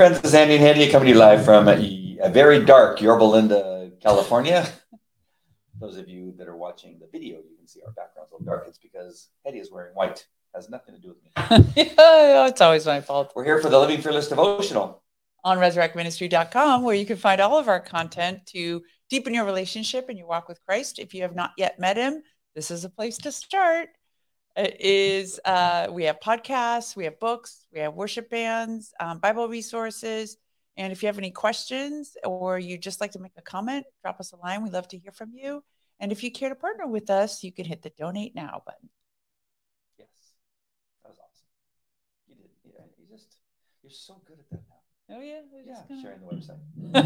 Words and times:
friends, 0.00 0.18
this 0.22 0.30
is 0.30 0.34
Andy 0.34 0.56
and 0.56 0.64
Hedy 0.64 0.90
coming 0.90 1.08
to 1.08 1.12
you 1.12 1.18
live 1.18 1.44
from 1.44 1.68
a 1.68 2.30
very 2.30 2.64
dark 2.64 3.02
Yorba 3.02 3.22
Linda, 3.22 3.90
California. 4.00 4.66
Those 5.78 5.98
of 5.98 6.08
you 6.08 6.32
that 6.38 6.48
are 6.48 6.56
watching 6.56 6.98
the 6.98 7.06
video, 7.12 7.36
you 7.36 7.54
can 7.58 7.68
see 7.68 7.82
our 7.86 7.92
background's 7.92 8.32
a 8.32 8.36
little 8.36 8.46
dark. 8.46 8.64
It's 8.66 8.78
because 8.78 9.28
Hedy 9.46 9.60
is 9.60 9.70
wearing 9.70 9.92
white. 9.92 10.24
Has 10.54 10.70
nothing 10.70 10.94
to 10.94 11.00
do 11.02 11.08
with 11.08 11.18
me. 11.22 11.30
yeah, 11.76 12.46
it's 12.48 12.62
always 12.62 12.86
my 12.86 13.02
fault. 13.02 13.34
We're 13.36 13.44
here 13.44 13.60
for 13.60 13.68
the 13.68 13.78
Living 13.78 14.00
Fearless 14.00 14.28
devotional. 14.28 15.02
On 15.44 15.58
resurrectministry.com, 15.58 16.82
where 16.82 16.94
you 16.94 17.04
can 17.04 17.18
find 17.18 17.38
all 17.42 17.58
of 17.58 17.68
our 17.68 17.80
content 17.80 18.46
to 18.54 18.82
deepen 19.10 19.34
your 19.34 19.44
relationship 19.44 20.08
and 20.08 20.16
your 20.16 20.28
walk 20.28 20.48
with 20.48 20.64
Christ. 20.64 20.98
If 20.98 21.12
you 21.12 21.20
have 21.20 21.34
not 21.34 21.50
yet 21.58 21.78
met 21.78 21.98
him, 21.98 22.22
this 22.54 22.70
is 22.70 22.86
a 22.86 22.88
place 22.88 23.18
to 23.18 23.32
start. 23.32 23.90
It 24.56 24.80
is 24.80 25.40
uh, 25.44 25.88
we 25.90 26.04
have 26.04 26.18
podcasts, 26.20 26.96
we 26.96 27.04
have 27.04 27.20
books, 27.20 27.66
we 27.72 27.80
have 27.80 27.94
worship 27.94 28.28
bands, 28.30 28.92
um, 28.98 29.18
Bible 29.18 29.48
resources. 29.48 30.36
And 30.76 30.92
if 30.92 31.02
you 31.02 31.06
have 31.06 31.18
any 31.18 31.30
questions 31.30 32.16
or 32.24 32.58
you 32.58 32.78
just 32.78 33.00
like 33.00 33.12
to 33.12 33.18
make 33.18 33.32
a 33.36 33.42
comment, 33.42 33.86
drop 34.02 34.18
us 34.18 34.32
a 34.32 34.36
line. 34.36 34.62
We 34.62 34.70
love 34.70 34.88
to 34.88 34.98
hear 34.98 35.12
from 35.12 35.32
you. 35.34 35.62
And 36.00 36.10
if 36.10 36.24
you 36.24 36.32
care 36.32 36.48
to 36.48 36.54
partner 36.54 36.86
with 36.86 37.10
us, 37.10 37.44
you 37.44 37.52
can 37.52 37.66
hit 37.66 37.82
the 37.82 37.92
donate 37.98 38.34
now 38.34 38.62
button. 38.64 38.88
Yes, 39.98 40.08
that 41.02 41.10
was 41.10 41.18
awesome. 41.18 41.46
You 42.26 42.36
did. 42.36 42.50
Yeah, 42.64 42.84
you 42.98 43.14
just 43.14 43.36
you're 43.82 43.90
so 43.90 44.20
good 44.26 44.38
at 44.38 44.50
that 44.50 44.62
now. 44.68 45.16
Oh 45.16 45.20
yeah, 45.20 45.40
yeah, 45.66 45.82
gonna... 45.88 46.02
sharing 46.02 46.20
the 46.20 46.94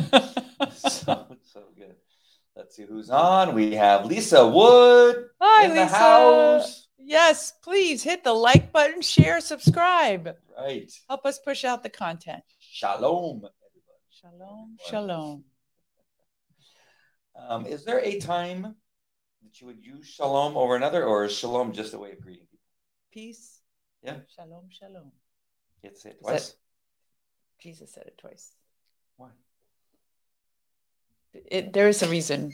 website. 0.62 0.73
so 0.92 1.36
so 1.42 1.62
good. 1.77 1.97
Let's 2.55 2.77
see 2.77 2.84
who's 2.84 3.11
on. 3.11 3.55
We 3.55 3.75
have 3.75 4.06
Lisa 4.06 4.47
Wood 4.47 5.31
Hi, 5.41 5.64
in 5.64 5.70
Lisa. 5.70 5.83
the 5.83 5.86
house. 5.89 6.83
Yes, 7.06 7.52
please 7.62 8.02
hit 8.02 8.24
the 8.24 8.33
like 8.33 8.72
button, 8.72 9.02
share, 9.02 9.41
subscribe. 9.41 10.36
Right. 10.58 10.91
Help 11.08 11.27
us 11.27 11.38
push 11.38 11.64
out 11.64 11.83
the 11.83 11.91
content. 11.91 12.42
Shalom, 12.58 13.36
everybody. 13.36 14.00
Shalom, 14.11 14.77
shalom. 14.88 15.44
Um, 17.36 17.66
is 17.66 17.84
there 17.84 18.00
a 18.00 18.19
time 18.20 18.62
that 19.42 19.61
you 19.61 19.66
would 19.66 19.84
use 19.84 20.06
shalom 20.06 20.56
over 20.56 20.77
another, 20.77 21.05
or 21.05 21.24
is 21.24 21.36
shalom 21.36 21.72
just 21.72 21.92
a 21.92 21.98
way 21.98 22.12
of 22.12 22.20
greeting 22.20 22.46
people? 22.50 22.64
Peace. 23.12 23.61
Yeah. 24.02 24.16
Shalom, 24.34 24.68
shalom. 24.70 25.12
It's 25.83 26.02
say 26.02 26.11
it 26.11 26.20
twice. 26.20 26.48
That, 26.48 26.56
Jesus 27.61 27.92
said 27.92 28.05
it 28.06 28.16
twice. 28.16 28.52
Why? 29.18 29.28
It, 31.34 31.72
there 31.74 31.89
is 31.89 32.02
a 32.02 32.08
reason. 32.08 32.52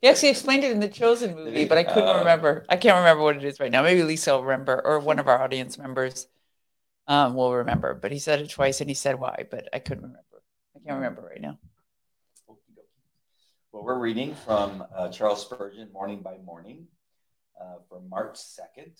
He 0.00 0.08
actually 0.08 0.28
explained 0.28 0.64
it 0.64 0.70
in 0.70 0.80
the 0.80 0.88
Chosen 0.88 1.34
movie, 1.34 1.64
but 1.64 1.78
I 1.78 1.84
couldn't 1.84 2.16
uh, 2.16 2.18
remember. 2.18 2.66
I 2.68 2.76
can't 2.76 2.98
remember 2.98 3.22
what 3.22 3.36
it 3.36 3.44
is 3.44 3.58
right 3.58 3.70
now. 3.70 3.82
Maybe 3.82 4.02
Lisa 4.02 4.32
will 4.32 4.44
remember, 4.44 4.80
or 4.84 5.00
one 5.00 5.18
of 5.18 5.28
our 5.28 5.42
audience 5.42 5.78
members 5.78 6.26
um, 7.06 7.34
will 7.34 7.54
remember. 7.54 7.94
But 7.94 8.12
he 8.12 8.18
said 8.18 8.40
it 8.40 8.50
twice, 8.50 8.80
and 8.80 8.90
he 8.90 8.94
said 8.94 9.18
why, 9.18 9.46
but 9.50 9.68
I 9.72 9.78
couldn't 9.78 10.02
remember. 10.02 10.42
I 10.76 10.80
can't 10.80 10.96
remember 10.96 11.22
right 11.22 11.40
now. 11.40 11.58
Well, 13.72 13.82
we're 13.82 13.98
reading 13.98 14.34
from 14.34 14.84
uh, 14.94 15.08
Charles 15.08 15.40
Spurgeon, 15.40 15.90
Morning 15.92 16.20
by 16.20 16.36
Morning, 16.44 16.86
uh, 17.60 17.76
from 17.88 18.08
March 18.08 18.36
2nd. 18.36 18.92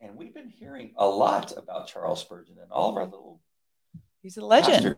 And 0.00 0.16
we've 0.16 0.34
been 0.34 0.48
hearing 0.48 0.92
a 0.96 1.06
lot 1.06 1.56
about 1.56 1.88
Charles 1.88 2.20
Spurgeon 2.20 2.56
and 2.60 2.72
all 2.72 2.90
of 2.90 2.96
our 2.96 3.04
little. 3.04 3.40
He's 4.22 4.36
a 4.36 4.44
legend. 4.44 4.96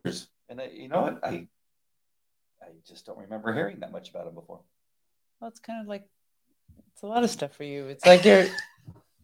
And 0.48 0.60
I, 0.60 0.70
you 0.72 0.88
know 0.88 1.02
what? 1.02 1.24
I 1.24 1.48
I 2.62 2.68
just 2.86 3.06
don't 3.06 3.18
remember 3.18 3.52
hearing 3.52 3.80
that 3.80 3.92
much 3.92 4.10
about 4.10 4.26
him 4.26 4.34
before. 4.34 4.60
Well, 5.40 5.48
it's 5.48 5.60
kind 5.60 5.80
of 5.80 5.86
like 5.86 6.08
it's 6.92 7.02
a 7.02 7.06
lot 7.06 7.24
of 7.24 7.30
stuff 7.30 7.52
for 7.52 7.64
you. 7.64 7.86
It's 7.86 8.04
like 8.04 8.24
you're 8.24 8.46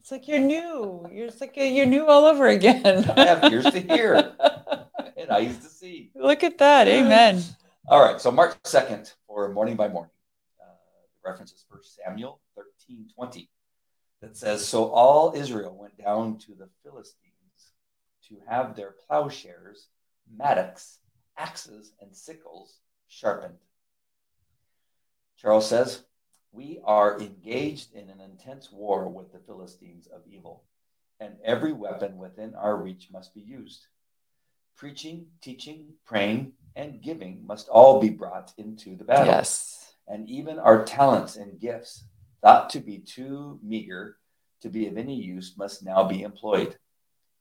it's 0.00 0.10
like 0.10 0.28
you're 0.28 0.38
new. 0.38 1.08
You're 1.12 1.30
like 1.40 1.54
you're 1.56 1.86
new 1.86 2.06
all 2.06 2.24
over 2.24 2.46
again. 2.46 3.10
I 3.16 3.26
have 3.26 3.52
ears 3.52 3.64
to 3.64 3.80
hear 3.80 4.14
and 5.16 5.30
eyes 5.30 5.58
to 5.58 5.68
see. 5.68 6.10
Look 6.14 6.44
at 6.44 6.58
that. 6.58 6.88
Amen. 6.88 7.42
All 7.88 8.00
right. 8.02 8.20
So 8.20 8.30
March 8.30 8.54
2nd 8.64 9.12
for 9.26 9.48
morning 9.50 9.76
by 9.76 9.88
morning. 9.88 10.12
Uh, 10.60 10.66
the 11.22 11.28
reference 11.28 11.52
is 11.52 11.64
First 11.70 11.96
Samuel 11.96 12.40
13 12.54 13.08
20 13.14 13.48
that 14.24 14.36
says, 14.36 14.66
So 14.66 14.90
all 14.90 15.34
Israel 15.36 15.76
went 15.78 15.96
down 15.98 16.38
to 16.38 16.54
the 16.54 16.68
Philistines 16.82 17.72
to 18.28 18.36
have 18.48 18.74
their 18.74 18.94
plowshares, 19.06 19.88
mattocks, 20.34 20.98
axes, 21.36 21.92
and 22.00 22.14
sickles 22.14 22.78
sharpened. 23.08 23.58
Charles 25.44 25.68
says, 25.68 26.04
We 26.52 26.80
are 26.86 27.20
engaged 27.20 27.92
in 27.92 28.08
an 28.08 28.18
intense 28.18 28.72
war 28.72 29.06
with 29.10 29.30
the 29.30 29.40
Philistines 29.40 30.06
of 30.06 30.22
evil, 30.26 30.64
and 31.20 31.36
every 31.44 31.74
weapon 31.74 32.16
within 32.16 32.54
our 32.54 32.78
reach 32.78 33.08
must 33.12 33.34
be 33.34 33.42
used. 33.42 33.88
Preaching, 34.74 35.26
teaching, 35.42 35.92
praying, 36.06 36.52
and 36.74 37.02
giving 37.02 37.46
must 37.46 37.68
all 37.68 38.00
be 38.00 38.08
brought 38.08 38.54
into 38.56 38.96
the 38.96 39.04
battle. 39.04 39.26
Yes. 39.26 39.92
And 40.08 40.30
even 40.30 40.58
our 40.58 40.82
talents 40.82 41.36
and 41.36 41.60
gifts, 41.60 42.04
thought 42.40 42.70
to 42.70 42.80
be 42.80 42.96
too 43.00 43.60
meager 43.62 44.16
to 44.62 44.70
be 44.70 44.86
of 44.86 44.96
any 44.96 45.14
use, 45.14 45.58
must 45.58 45.84
now 45.84 46.04
be 46.04 46.22
employed. 46.22 46.78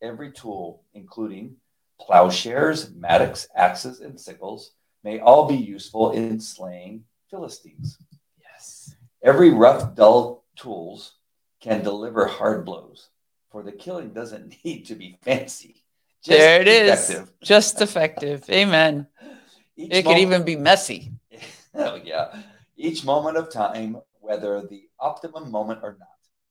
Every 0.01 0.33
tool, 0.33 0.83
including 0.93 1.55
plowshares, 2.01 2.93
mattocks, 2.93 3.47
axes, 3.55 4.01
and 4.01 4.19
sickles, 4.19 4.71
may 5.05 5.21
all 5.21 5.47
be 5.47 5.55
useful 5.55 6.11
in 6.11 6.41
slaying 6.41 7.05
Philistines. 7.33 7.97
Yes. 8.39 8.95
Every 9.23 9.49
rough, 9.49 9.95
dull 9.95 10.45
tools 10.55 11.13
can 11.61 11.83
deliver 11.83 12.27
hard 12.27 12.63
blows, 12.63 13.09
for 13.49 13.63
the 13.63 13.71
killing 13.71 14.13
doesn't 14.13 14.55
need 14.63 14.85
to 14.85 14.93
be 14.93 15.17
fancy. 15.23 15.83
Just 16.23 16.37
there 16.37 16.61
it 16.61 16.67
effective. 16.67 17.23
is. 17.23 17.47
Just 17.47 17.81
effective. 17.81 18.47
Amen. 18.51 19.07
Each 19.75 19.91
it 19.91 20.05
could 20.05 20.19
even 20.19 20.43
be 20.43 20.55
messy. 20.55 21.11
oh, 21.73 21.95
yeah. 21.95 22.43
Each 22.77 23.03
moment 23.03 23.37
of 23.37 23.49
time, 23.49 23.97
whether 24.19 24.61
the 24.61 24.83
optimum 24.99 25.49
moment 25.49 25.79
or 25.81 25.97
not, 25.99 26.09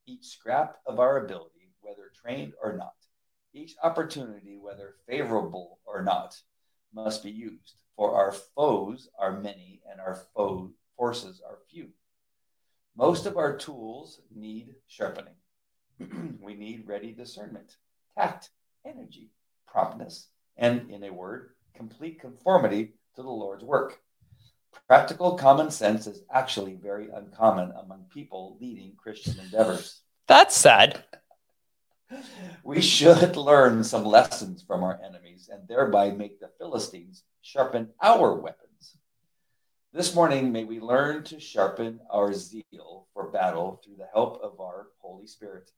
each 0.09 0.25
scrap 0.25 0.79
of 0.85 0.99
our 0.99 1.25
ability, 1.25 1.71
whether 1.81 2.11
trained 2.21 2.55
or 2.61 2.77
not, 2.77 2.95
each 3.55 3.77
opportunity, 3.85 4.59
whether 4.59 4.97
favorable 5.07 5.79
or 5.85 6.03
not, 6.03 6.37
must 6.93 7.23
be 7.23 7.31
used 7.31 7.82
for 7.97 8.15
our 8.15 8.33
foes 8.33 9.09
are 9.19 9.41
many 9.41 9.81
and 9.91 10.01
our 10.01 10.23
foe 10.35 10.71
forces 10.97 11.41
are 11.47 11.59
few. 11.71 11.89
Most 12.97 13.27
of 13.27 13.37
our 13.37 13.57
tools 13.57 14.21
need 14.35 14.75
sharpening. 14.87 15.35
we 16.41 16.55
need 16.55 16.87
ready 16.87 17.13
discernment, 17.13 17.77
tact, 18.17 18.51
energy, 18.85 19.31
promptness, 19.67 20.29
and, 20.57 20.91
in 20.91 21.05
a 21.05 21.13
word, 21.13 21.51
complete 21.75 22.21
conformity 22.21 22.93
to 23.17 23.23
the 23.23 23.31
Lord's 23.31 23.65
work. 23.65 24.01
Practical 24.87 25.37
common 25.37 25.71
sense 25.71 26.07
is 26.07 26.23
actually 26.33 26.75
very 26.75 27.09
uncommon 27.11 27.73
among 27.83 28.05
people 28.13 28.57
leading 28.61 28.95
Christian 28.97 29.39
endeavors. 29.41 30.01
That's 30.27 30.57
sad. 30.57 31.05
We 32.63 32.83
should 32.83 33.37
learn 33.37 33.83
some 33.85 34.05
lessons 34.05 34.63
from 34.63 34.85
our 34.85 35.01
enemies 35.03 35.49
and 35.51 35.67
thereby 35.67 36.11
make 36.11 36.39
the 36.41 36.51
Philistines 36.59 37.25
sharpen 37.43 37.89
our 38.01 38.35
weapons. 38.35 38.97
This 39.93 40.15
morning, 40.15 40.53
may 40.53 40.65
we 40.65 40.81
learn 40.81 41.25
to 41.25 41.41
sharpen 41.41 42.01
our 42.09 42.33
zeal 42.33 43.09
for 43.13 43.31
battle 43.31 43.81
through 43.85 43.97
the 43.97 44.09
help 44.13 44.41
of 44.43 44.61
our 44.61 44.87
Holy 45.01 45.27
Spirit. 45.27 45.71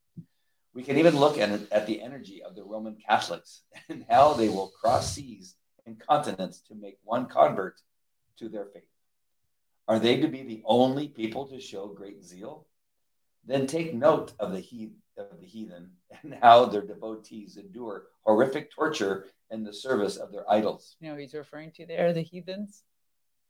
We 0.73 0.83
can 0.83 0.97
even 0.97 1.17
look 1.17 1.37
at, 1.37 1.49
at 1.71 1.87
the 1.87 2.01
energy 2.01 2.43
of 2.43 2.55
the 2.55 2.63
Roman 2.63 2.95
Catholics 2.95 3.63
and 3.89 4.05
how 4.09 4.33
they 4.33 4.47
will 4.47 4.71
cross 4.79 5.13
seas 5.13 5.55
and 5.85 5.99
continents 5.99 6.61
to 6.67 6.75
make 6.75 6.97
one 7.03 7.25
convert 7.25 7.81
to 8.37 8.47
their 8.47 8.65
faith. 8.65 8.83
Are 9.87 9.99
they 9.99 10.21
to 10.21 10.27
be 10.27 10.43
the 10.43 10.61
only 10.65 11.07
people 11.07 11.47
to 11.47 11.59
show 11.59 11.87
great 11.87 12.23
zeal? 12.23 12.67
Then 13.45 13.67
take 13.67 13.93
note 13.93 14.33
of 14.39 14.51
the 14.51 14.59
heathen 14.59 14.97
of 15.17 15.39
the 15.39 15.45
heathen 15.45 15.91
and 16.23 16.35
how 16.41 16.65
their 16.65 16.81
devotees 16.81 17.57
endure 17.57 18.05
horrific 18.25 18.71
torture 18.71 19.27
in 19.51 19.63
the 19.63 19.73
service 19.73 20.17
of 20.17 20.31
their 20.31 20.49
idols. 20.51 20.95
You 20.99 21.11
know, 21.11 21.17
he's 21.17 21.33
referring 21.33 21.71
to 21.71 21.85
there 21.85 22.13
the 22.13 22.21
heathens, 22.21 22.83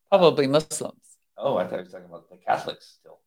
probably 0.09 0.47
Muslims. 0.47 1.17
Oh, 1.38 1.57
I 1.57 1.65
thought 1.65 1.77
he 1.77 1.83
was 1.83 1.91
talking 1.91 2.07
about 2.07 2.29
the 2.29 2.38
Catholics 2.38 2.97
still. 3.00 3.19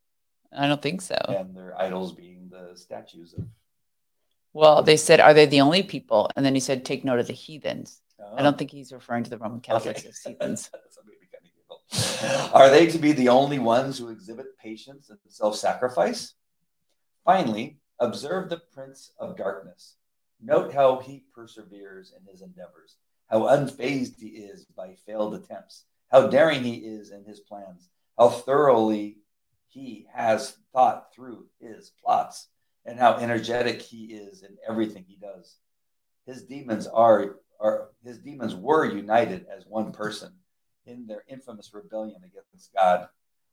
I 0.52 0.66
don't 0.66 0.80
think 0.80 1.02
so. 1.02 1.16
And 1.28 1.54
their 1.54 1.78
idols 1.78 2.12
being 2.12 2.48
the 2.50 2.76
statues 2.76 3.34
of. 3.34 3.44
Well, 4.54 4.82
they 4.82 4.96
said, 4.96 5.20
"Are 5.20 5.34
they 5.34 5.46
the 5.46 5.60
only 5.60 5.82
people?" 5.82 6.30
And 6.34 6.44
then 6.44 6.54
he 6.54 6.60
said, 6.60 6.84
"Take 6.84 7.04
note 7.04 7.18
of 7.18 7.26
the 7.26 7.34
heathens." 7.34 8.00
Oh. 8.18 8.24
I 8.24 8.26
uh-huh. 8.28 8.42
don't 8.42 8.58
think 8.58 8.70
he's 8.70 8.92
referring 8.92 9.24
to 9.24 9.30
the 9.30 9.38
Roman 9.38 9.60
Catholics 9.60 10.00
okay. 10.00 10.08
as 10.08 10.18
heathens. 10.20 10.70
Are 12.52 12.70
they 12.70 12.86
to 12.86 12.98
be 12.98 13.12
the 13.12 13.28
only 13.28 13.58
ones 13.58 13.98
who 13.98 14.08
exhibit 14.08 14.58
patience 14.58 15.10
and 15.10 15.18
self-sacrifice? 15.28 16.34
Finally, 17.24 17.78
Observe 18.00 18.48
the 18.48 18.62
prince 18.72 19.12
of 19.18 19.36
darkness. 19.36 19.96
Note 20.40 20.72
how 20.72 20.98
he 21.00 21.24
perseveres 21.34 22.12
in 22.16 22.30
his 22.30 22.42
endeavors, 22.42 22.96
how 23.26 23.40
unfazed 23.40 24.20
he 24.20 24.28
is 24.28 24.64
by 24.76 24.94
failed 25.06 25.34
attempts, 25.34 25.84
how 26.10 26.28
daring 26.28 26.62
he 26.62 26.76
is 26.76 27.10
in 27.10 27.24
his 27.24 27.40
plans, 27.40 27.88
how 28.16 28.28
thoroughly 28.28 29.18
he 29.66 30.06
has 30.14 30.56
thought 30.72 31.12
through 31.12 31.46
his 31.60 31.90
plots, 32.02 32.48
and 32.84 32.98
how 32.98 33.16
energetic 33.16 33.82
he 33.82 34.06
is 34.06 34.42
in 34.42 34.56
everything 34.68 35.04
he 35.06 35.16
does. 35.16 35.56
His 36.24 36.44
demons 36.44 36.86
are 36.86 37.36
or 37.58 37.90
his 38.04 38.18
demons 38.18 38.54
were 38.54 38.84
united 38.84 39.46
as 39.54 39.66
one 39.66 39.92
person 39.92 40.32
in 40.86 41.06
their 41.06 41.24
infamous 41.28 41.74
rebellion 41.74 42.22
against 42.24 42.72
God, 42.72 43.08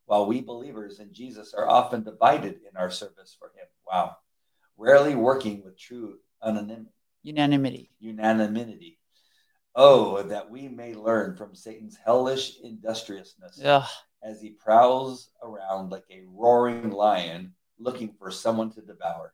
while 0.06 0.28
we 0.28 0.42
believers 0.42 1.00
in 1.00 1.12
Jesus 1.12 1.54
are 1.54 1.68
often 1.68 2.04
divided 2.04 2.60
in 2.70 2.78
our 2.78 2.92
service 2.92 3.36
for 3.38 3.48
him. 3.48 3.68
Wow. 3.92 4.18
Rarely 4.78 5.16
working 5.16 5.64
with 5.64 5.78
true 5.78 6.18
unanimity. 6.44 6.92
Unanimity. 7.24 7.92
Unanimity. 8.00 9.00
Oh, 9.76 10.24
that 10.24 10.50
we 10.50 10.68
may 10.68 10.94
learn 10.94 11.36
from 11.36 11.56
Satan's 11.56 11.98
hellish 11.98 12.60
industriousness 12.64 13.60
Ugh. 13.64 13.88
as 14.24 14.42
he 14.42 14.52
prowls 14.52 15.30
around 15.44 15.92
like 15.92 16.06
a 16.10 16.24
roaring 16.28 16.92
lion 16.92 17.54
looking 17.78 18.14
for 18.18 18.32
someone 18.32 18.72
to 18.72 18.82
devour. 18.82 19.34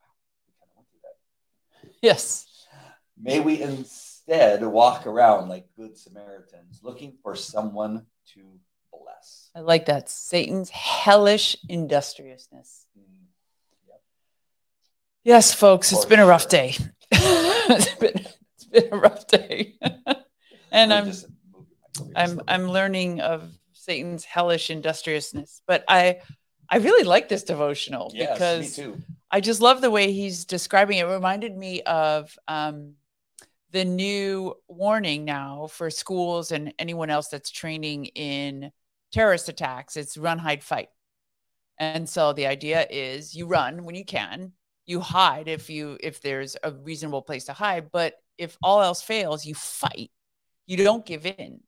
Wow, 0.00 0.06
we 0.46 0.52
kind 0.58 0.70
of 0.70 0.76
went 0.76 0.88
through 0.90 1.00
that. 1.04 1.96
Yes. 2.02 2.46
May 3.20 3.40
we 3.40 3.62
instead 3.62 4.64
walk 4.64 5.06
around 5.06 5.48
like 5.48 5.66
good 5.76 5.96
Samaritans, 5.96 6.80
looking 6.82 7.16
for 7.22 7.34
someone 7.36 8.06
to 8.34 8.58
bless. 8.92 9.50
I 9.54 9.60
like 9.60 9.86
that. 9.86 10.08
Satan's 10.08 10.70
hellish 10.70 11.56
industriousness. 11.68 12.86
Mm, 12.98 13.27
Yes, 15.24 15.52
folks, 15.52 15.92
it's 15.92 16.04
been 16.04 16.20
a 16.20 16.26
rough 16.26 16.48
day. 16.48 16.76
it's 17.10 17.94
been 17.94 18.26
it's 18.54 18.64
been 18.64 18.88
a 18.92 18.96
rough 18.96 19.26
day. 19.26 19.76
and 20.72 20.92
I'm 20.92 21.06
just 21.06 21.26
move 21.28 21.34
your 21.50 21.60
mic 21.60 21.60
over 21.60 21.66
here 21.70 21.78
just 21.94 22.12
a 22.12 22.18
I'm. 22.18 22.40
I'm 22.48 22.68
learning 22.68 23.20
of 23.20 23.50
Satan's 23.72 24.24
hellish 24.24 24.70
industriousness. 24.70 25.62
But 25.66 25.84
I 25.88 26.20
I 26.68 26.78
really 26.78 27.04
like 27.04 27.28
this 27.28 27.44
devotional 27.44 28.10
yes, 28.14 28.32
because. 28.32 28.80
I 29.30 29.40
just 29.40 29.60
love 29.60 29.82
the 29.82 29.90
way 29.90 30.12
he's 30.12 30.46
describing 30.46 30.98
it. 30.98 31.02
It 31.02 31.12
reminded 31.12 31.54
me 31.54 31.82
of 31.82 32.34
um, 32.48 32.94
the 33.72 33.84
new 33.84 34.54
warning 34.66 35.24
now 35.24 35.66
for 35.66 35.90
schools 35.90 36.52
and 36.52 36.72
anyone 36.78 37.10
else 37.10 37.28
that's 37.28 37.50
training 37.50 38.06
in 38.06 38.72
terrorist 39.12 39.48
attacks. 39.48 39.96
It's 39.96 40.16
run, 40.16 40.38
hide, 40.38 40.64
fight. 40.64 40.88
And 41.78 42.08
so 42.08 42.32
the 42.32 42.46
idea 42.46 42.86
is 42.90 43.34
you 43.34 43.46
run 43.46 43.84
when 43.84 43.94
you 43.94 44.04
can, 44.04 44.52
you 44.88 45.00
hide 45.00 45.48
if 45.48 45.68
you 45.68 45.98
if 46.00 46.22
there's 46.22 46.56
a 46.62 46.72
reasonable 46.72 47.22
place 47.22 47.44
to 47.44 47.52
hide, 47.52 47.90
but 47.92 48.14
if 48.38 48.56
all 48.62 48.82
else 48.82 49.02
fails, 49.02 49.44
you 49.44 49.54
fight. 49.54 50.10
You 50.66 50.78
don't 50.78 51.04
give 51.04 51.26
in, 51.26 51.60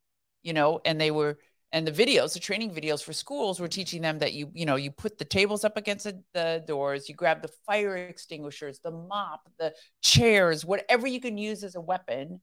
you 0.43 0.53
know, 0.53 0.81
and 0.85 1.01
they 1.01 1.11
were 1.11 1.39
and 1.73 1.87
the 1.87 1.93
videos 1.93 2.33
the 2.33 2.41
training 2.41 2.75
videos 2.75 3.03
for 3.03 3.13
schools 3.13 3.61
were 3.61 3.69
teaching 3.69 4.03
them 4.03 4.19
that 4.19 4.33
you 4.33 4.51
you 4.55 4.67
know 4.67 4.77
you 4.77 4.91
put 4.91 5.19
the 5.19 5.25
tables 5.25 5.65
up 5.65 5.77
against 5.77 6.05
the, 6.05 6.21
the 6.35 6.65
doors 6.67 7.09
you 7.09 7.15
grab 7.15 7.43
the 7.43 7.51
fire 7.67 7.97
extinguishers 7.97 8.81
the 8.81 8.91
mop 8.91 9.49
the 9.59 9.73
chairs 10.03 10.65
whatever 10.65 11.07
you 11.07 11.21
can 11.21 11.39
use 11.39 11.63
as 11.63 11.77
a 11.77 11.81
weapon 11.81 12.41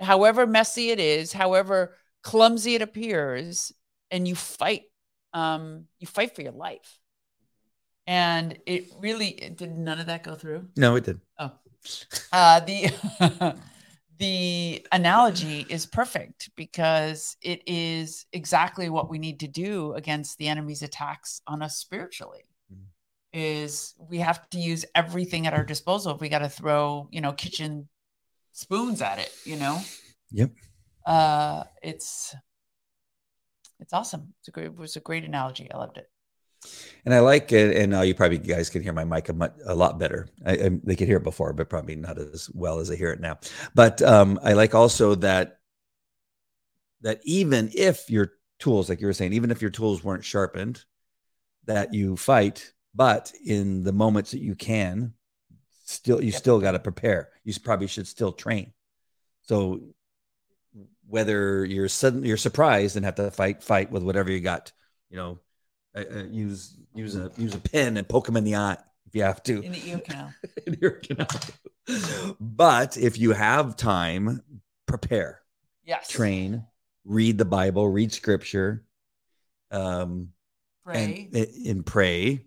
however 0.00 0.46
messy 0.46 0.90
it 0.90 1.00
is 1.00 1.32
however 1.32 1.96
clumsy 2.22 2.74
it 2.74 2.82
appears 2.82 3.72
and 4.10 4.28
you 4.28 4.34
fight 4.34 4.82
um 5.32 5.84
you 5.98 6.06
fight 6.06 6.34
for 6.34 6.42
your 6.42 6.52
life 6.52 6.98
and 8.06 8.58
it 8.66 8.86
really 9.00 9.52
did 9.56 9.76
none 9.76 9.98
of 9.98 10.06
that 10.06 10.22
go 10.22 10.34
through 10.34 10.68
No, 10.76 10.96
it 10.96 11.04
did. 11.04 11.20
Oh, 11.38 11.52
uh, 12.32 12.60
the 12.60 12.90
the 14.18 14.86
analogy 14.92 15.66
is 15.68 15.86
perfect 15.86 16.50
because 16.56 17.36
it 17.42 17.62
is 17.66 18.26
exactly 18.32 18.88
what 18.88 19.10
we 19.10 19.18
need 19.18 19.40
to 19.40 19.48
do 19.48 19.92
against 19.92 20.38
the 20.38 20.48
enemy's 20.48 20.82
attacks 20.82 21.42
on 21.46 21.62
us 21.62 21.76
spiritually. 21.76 22.44
Mhm. 22.72 22.86
Is 23.32 23.94
we 23.98 24.18
have 24.18 24.48
to 24.50 24.58
use 24.58 24.84
everything 24.94 25.46
at 25.46 25.52
our 25.54 25.64
disposal. 25.64 26.14
If 26.14 26.20
we 26.20 26.28
got 26.28 26.38
to 26.38 26.48
throw, 26.48 27.08
you 27.12 27.20
know, 27.20 27.32
kitchen 27.32 27.88
spoons 28.52 29.02
at 29.02 29.18
it, 29.18 29.32
you 29.44 29.56
know. 29.56 29.80
Yep. 30.30 30.50
Uh, 31.04 31.64
it's 31.82 32.34
it's 33.78 33.92
awesome. 33.92 34.34
It's 34.40 34.48
a 34.48 34.50
great. 34.50 34.66
It 34.66 34.76
was 34.76 34.96
a 34.96 35.00
great 35.00 35.24
analogy. 35.24 35.70
I 35.70 35.76
loved 35.76 35.98
it. 35.98 36.10
And 37.04 37.14
I 37.14 37.20
like 37.20 37.52
it. 37.52 37.76
And 37.76 37.92
now 37.92 38.02
you 38.02 38.14
probably 38.14 38.38
guys 38.38 38.68
can 38.68 38.82
hear 38.82 38.92
my 38.92 39.04
mic 39.04 39.28
a, 39.28 39.32
mu- 39.32 39.48
a 39.64 39.74
lot 39.74 39.98
better. 39.98 40.28
I, 40.44 40.52
I, 40.52 40.70
they 40.82 40.96
could 40.96 41.08
hear 41.08 41.18
it 41.18 41.24
before, 41.24 41.52
but 41.52 41.68
probably 41.68 41.96
not 41.96 42.18
as 42.18 42.50
well 42.52 42.78
as 42.78 42.88
they 42.88 42.96
hear 42.96 43.12
it 43.12 43.20
now. 43.20 43.38
But 43.74 44.02
um, 44.02 44.40
I 44.42 44.54
like 44.54 44.74
also 44.74 45.14
that 45.16 45.58
that 47.02 47.20
even 47.24 47.70
if 47.74 48.10
your 48.10 48.32
tools, 48.58 48.88
like 48.88 49.00
you 49.00 49.06
were 49.06 49.12
saying, 49.12 49.34
even 49.34 49.50
if 49.50 49.62
your 49.62 49.70
tools 49.70 50.02
weren't 50.02 50.24
sharpened, 50.24 50.84
that 51.66 51.94
you 51.94 52.16
fight. 52.16 52.72
But 52.94 53.32
in 53.44 53.82
the 53.82 53.92
moments 53.92 54.30
that 54.30 54.40
you 54.40 54.54
can, 54.54 55.12
still 55.84 56.22
you 56.22 56.32
still 56.32 56.60
got 56.60 56.72
to 56.72 56.78
prepare. 56.78 57.28
You 57.44 57.52
probably 57.62 57.86
should 57.86 58.08
still 58.08 58.32
train. 58.32 58.72
So 59.42 59.82
whether 61.06 61.64
you're 61.64 61.88
sudden 61.88 62.24
you're 62.24 62.36
surprised 62.36 62.96
and 62.96 63.04
have 63.04 63.14
to 63.16 63.30
fight 63.30 63.62
fight 63.62 63.90
with 63.90 64.02
whatever 64.02 64.30
you 64.30 64.40
got, 64.40 64.72
you 65.10 65.16
know, 65.16 65.38
uh, 65.96 66.00
uh, 66.14 66.22
use 66.30 66.76
use 66.94 67.16
a 67.16 67.30
use 67.36 67.54
a 67.54 67.58
pen 67.58 67.96
and 67.96 68.08
poke 68.08 68.26
them 68.26 68.36
in 68.36 68.44
the 68.44 68.56
eye 68.56 68.76
if 69.06 69.14
you 69.14 69.22
have 69.22 69.42
to. 69.44 69.62
In 69.62 69.72
the 69.72 69.88
ear 69.88 69.98
canal. 70.00 70.32
In 70.66 70.78
your 70.80 70.90
canal. 70.92 71.28
but 72.40 72.96
if 72.96 73.18
you 73.18 73.32
have 73.32 73.76
time, 73.76 74.42
prepare, 74.86 75.40
Yes. 75.84 76.08
train, 76.08 76.64
read 77.04 77.38
the 77.38 77.44
Bible, 77.44 77.88
read 77.88 78.12
Scripture, 78.12 78.84
um, 79.70 80.30
Pray. 80.84 81.28
and, 81.32 81.46
and 81.66 81.86
pray. 81.86 82.44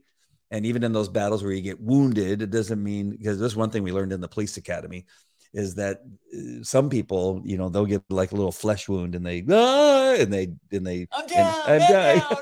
And 0.51 0.65
even 0.65 0.83
in 0.83 0.93
those 0.93 1.09
battles 1.09 1.43
where 1.43 1.51
you 1.53 1.61
get 1.61 1.79
wounded, 1.79 2.41
it 2.41 2.49
doesn't 2.49 2.81
mean 2.83 3.11
because 3.11 3.39
there's 3.39 3.55
one 3.55 3.69
thing 3.69 3.83
we 3.83 3.91
learned 3.91 4.11
in 4.13 4.19
the 4.21 4.27
police 4.27 4.57
academy 4.57 5.05
is 5.53 5.75
that 5.75 6.01
uh, 6.35 6.63
some 6.63 6.89
people, 6.89 7.41
you 7.45 7.57
know, 7.57 7.69
they'll 7.69 7.85
get 7.85 8.03
like 8.09 8.31
a 8.31 8.35
little 8.35 8.51
flesh 8.51 8.89
wound 8.89 9.15
and 9.15 9.25
they 9.25 9.43
ah, 9.49 10.15
and 10.15 10.33
they 10.33 10.49
and 10.71 10.85
they 10.85 11.07
I'm 11.11 11.21
and 11.21 11.29
down. 11.29 11.61
I'm 11.65 11.77
man 11.79 11.91
down. 11.91 12.37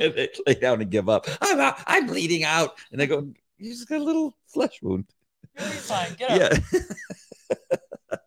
Down, 0.00 0.14
man 0.14 0.16
down. 0.16 0.26
and 0.26 0.30
they 0.46 0.52
lay 0.52 0.60
down 0.60 0.80
and 0.80 0.90
give 0.90 1.08
up. 1.08 1.26
I'm 1.40 1.60
out, 1.60 1.78
I'm 1.86 2.06
bleeding 2.06 2.44
out, 2.44 2.78
and 2.92 3.00
they 3.00 3.06
go, 3.06 3.28
"You 3.58 3.70
just 3.70 3.88
got 3.88 4.00
a 4.00 4.04
little 4.04 4.34
flesh 4.46 4.80
wound." 4.82 5.06
You'll 5.58 5.68
be 5.68 5.74
fine. 5.74 6.14
Get 6.14 6.30
up. 6.30 6.60
Yeah. 6.72 6.80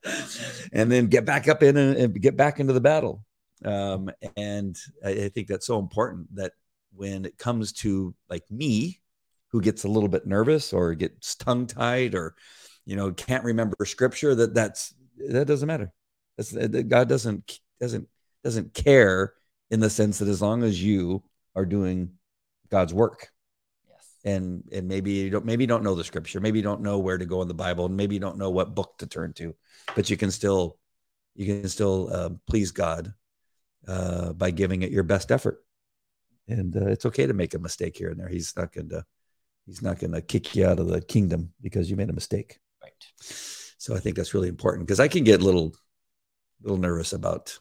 and 0.73 0.91
then 0.91 1.07
get 1.07 1.25
back 1.25 1.47
up 1.47 1.63
in 1.63 1.77
and, 1.77 1.97
and 1.97 2.21
get 2.21 2.37
back 2.37 2.59
into 2.59 2.73
the 2.73 2.81
battle. 2.81 3.23
Um, 3.63 4.09
and 4.35 4.77
I, 5.03 5.09
I 5.09 5.29
think 5.29 5.47
that's 5.47 5.65
so 5.67 5.79
important 5.79 6.35
that 6.35 6.53
when 6.93 7.25
it 7.25 7.37
comes 7.37 7.71
to 7.73 8.13
like 8.29 8.43
me, 8.49 8.99
who 9.49 9.61
gets 9.61 9.83
a 9.83 9.87
little 9.87 10.09
bit 10.09 10.25
nervous 10.25 10.73
or 10.73 10.95
gets 10.95 11.35
tongue 11.35 11.67
tied 11.67 12.15
or 12.15 12.33
you 12.85 12.95
know 12.95 13.11
can't 13.11 13.43
remember 13.43 13.75
scripture, 13.85 14.35
that 14.35 14.53
that's 14.53 14.93
that 15.29 15.45
doesn't 15.45 15.67
matter. 15.67 15.93
That's 16.37 16.49
that 16.51 16.89
God 16.89 17.07
doesn't 17.07 17.59
doesn't 17.79 18.07
doesn't 18.43 18.73
care 18.73 19.33
in 19.69 19.79
the 19.79 19.89
sense 19.89 20.19
that 20.19 20.27
as 20.27 20.41
long 20.41 20.63
as 20.63 20.83
you 20.83 21.23
are 21.55 21.65
doing 21.65 22.11
God's 22.69 22.93
work. 22.93 23.29
Yes. 23.87 24.07
and 24.23 24.63
and 24.71 24.87
maybe 24.87 25.11
you 25.11 25.29
don't 25.29 25.45
maybe 25.45 25.63
you 25.63 25.67
don't 25.67 25.83
know 25.83 25.95
the 25.95 26.03
scripture. 26.03 26.39
Maybe 26.39 26.59
you 26.59 26.63
don't 26.63 26.81
know 26.81 26.99
where 26.99 27.17
to 27.17 27.25
go 27.25 27.41
in 27.41 27.47
the 27.47 27.53
bible. 27.53 27.85
And 27.85 27.97
maybe 27.97 28.15
you 28.15 28.21
don't 28.21 28.37
know 28.37 28.49
what 28.49 28.75
book 28.75 28.97
to 28.99 29.07
turn 29.07 29.33
to. 29.33 29.55
But 29.95 30.09
you 30.09 30.17
can 30.17 30.31
still 30.31 30.77
you 31.35 31.45
can 31.45 31.69
still 31.69 32.09
uh, 32.11 32.29
please 32.47 32.71
god 32.71 33.13
uh, 33.87 34.33
by 34.33 34.51
giving 34.51 34.81
it 34.81 34.91
your 34.91 35.03
best 35.03 35.31
effort. 35.31 35.63
And 36.47 36.75
uh, 36.75 36.87
it's 36.87 37.05
okay 37.05 37.25
to 37.25 37.33
make 37.33 37.53
a 37.53 37.59
mistake 37.59 37.97
here 37.97 38.09
and 38.09 38.19
there. 38.19 38.29
He's 38.29 38.53
not 38.55 38.73
going 38.73 38.89
to 38.89 39.05
he's 39.65 39.81
not 39.81 39.99
going 39.99 40.11
to 40.11 40.21
kick 40.21 40.55
you 40.55 40.65
out 40.65 40.79
of 40.79 40.87
the 40.87 41.01
kingdom 41.01 41.53
because 41.61 41.89
you 41.89 41.95
made 41.95 42.09
a 42.09 42.13
mistake. 42.13 42.59
Right. 42.83 42.91
so 43.77 43.95
i 43.95 43.99
think 43.99 44.17
that's 44.17 44.33
really 44.33 44.49
important 44.49 44.85
because 44.85 44.99
i 44.99 45.07
can 45.07 45.23
get 45.23 45.41
a 45.41 45.45
little 45.45 45.73
little 46.61 46.77
nervous 46.77 47.13
about 47.13 47.57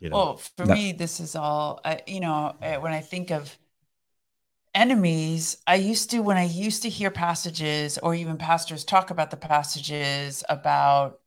you 0.00 0.10
know 0.10 0.16
Well, 0.16 0.36
for 0.36 0.66
No. 0.66 0.74
me, 0.74 0.92
this 0.92 1.20
is 1.20 1.34
all, 1.36 1.80
I, 1.84 2.00
you 2.06 2.20
know, 2.20 2.56
uh, 2.62 2.76
when 2.76 2.92
I 2.92 3.00
think 3.00 3.30
of 3.30 3.56
enemies, 4.74 5.58
I 5.66 5.76
used 5.76 6.10
to, 6.10 6.20
when 6.20 6.36
I 6.36 6.44
used 6.44 6.82
to 6.82 6.88
hear 6.88 7.10
passages 7.10 7.98
or 7.98 8.14
even 8.14 8.36
pastors 8.36 8.84
talk 8.84 9.10
about 9.10 9.30
the 9.30 9.36
passages 9.36 10.44
about 10.48 11.20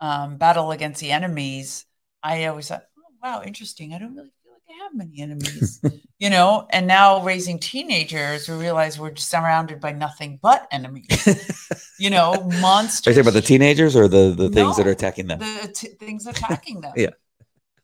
um, 0.00 0.36
battle 0.36 0.70
against 0.70 1.00
the 1.00 1.10
enemies, 1.12 1.86
I 2.22 2.46
always 2.46 2.68
thought, 2.68 2.84
oh, 2.98 3.12
wow, 3.22 3.42
interesting. 3.42 3.92
I 3.94 3.98
don't 3.98 4.14
really 4.14 4.32
feel 4.42 4.52
like 4.52 4.62
I 4.68 4.82
have 4.84 4.94
many 4.94 5.20
enemies, 5.20 5.80
you 6.18 6.30
know? 6.30 6.66
And 6.70 6.86
now 6.86 7.22
raising 7.24 7.58
teenagers, 7.58 8.48
we 8.48 8.56
realize 8.56 8.98
we're 8.98 9.16
surrounded 9.16 9.80
by 9.80 9.92
nothing 9.92 10.38
but 10.42 10.68
enemies, 10.70 11.66
you 11.98 12.10
know, 12.10 12.42
monsters. 12.60 13.06
are 13.16 13.20
you 13.20 13.22
talking 13.22 13.28
about 13.28 13.40
the 13.40 13.46
teenagers 13.46 13.96
or 13.96 14.08
the 14.08 14.34
the 14.36 14.48
things 14.50 14.76
that 14.76 14.86
are 14.86 14.90
attacking 14.90 15.26
them 15.26 15.38
the 15.40 15.68
t- 15.74 15.88
things 15.88 16.26
attacking 16.26 16.80
them. 16.80 16.92
Yeah. 16.96 17.10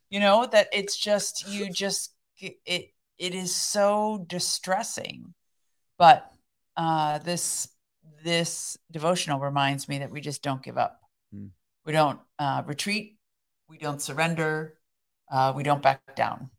You 0.08 0.20
know 0.20 0.46
that 0.46 0.68
it's 0.72 0.96
just 0.96 1.48
you 1.48 1.70
just 1.70 2.14
it 2.38 2.92
it 3.18 3.34
is 3.34 3.54
so 3.54 4.24
distressing. 4.28 5.34
But 5.98 6.30
uh 6.76 7.18
this 7.18 7.68
this 8.22 8.76
devotional 8.90 9.40
reminds 9.40 9.88
me 9.88 9.98
that 9.98 10.10
we 10.10 10.20
just 10.20 10.42
don't 10.42 10.62
give 10.62 10.78
up. 10.78 11.00
Mm. 11.34 11.50
We 11.84 11.92
don't 11.92 12.20
uh 12.38 12.62
retreat, 12.66 13.16
we 13.68 13.78
don't 13.78 14.00
surrender, 14.00 14.78
uh 15.30 15.52
we 15.56 15.62
don't 15.62 15.82
back 15.82 16.14
down. 16.14 16.50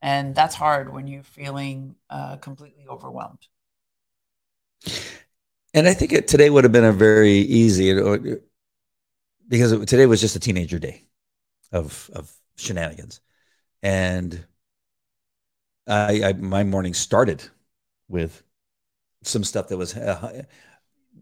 And 0.00 0.34
that's 0.34 0.54
hard 0.54 0.92
when 0.92 1.06
you're 1.06 1.22
feeling 1.22 1.96
uh 2.08 2.36
completely 2.36 2.86
overwhelmed. 2.88 3.48
And 5.74 5.88
I 5.88 5.94
think 5.94 6.12
it 6.12 6.28
today 6.28 6.48
would 6.48 6.64
have 6.64 6.72
been 6.72 6.84
a 6.84 6.92
very 6.92 7.32
easy. 7.32 7.92
Because 9.46 9.72
it, 9.72 9.86
today 9.88 10.06
was 10.06 10.20
just 10.22 10.36
a 10.36 10.40
teenager 10.40 10.78
day 10.78 11.04
of 11.72 12.10
of 12.14 12.32
shenanigans, 12.56 13.20
and 13.82 14.44
I, 15.86 16.22
I 16.24 16.32
my 16.34 16.64
morning 16.64 16.94
started 16.94 17.42
with 18.08 18.42
some 19.22 19.44
stuff 19.44 19.68
that 19.68 19.76
was 19.76 19.96
uh, 19.96 20.42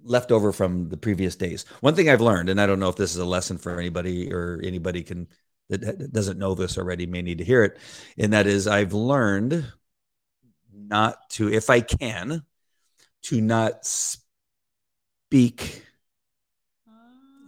left 0.04 0.32
over 0.32 0.52
from 0.52 0.88
the 0.88 0.96
previous 0.96 1.36
days. 1.36 1.64
One 1.80 1.94
thing 1.94 2.08
I've 2.08 2.20
learned, 2.20 2.48
and 2.48 2.60
I 2.60 2.66
don't 2.66 2.80
know 2.80 2.88
if 2.88 2.96
this 2.96 3.12
is 3.12 3.20
a 3.20 3.24
lesson 3.24 3.58
for 3.58 3.78
anybody 3.78 4.32
or 4.32 4.60
anybody 4.62 5.02
can 5.02 5.28
that 5.68 6.12
doesn't 6.12 6.38
know 6.38 6.54
this 6.54 6.76
already 6.76 7.06
may 7.06 7.22
need 7.22 7.38
to 7.38 7.44
hear 7.44 7.64
it, 7.64 7.78
and 8.18 8.32
that 8.32 8.46
is 8.46 8.66
I've 8.66 8.92
learned 8.92 9.64
not 10.74 11.30
to, 11.30 11.52
if 11.52 11.70
I 11.70 11.80
can, 11.80 12.42
to 13.22 13.40
not 13.40 13.86
speak. 15.30 15.84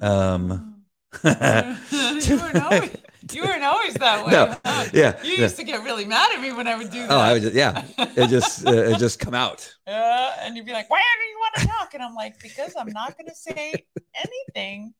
Um, 0.01 0.74
you, 1.25 2.37
weren't 2.37 2.57
always, 2.57 2.91
you 3.33 3.43
weren't 3.43 3.63
always 3.65 3.95
that 3.95 4.25
way. 4.27 4.33
No, 4.33 4.57
huh? 4.65 4.87
yeah, 4.93 5.23
You 5.23 5.33
yeah. 5.33 5.43
used 5.43 5.57
to 5.57 5.65
get 5.65 5.83
really 5.85 6.05
mad 6.05 6.33
at 6.35 6.41
me 6.41 6.53
when 6.53 6.67
I 6.67 6.77
would 6.77 6.91
do 6.91 7.01
that. 7.07 7.11
Oh, 7.11 7.19
I 7.19 7.33
would 7.35 7.43
just, 7.43 7.55
yeah, 7.55 7.85
it 7.99 8.29
just 8.29 8.67
uh, 8.67 8.73
it 8.73 8.99
just 8.99 9.19
come 9.21 9.35
out. 9.35 9.73
Yeah, 9.87 10.35
and 10.41 10.57
you'd 10.57 10.67
be 10.67 10.73
like, 10.73 10.91
"Why 10.91 11.01
do 11.01 11.29
you 11.29 11.39
want 11.39 11.55
to 11.57 11.67
talk?" 11.67 11.95
And 11.95 12.03
I'm 12.03 12.15
like, 12.15 12.41
"Because 12.41 12.75
I'm 12.79 12.89
not 12.93 13.17
going 13.17 13.29
to 13.29 13.35
say 13.35 13.87
anything 14.15 14.95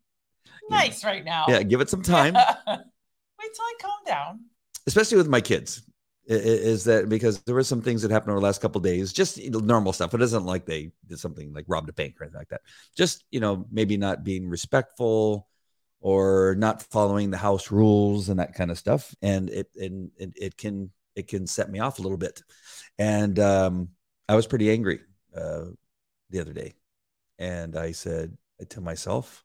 nice 0.71 1.05
right 1.05 1.25
now." 1.25 1.47
Yeah, 1.49 1.63
give 1.63 1.81
it 1.81 1.91
some 1.91 2.03
time, 2.03 2.35
Wait 2.69 3.51
till 3.55 3.65
I 3.65 3.75
calm 3.81 3.99
down. 4.07 4.41
especially 4.87 5.17
with 5.19 5.29
my 5.29 5.41
kids. 5.41 5.83
Is 6.27 6.85
that 6.85 7.11
because 7.11 7.43
there 7.43 7.55
were 7.55 7.63
some 7.63 7.83
things 7.83 8.01
that 8.01 8.11
happened 8.11 8.31
over 8.31 8.41
the 8.41 8.47
last 8.47 8.63
couple 8.63 8.79
of 8.79 8.83
days, 8.85 9.13
just 9.13 9.39
normal 9.51 9.93
stuff. 9.93 10.15
It 10.15 10.23
isn't 10.23 10.47
like 10.47 10.65
they 10.65 10.91
did 11.07 11.19
something 11.19 11.53
like 11.53 11.67
robbed 11.69 11.91
a 11.91 11.93
bank 11.93 12.15
or 12.19 12.25
anything 12.25 12.39
like 12.39 12.49
that. 12.49 12.63
Just 12.97 13.25
you 13.31 13.41
know, 13.41 13.67
maybe 13.71 13.99
not 13.99 14.25
being 14.25 14.49
respectful 14.49 15.47
or 16.05 16.55
not 16.59 16.83
following 16.83 17.31
the 17.31 17.39
house 17.39 17.71
rules 17.71 18.29
and 18.29 18.39
that 18.39 18.53
kind 18.53 18.71
of 18.71 18.77
stuff. 18.77 19.15
And 19.23 19.49
it 19.49 19.69
and 19.75 20.11
it, 20.19 20.33
it 20.37 20.57
can 20.59 20.91
it 21.17 21.29
can 21.29 21.47
set 21.47 21.71
me 21.71 21.79
off 21.79 21.99
a 21.99 22.03
little 22.03 22.19
bit. 22.19 22.43
And 22.99 23.39
um, 23.39 23.89
I 24.29 24.37
was 24.37 24.47
pretty 24.47 24.71
angry 24.71 25.01
uh, 25.35 25.65
the 26.29 26.41
other 26.41 26.53
day, 26.53 26.75
and 27.39 27.75
I 27.75 27.93
said 27.93 28.37
to 28.69 28.83
myself, 28.83 29.43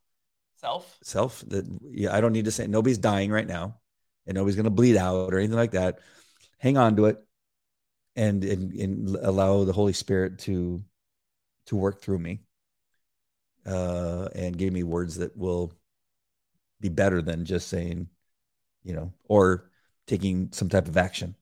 Self. 0.58 0.98
self 1.02 1.40
that 1.48 1.66
yeah, 1.92 2.14
I 2.14 2.20
don't 2.20 2.34
need 2.34 2.46
to 2.46 2.52
say 2.52 2.68
nobody's 2.68 2.98
dying 2.98 3.32
right 3.32 3.48
now 3.48 3.80
and 4.28 4.36
nobody's 4.36 4.58
going 4.58 4.66
to 4.66 4.70
bleed 4.70 4.98
out 4.98 5.34
or 5.34 5.38
anything 5.38 5.56
like 5.56 5.72
that. 5.72 6.00
Hang 6.58 6.76
on 6.78 6.98
to 6.98 7.06
it 7.06 7.24
and, 8.18 8.44
and 8.44 8.74
and 8.74 9.16
allow 9.16 9.64
the 9.64 9.72
Holy 9.72 9.94
Spirit 9.94 10.40
to 10.40 10.84
to 11.68 11.78
work 11.78 12.02
through 12.02 12.20
me. 12.20 12.42
Uh 13.66 14.28
and 14.36 14.58
gave 14.58 14.74
me 14.74 14.84
words 14.84 15.16
that 15.16 15.38
will 15.38 15.72
be 16.82 16.90
better 16.90 17.22
than 17.22 17.46
just 17.46 17.68
saying, 17.68 18.08
you 18.84 18.94
know, 18.94 19.14
or 19.28 19.70
taking 20.08 20.50
some 20.52 20.70
type 20.70 20.88
of 20.88 20.98
action. 20.98 21.36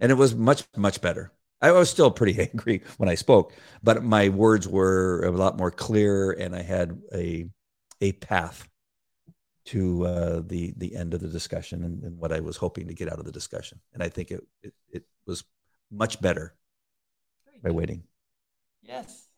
And 0.00 0.10
it 0.10 0.16
was 0.16 0.34
much 0.34 0.64
much 0.76 1.00
better. 1.00 1.32
I 1.60 1.70
was 1.72 1.88
still 1.88 2.10
pretty 2.10 2.40
angry 2.52 2.82
when 2.98 3.08
I 3.08 3.14
spoke, 3.14 3.54
but 3.82 4.02
my 4.02 4.28
words 4.28 4.68
were 4.68 5.24
a 5.24 5.30
lot 5.30 5.56
more 5.56 5.70
clear 5.70 6.32
and 6.32 6.54
I 6.54 6.62
had 6.62 7.00
a 7.14 7.48
a 8.00 8.12
path 8.12 8.68
to 9.66 10.06
uh, 10.06 10.42
the 10.44 10.74
the 10.76 10.96
end 10.96 11.14
of 11.14 11.20
the 11.20 11.28
discussion 11.28 11.84
and, 11.84 12.02
and 12.02 12.18
what 12.18 12.32
I 12.32 12.40
was 12.40 12.56
hoping 12.56 12.88
to 12.88 12.94
get 12.94 13.10
out 13.10 13.20
of 13.20 13.24
the 13.24 13.32
discussion. 13.32 13.80
And 13.94 14.02
I 14.02 14.08
think 14.08 14.30
it 14.30 14.42
it, 14.62 14.74
it 14.90 15.04
was 15.26 15.44
much 15.90 16.20
better 16.20 16.54
by 17.62 17.70
waiting. 17.70 18.02
Yes. 18.82 19.28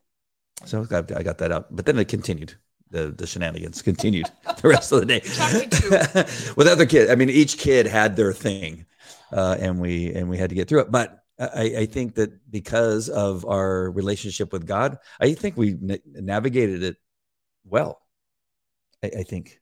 So 0.65 0.87
I, 0.91 0.99
I 1.15 1.23
got 1.23 1.39
that 1.39 1.53
out, 1.53 1.75
but 1.75 1.85
then 1.85 1.99
it 1.99 2.09
continued. 2.09 2.55
The 2.91 3.09
the 3.09 3.27
shenanigans 3.27 3.83
continued 3.83 4.27
the 4.63 4.69
rest 4.69 4.93
of 4.93 5.01
the 5.01 5.07
day 5.07 5.21
with 6.57 6.69
other 6.69 6.87
kids. 6.87 7.11
I 7.11 7.15
mean, 7.15 7.31
each 7.31 7.59
kid 7.59 7.87
had 7.87 8.15
their 8.17 8.33
thing, 8.33 8.87
uh, 9.33 9.57
and 9.59 9.81
we 9.81 10.13
and 10.15 10.29
we 10.29 10.39
had 10.39 10.51
to 10.51 10.55
get 10.55 10.69
through 10.69 10.81
it. 10.81 10.91
But 10.91 11.25
I, 11.39 11.75
I 11.79 11.87
think 11.87 12.15
that 12.15 12.51
because 12.51 13.09
of 13.09 13.45
our 13.45 13.91
relationship 13.91 14.53
with 14.53 14.67
God, 14.67 14.99
I 15.21 15.35
think 15.35 15.57
we 15.57 15.77
na- 15.81 15.97
navigated 16.05 16.83
it 16.83 16.97
well. 17.65 18.01
I, 19.03 19.11
I 19.19 19.23
think. 19.25 19.61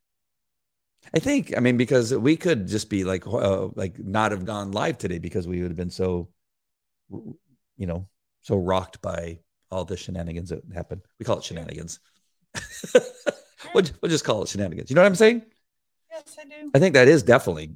I 1.14 1.18
think. 1.18 1.56
I 1.56 1.60
mean, 1.60 1.76
because 1.76 2.14
we 2.14 2.36
could 2.36 2.66
just 2.66 2.90
be 2.90 3.04
like, 3.04 3.26
uh, 3.26 3.68
like 3.74 3.98
not 3.98 4.32
have 4.32 4.44
gone 4.44 4.72
live 4.72 4.98
today 4.98 5.18
because 5.18 5.48
we 5.48 5.62
would 5.62 5.70
have 5.70 5.76
been 5.76 5.90
so, 5.90 6.28
you 7.10 7.86
know, 7.86 8.08
so 8.42 8.56
rocked 8.56 9.00
by 9.00 9.38
all 9.70 9.84
the 9.84 9.96
shenanigans 9.96 10.50
that 10.50 10.62
happened. 10.74 11.00
We 11.18 11.24
call 11.24 11.38
it 11.38 11.44
shenanigans. 11.44 12.00
we'll, 13.74 13.84
we'll 14.00 14.10
just 14.10 14.24
call 14.24 14.42
it 14.42 14.48
shenanigans. 14.48 14.90
You 14.90 14.96
know 14.96 15.02
what 15.02 15.08
I'm 15.08 15.14
saying? 15.14 15.42
Yes, 16.10 16.36
I 16.38 16.44
do. 16.44 16.70
I 16.74 16.78
think 16.78 16.94
that 16.94 17.08
is 17.08 17.22
definitely 17.22 17.72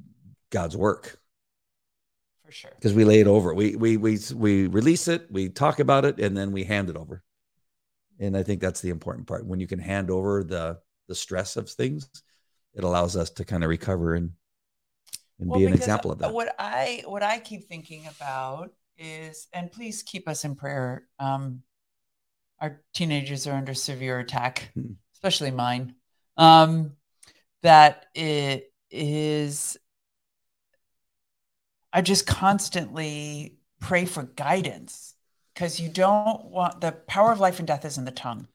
God's 0.51 0.77
work 0.77 1.19
For 2.45 2.51
sure. 2.51 2.71
because 2.75 2.93
we 2.93 3.03
lay 3.03 3.19
it 3.19 3.27
over. 3.27 3.53
We 3.53 3.75
we 3.75 3.97
we 3.97 4.19
we 4.35 4.67
release 4.67 5.07
it, 5.07 5.27
we 5.31 5.49
talk 5.49 5.79
about 5.79 6.05
it, 6.05 6.19
and 6.19 6.37
then 6.37 6.51
we 6.51 6.63
hand 6.63 6.89
it 6.89 6.95
over. 6.95 7.23
And 8.19 8.35
I 8.35 8.43
think 8.43 8.61
that's 8.61 8.81
the 8.81 8.89
important 8.89 9.27
part. 9.27 9.45
When 9.45 9.59
you 9.59 9.67
can 9.67 9.79
hand 9.79 10.09
over 10.09 10.43
the 10.43 10.79
the 11.07 11.15
stress 11.15 11.55
of 11.57 11.69
things, 11.69 12.09
it 12.73 12.83
allows 12.83 13.15
us 13.15 13.29
to 13.31 13.45
kind 13.45 13.63
of 13.63 13.69
recover 13.69 14.15
and 14.15 14.31
and 15.39 15.49
Well, 15.49 15.59
be 15.59 15.65
an 15.65 15.73
example 15.73 16.11
of 16.11 16.19
that. 16.19 16.33
What 16.33 16.55
I 16.59 17.03
what 17.05 17.23
I 17.23 17.39
keep 17.39 17.67
thinking 17.67 18.07
about 18.07 18.71
is, 18.97 19.47
and 19.53 19.71
please 19.71 20.03
keep 20.03 20.27
us 20.27 20.43
in 20.43 20.55
prayer. 20.55 21.07
Um, 21.19 21.61
our 22.59 22.81
teenagers 22.93 23.47
are 23.47 23.55
under 23.55 23.73
severe 23.73 24.19
attack, 24.19 24.71
Hmm. 24.73 24.93
especially 25.13 25.51
mine. 25.51 25.95
Um, 26.37 26.95
that 27.63 28.05
it 28.13 28.71
is. 28.91 29.77
I 31.91 32.01
just 32.01 32.27
constantly 32.27 33.57
pray 33.79 34.05
for 34.05 34.23
guidance 34.23 35.15
because 35.53 35.79
you 35.79 35.89
don't 35.89 36.45
want 36.45 36.81
the 36.81 36.91
power 36.91 37.31
of 37.31 37.39
life 37.39 37.59
and 37.59 37.67
death 37.67 37.85
is 37.85 37.97
in 37.97 38.05
the 38.05 38.11
tongue. 38.11 38.47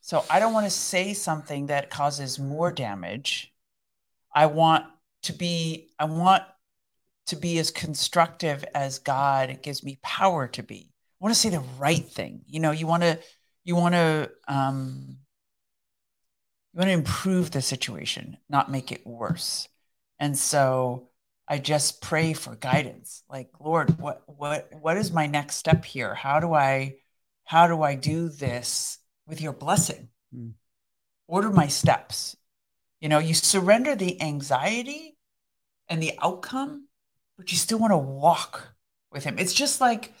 So 0.00 0.24
I 0.30 0.38
don't 0.38 0.52
want 0.52 0.64
to 0.66 0.70
say 0.70 1.12
something 1.12 1.66
that 1.66 1.90
causes 1.90 2.38
more 2.38 2.70
damage. 2.70 3.52
I 4.32 4.46
want 4.46 4.86
to 5.22 5.32
be 5.32 5.90
I 5.98 6.04
want 6.04 6.44
to 7.26 7.36
be 7.36 7.58
as 7.58 7.70
constructive 7.70 8.64
as 8.74 9.00
God 9.00 9.60
gives 9.62 9.82
me 9.82 9.98
power 10.02 10.46
to 10.48 10.62
be. 10.62 10.92
I 11.20 11.24
want 11.24 11.34
to 11.34 11.40
say 11.40 11.48
the 11.48 11.64
right 11.78 12.06
thing. 12.06 12.42
You 12.46 12.60
know, 12.60 12.70
you 12.70 12.86
want 12.86 13.02
to 13.02 13.18
you 13.66 13.74
want 13.74 13.94
to 13.94 14.30
um 14.48 15.18
you 16.72 16.78
want 16.78 16.88
to 16.88 16.92
improve 16.92 17.50
the 17.50 17.60
situation, 17.60 18.38
not 18.48 18.70
make 18.70 18.92
it 18.92 19.06
worse. 19.06 19.68
And 20.18 20.38
so 20.38 21.08
I 21.48 21.58
just 21.58 22.00
pray 22.00 22.32
for 22.32 22.54
guidance. 22.54 23.24
Like, 23.28 23.50
Lord, 23.58 23.98
what 23.98 24.22
what 24.26 24.70
what 24.80 24.96
is 24.96 25.10
my 25.12 25.26
next 25.26 25.56
step 25.56 25.84
here? 25.84 26.14
How 26.14 26.38
do 26.38 26.54
I 26.54 26.96
how 27.44 27.66
do 27.66 27.82
I 27.82 27.96
do 27.96 28.28
this 28.28 28.98
with 29.26 29.40
your 29.40 29.52
blessing? 29.52 30.08
Hmm. 30.32 30.50
Order 31.26 31.50
my 31.50 31.66
steps. 31.66 32.36
You 33.00 33.08
know, 33.08 33.18
you 33.18 33.34
surrender 33.34 33.96
the 33.96 34.22
anxiety 34.22 35.18
and 35.88 36.00
the 36.00 36.12
outcome, 36.22 36.86
but 37.36 37.50
you 37.50 37.58
still 37.58 37.78
want 37.78 37.92
to 37.92 37.98
walk 37.98 38.74
with 39.10 39.24
him. 39.24 39.38
It's 39.38 39.54
just 39.54 39.80
like 39.80 40.14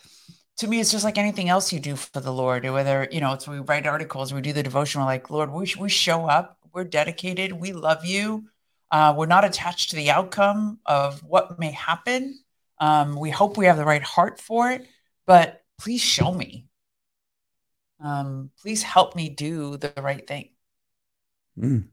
to 0.58 0.66
me, 0.66 0.80
it's 0.80 0.90
just 0.90 1.04
like 1.04 1.18
anything 1.18 1.48
else 1.48 1.72
you 1.72 1.80
do 1.80 1.96
for 1.96 2.20
the 2.20 2.32
Lord. 2.32 2.64
Whether 2.64 3.08
you 3.10 3.20
know, 3.20 3.32
it's 3.34 3.46
we 3.46 3.58
write 3.58 3.86
articles, 3.86 4.32
we 4.32 4.40
do 4.40 4.52
the 4.52 4.62
devotion. 4.62 5.00
We're 5.00 5.06
like, 5.06 5.30
Lord, 5.30 5.50
we 5.52 5.72
we 5.78 5.88
show 5.88 6.26
up. 6.26 6.58
We're 6.72 6.84
dedicated. 6.84 7.52
We 7.52 7.72
love 7.72 8.04
you. 8.04 8.46
Uh, 8.90 9.14
we're 9.16 9.26
not 9.26 9.44
attached 9.44 9.90
to 9.90 9.96
the 9.96 10.10
outcome 10.10 10.78
of 10.86 11.22
what 11.22 11.58
may 11.58 11.72
happen. 11.72 12.38
Um, 12.78 13.16
we 13.16 13.30
hope 13.30 13.56
we 13.56 13.66
have 13.66 13.76
the 13.76 13.84
right 13.84 14.02
heart 14.02 14.40
for 14.40 14.70
it, 14.70 14.86
but 15.26 15.62
please 15.78 16.00
show 16.00 16.32
me. 16.32 16.66
Um, 18.00 18.50
please 18.60 18.82
help 18.82 19.16
me 19.16 19.28
do 19.30 19.76
the 19.78 19.92
right 19.96 20.26
thing. 20.26 20.50
Mm. 21.58 21.88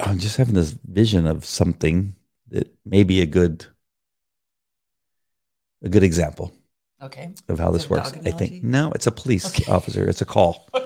I'm 0.00 0.18
just 0.18 0.36
having 0.36 0.54
this 0.54 0.70
vision 0.70 1.26
of 1.26 1.44
something 1.44 2.14
that 2.48 2.72
may 2.86 3.02
be 3.02 3.20
a 3.20 3.26
good 3.26 3.66
a 5.82 5.88
good 5.88 6.02
example 6.02 6.52
Okay. 7.02 7.30
of 7.48 7.58
how 7.58 7.68
Is 7.70 7.82
this 7.82 7.90
works. 7.90 8.12
I 8.24 8.30
think 8.30 8.62
no, 8.62 8.92
it's 8.92 9.06
a 9.06 9.12
police 9.12 9.46
Okay. 9.46 9.70
officer. 9.70 10.08
It's 10.08 10.22
a 10.22 10.26
call. 10.26 10.68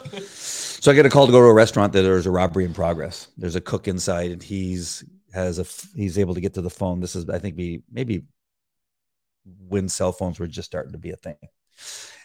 So 0.78 0.92
I 0.92 0.94
get 0.94 1.06
a 1.06 1.10
call 1.10 1.26
to 1.26 1.32
go 1.32 1.40
to 1.40 1.46
a 1.46 1.54
restaurant 1.54 1.92
that 1.94 2.02
there's 2.02 2.26
a 2.26 2.30
robbery 2.30 2.64
in 2.64 2.72
progress. 2.72 3.28
There's 3.36 3.56
a 3.56 3.60
cook 3.60 3.88
inside, 3.88 4.30
and 4.30 4.40
he's 4.42 5.04
has 5.32 5.58
a 5.58 5.66
he's 5.96 6.16
able 6.18 6.34
to 6.34 6.40
get 6.40 6.54
to 6.54 6.60
the 6.62 6.70
phone. 6.70 7.00
This 7.00 7.16
is 7.16 7.28
I 7.28 7.40
think 7.40 7.56
be 7.56 7.82
maybe 7.90 8.24
when 9.68 9.88
cell 9.88 10.12
phones 10.12 10.38
were 10.38 10.46
just 10.46 10.66
starting 10.66 10.92
to 10.92 10.98
be 10.98 11.10
a 11.10 11.16
thing. 11.16 11.36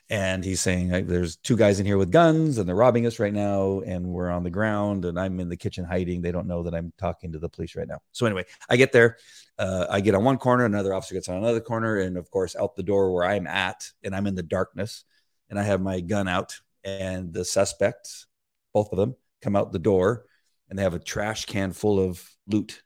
And 0.09 0.43
he's 0.43 0.59
saying 0.61 0.91
like, 0.91 1.07
there's 1.07 1.37
two 1.37 1.55
guys 1.55 1.79
in 1.79 1.85
here 1.85 1.97
with 1.97 2.11
guns, 2.11 2.57
and 2.57 2.67
they're 2.67 2.75
robbing 2.75 3.05
us 3.05 3.17
right 3.17 3.33
now, 3.33 3.79
and 3.79 4.05
we're 4.07 4.29
on 4.29 4.43
the 4.43 4.49
ground, 4.49 5.05
and 5.05 5.17
I'm 5.19 5.39
in 5.39 5.47
the 5.49 5.57
kitchen 5.57 5.85
hiding. 5.85 6.21
They 6.21 6.31
don't 6.33 6.47
know 6.47 6.63
that 6.63 6.75
I'm 6.75 6.91
talking 6.97 7.31
to 7.31 7.39
the 7.39 7.49
police 7.49 7.75
right 7.75 7.87
now. 7.87 8.01
So 8.11 8.25
anyway, 8.25 8.45
I 8.69 8.75
get 8.75 8.91
there. 8.91 9.17
Uh, 9.58 9.86
I 9.89 10.01
get 10.01 10.15
on 10.15 10.24
one 10.24 10.38
corner, 10.38 10.65
another 10.65 10.93
officer 10.93 11.13
gets 11.13 11.29
on 11.29 11.38
another 11.38 11.60
corner, 11.62 11.98
and 11.98 12.17
of 12.17 12.29
course, 12.31 12.55
out 12.55 12.75
the 12.75 12.84
door 12.84 13.13
where 13.13 13.25
I'm 13.25 13.48
at, 13.48 13.89
and 14.03 14.15
I'm 14.15 14.27
in 14.27 14.36
the 14.36 14.43
darkness, 14.43 15.03
and 15.50 15.60
I 15.60 15.63
have 15.63 15.81
my 15.81 16.00
gun 16.00 16.27
out, 16.27 16.60
and 16.84 17.34
the 17.34 17.46
suspects, 17.46 18.27
both 18.74 18.91
of 18.91 18.98
them, 18.98 19.15
come 19.41 19.55
out 19.55 19.72
the 19.72 19.79
door 19.79 20.25
and 20.70 20.79
they 20.79 20.84
have 20.84 20.93
a 20.93 21.00
trash 21.00 21.46
can 21.46 21.74
full 21.74 22.00
of 22.00 22.24
loot, 22.48 22.81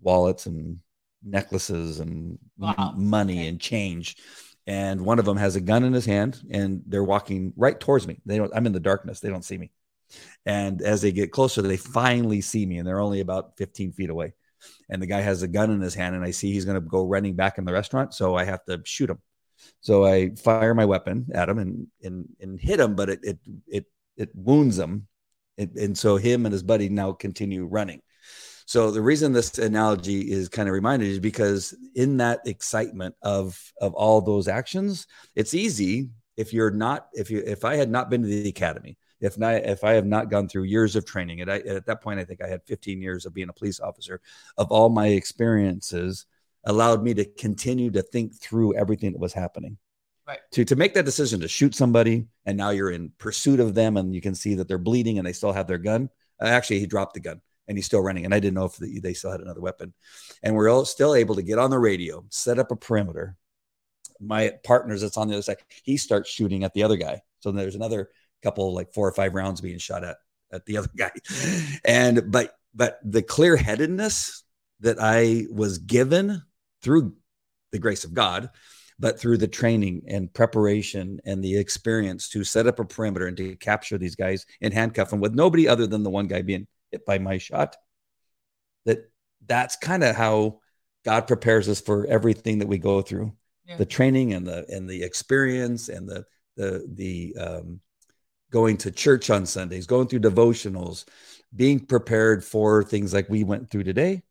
wallets 0.00 0.46
and 0.46 0.78
necklaces 1.22 2.00
and 2.00 2.38
Wow. 2.58 2.94
money 2.96 3.40
Okay. 3.40 3.48
and 3.48 3.60
change. 3.60 4.16
And 4.66 5.04
one 5.04 5.18
of 5.18 5.24
them 5.24 5.36
has 5.36 5.54
a 5.56 5.60
gun 5.60 5.84
in 5.84 5.92
his 5.92 6.06
hand 6.06 6.42
and 6.50 6.82
they're 6.86 7.04
walking 7.04 7.52
right 7.56 7.78
towards 7.78 8.06
me. 8.06 8.20
They 8.26 8.38
don't, 8.38 8.52
I'm 8.54 8.66
in 8.66 8.72
the 8.72 8.80
darkness. 8.80 9.20
They 9.20 9.28
don't 9.28 9.44
see 9.44 9.58
me. 9.58 9.70
And 10.44 10.82
as 10.82 11.02
they 11.02 11.12
get 11.12 11.32
closer, 11.32 11.62
they 11.62 11.76
finally 11.76 12.40
see 12.40 12.66
me 12.66 12.78
and 12.78 12.86
they're 12.86 13.00
only 13.00 13.20
about 13.20 13.56
15 13.56 13.92
feet 13.92 14.10
away. 14.10 14.34
And 14.88 15.00
the 15.00 15.06
guy 15.06 15.20
has 15.20 15.42
a 15.42 15.48
gun 15.48 15.70
in 15.70 15.80
his 15.80 15.94
hand 15.94 16.14
and 16.14 16.24
I 16.24 16.30
see 16.30 16.52
he's 16.52 16.64
going 16.64 16.80
to 16.80 16.86
go 16.86 17.04
running 17.04 17.34
back 17.34 17.58
in 17.58 17.64
the 17.64 17.72
restaurant. 17.72 18.14
So 18.14 18.34
I 18.34 18.44
have 18.44 18.64
to 18.66 18.80
shoot 18.84 19.10
him. 19.10 19.18
So 19.80 20.04
I 20.04 20.30
fire 20.36 20.74
my 20.74 20.84
weapon 20.84 21.26
at 21.34 21.48
him 21.48 21.58
and, 21.58 21.86
and, 22.02 22.28
and 22.40 22.60
hit 22.60 22.80
him, 22.80 22.94
but 22.94 23.08
it, 23.10 23.20
it, 23.22 23.38
it, 23.66 23.84
it 24.16 24.30
wounds 24.34 24.78
him. 24.78 25.08
And 25.58 25.96
so 25.96 26.16
him 26.16 26.44
and 26.44 26.52
his 26.52 26.62
buddy 26.62 26.90
now 26.90 27.12
continue 27.12 27.64
running. 27.64 28.02
So 28.66 28.90
the 28.90 29.00
reason 29.00 29.32
this 29.32 29.58
analogy 29.58 30.20
is 30.30 30.48
kind 30.48 30.68
of 30.68 30.74
reminded 30.74 31.08
is 31.08 31.20
because 31.20 31.74
in 31.94 32.16
that 32.16 32.40
excitement 32.46 33.14
of 33.22 33.58
of 33.80 33.94
all 33.94 34.20
those 34.20 34.48
actions, 34.48 35.06
it's 35.36 35.54
easy 35.54 36.10
if 36.36 36.52
you're 36.52 36.72
not 36.72 37.06
if 37.12 37.30
you 37.30 37.42
if 37.46 37.64
I 37.64 37.76
had 37.76 37.88
not 37.88 38.10
been 38.10 38.22
to 38.22 38.28
the 38.28 38.48
academy, 38.48 38.98
if 39.20 39.38
not 39.38 39.54
if 39.54 39.84
I 39.84 39.92
have 39.92 40.06
not 40.06 40.30
gone 40.30 40.48
through 40.48 40.64
years 40.64 40.96
of 40.96 41.04
training, 41.04 41.40
and 41.40 41.50
I, 41.50 41.58
at 41.58 41.86
that 41.86 42.02
point 42.02 42.20
I 42.20 42.24
think 42.24 42.42
I 42.42 42.48
had 42.48 42.62
15 42.64 43.00
years 43.00 43.26
of 43.26 43.34
being 43.34 43.48
a 43.48 43.52
police 43.52 43.80
officer, 43.80 44.20
of 44.56 44.70
all 44.70 44.88
my 44.88 45.08
experiences 45.08 46.26
allowed 46.64 47.02
me 47.02 47.14
to 47.14 47.24
continue 47.24 47.90
to 47.92 48.02
think 48.02 48.34
through 48.40 48.74
everything 48.74 49.12
that 49.12 49.20
was 49.20 49.32
happening. 49.32 49.78
Right. 50.26 50.38
To 50.52 50.64
to 50.64 50.76
make 50.76 50.94
that 50.94 51.04
decision 51.04 51.40
to 51.40 51.48
shoot 51.48 51.74
somebody, 51.74 52.26
and 52.44 52.56
now 52.56 52.70
you're 52.70 52.90
in 52.90 53.12
pursuit 53.18 53.60
of 53.60 53.74
them, 53.74 53.96
and 53.96 54.14
you 54.14 54.20
can 54.20 54.34
see 54.34 54.54
that 54.56 54.68
they're 54.68 54.78
bleeding 54.78 55.18
and 55.18 55.26
they 55.26 55.32
still 55.32 55.52
have 55.52 55.68
their 55.68 55.78
gun. 55.78 56.10
Uh, 56.40 56.46
Actually, 56.46 56.80
he 56.80 56.86
dropped 56.86 57.14
the 57.14 57.20
gun 57.20 57.40
and 57.68 57.76
he's 57.76 57.86
still 57.86 58.00
running. 58.00 58.24
And 58.24 58.34
I 58.34 58.40
didn't 58.40 58.54
know 58.54 58.64
if 58.64 58.76
the, 58.76 59.00
they 59.00 59.14
still 59.14 59.30
had 59.30 59.40
another 59.40 59.60
weapon. 59.60 59.92
And 60.42 60.54
we're 60.54 60.70
all 60.70 60.84
still 60.84 61.14
able 61.14 61.34
to 61.34 61.42
get 61.42 61.58
on 61.58 61.70
the 61.70 61.78
radio, 61.78 62.24
set 62.30 62.58
up 62.58 62.70
a 62.70 62.76
perimeter. 62.76 63.36
My 64.20 64.52
partners 64.64 65.02
that's 65.02 65.16
on 65.16 65.28
the 65.28 65.34
other 65.34 65.42
side, 65.42 65.58
he 65.82 65.96
starts 65.96 66.30
shooting 66.30 66.64
at 66.64 66.74
the 66.74 66.82
other 66.82 66.96
guy. 66.96 67.22
So 67.40 67.52
there's 67.52 67.74
another 67.74 68.10
couple, 68.42 68.74
like 68.74 68.92
four 68.92 69.08
or 69.08 69.12
five 69.12 69.34
rounds 69.34 69.60
being 69.60 69.78
shot 69.78 70.04
at 70.04 70.16
at 70.52 70.64
the 70.66 70.76
other 70.78 70.90
guy. 70.96 71.10
And 71.84 72.30
but 72.30 72.54
but 72.74 72.98
the 73.04 73.22
clear 73.22 73.56
headedness 73.56 74.44
that 74.80 74.98
I 75.00 75.46
was 75.50 75.78
given 75.78 76.42
through 76.82 77.14
the 77.72 77.78
grace 77.78 78.04
of 78.04 78.14
God, 78.14 78.50
but 78.98 79.18
through 79.18 79.38
the 79.38 79.48
training 79.48 80.02
and 80.08 80.32
preparation 80.32 81.20
and 81.24 81.42
the 81.42 81.56
experience 81.56 82.28
to 82.30 82.44
set 82.44 82.66
up 82.66 82.78
a 82.78 82.84
perimeter 82.84 83.26
and 83.26 83.36
to 83.38 83.56
capture 83.56 83.98
these 83.98 84.16
guys 84.16 84.46
and 84.60 84.72
handcuff 84.72 85.10
them 85.10 85.20
with 85.20 85.34
nobody 85.34 85.66
other 85.68 85.86
than 85.86 86.02
the 86.02 86.10
one 86.10 86.26
guy 86.26 86.42
being 86.42 86.66
hit 86.90 87.04
by 87.04 87.18
my 87.18 87.38
shot. 87.38 87.76
That 88.84 89.10
that's 89.46 89.76
kind 89.76 90.04
of 90.04 90.14
how 90.14 90.60
God 91.04 91.26
prepares 91.26 91.68
us 91.68 91.80
for 91.80 92.06
everything 92.06 92.58
that 92.58 92.68
we 92.68 92.78
go 92.78 93.02
through. 93.02 93.32
Yeah. 93.66 93.76
The 93.76 93.86
training 93.86 94.32
and 94.32 94.46
the 94.46 94.64
and 94.68 94.88
the 94.88 95.02
experience 95.02 95.88
and 95.88 96.08
the 96.08 96.24
the 96.56 96.86
the 96.92 97.36
um, 97.40 97.80
going 98.50 98.76
to 98.78 98.90
church 98.90 99.30
on 99.30 99.46
Sundays, 99.46 99.86
going 99.86 100.08
through 100.08 100.20
devotionals, 100.20 101.04
being 101.54 101.80
prepared 101.80 102.44
for 102.44 102.82
things 102.82 103.12
like 103.12 103.28
we 103.28 103.44
went 103.44 103.70
through 103.70 103.84
today 103.84 104.22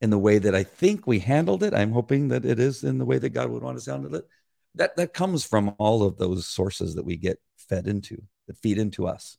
in 0.00 0.10
the 0.10 0.18
way 0.18 0.38
that 0.38 0.54
I 0.54 0.62
think 0.62 1.06
we 1.06 1.18
handled 1.18 1.62
it. 1.62 1.74
I'm 1.74 1.92
hoping 1.92 2.28
that 2.28 2.44
it 2.44 2.58
is 2.58 2.84
in 2.84 2.98
the 2.98 3.04
way 3.04 3.18
that 3.18 3.30
God 3.30 3.50
would 3.50 3.62
want 3.62 3.76
us 3.76 3.84
to 3.84 3.92
handle 3.92 4.14
it. 4.14 4.24
That 4.74 4.96
that 4.96 5.14
comes 5.14 5.44
from 5.44 5.74
all 5.78 6.02
of 6.02 6.18
those 6.18 6.46
sources 6.46 6.94
that 6.96 7.04
we 7.04 7.16
get 7.16 7.38
fed 7.56 7.86
into, 7.86 8.22
that 8.46 8.58
feed 8.58 8.78
into 8.78 9.06
us. 9.06 9.38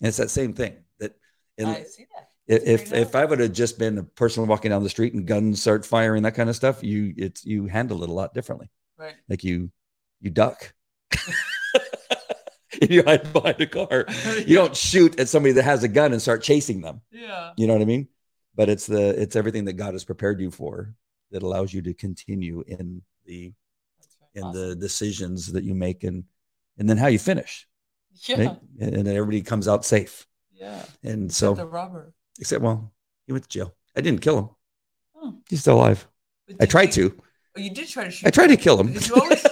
And 0.00 0.08
it's 0.08 0.16
that 0.16 0.30
same 0.30 0.54
thing 0.54 0.76
that 0.98 1.14
in, 1.56 1.68
I 1.68 1.84
see 1.84 2.06
that. 2.14 2.30
if 2.48 2.62
if, 2.66 2.92
if 2.92 3.14
I 3.14 3.24
would 3.24 3.38
have 3.38 3.52
just 3.52 3.78
been 3.78 3.98
a 3.98 4.02
person 4.02 4.46
walking 4.46 4.70
down 4.70 4.82
the 4.82 4.90
street 4.90 5.14
and 5.14 5.26
guns 5.26 5.60
start 5.60 5.86
firing 5.86 6.24
that 6.24 6.34
kind 6.34 6.50
of 6.50 6.56
stuff, 6.56 6.82
you 6.82 7.14
it's 7.16 7.44
you 7.44 7.66
handle 7.66 8.02
it 8.02 8.08
a 8.08 8.12
lot 8.12 8.34
differently. 8.34 8.70
Right. 8.98 9.14
Like 9.28 9.44
you 9.44 9.70
you 10.20 10.30
duck. 10.30 10.74
you 12.90 13.02
hide 13.02 13.32
behind 13.32 13.60
a 13.60 13.66
car. 13.66 14.06
You 14.46 14.56
don't 14.56 14.76
shoot 14.76 15.18
at 15.20 15.28
somebody 15.28 15.52
that 15.54 15.64
has 15.64 15.82
a 15.84 15.88
gun 15.88 16.12
and 16.12 16.20
start 16.22 16.42
chasing 16.42 16.80
them. 16.80 17.00
Yeah. 17.10 17.52
You 17.56 17.66
know 17.66 17.74
what 17.74 17.82
I 17.82 17.86
mean? 17.86 18.08
But 18.54 18.68
it's 18.68 18.86
the 18.86 19.20
it's 19.20 19.36
everything 19.36 19.64
that 19.66 19.74
God 19.74 19.94
has 19.94 20.04
prepared 20.04 20.40
you 20.40 20.50
for 20.50 20.94
that 21.30 21.42
allows 21.42 21.72
you 21.72 21.82
to 21.82 21.94
continue 21.94 22.64
in 22.66 23.02
the 23.24 23.52
in 24.34 24.42
Awesome. 24.44 24.60
the 24.60 24.76
decisions 24.76 25.52
that 25.52 25.64
you 25.64 25.74
make 25.74 26.04
and 26.04 26.24
and 26.78 26.88
then 26.88 26.96
how 26.96 27.06
you 27.08 27.18
finish. 27.18 27.68
yeah. 28.28 28.38
Right? 28.46 28.58
And, 28.80 28.94
and 28.96 29.08
everybody 29.08 29.42
comes 29.42 29.68
out 29.68 29.84
safe. 29.84 30.26
Yeah. 30.54 30.82
And 31.02 31.32
So 31.32 31.54
so 31.54 31.62
the 31.62 31.66
robber. 31.66 32.12
except 32.38 32.62
well, 32.62 32.92
he 33.26 33.32
went 33.32 33.44
to 33.44 33.48
jail. 33.50 33.74
I 33.96 34.00
didn't 34.00 34.20
kill 34.20 34.38
him. 34.38 34.48
Oh. 35.16 35.34
He's 35.48 35.60
still 35.60 35.76
alive. 35.76 36.06
I 36.60 36.66
tried 36.66 36.94
you- 36.96 37.10
to. 37.10 37.22
Oh, 37.56 37.60
you 37.60 37.70
did 37.70 37.88
try 37.88 38.04
to 38.04 38.10
shoot. 38.10 38.26
I 38.26 38.30
tried 38.30 38.46
to 38.48 38.56
kill 38.56 38.78
him. 38.80 38.94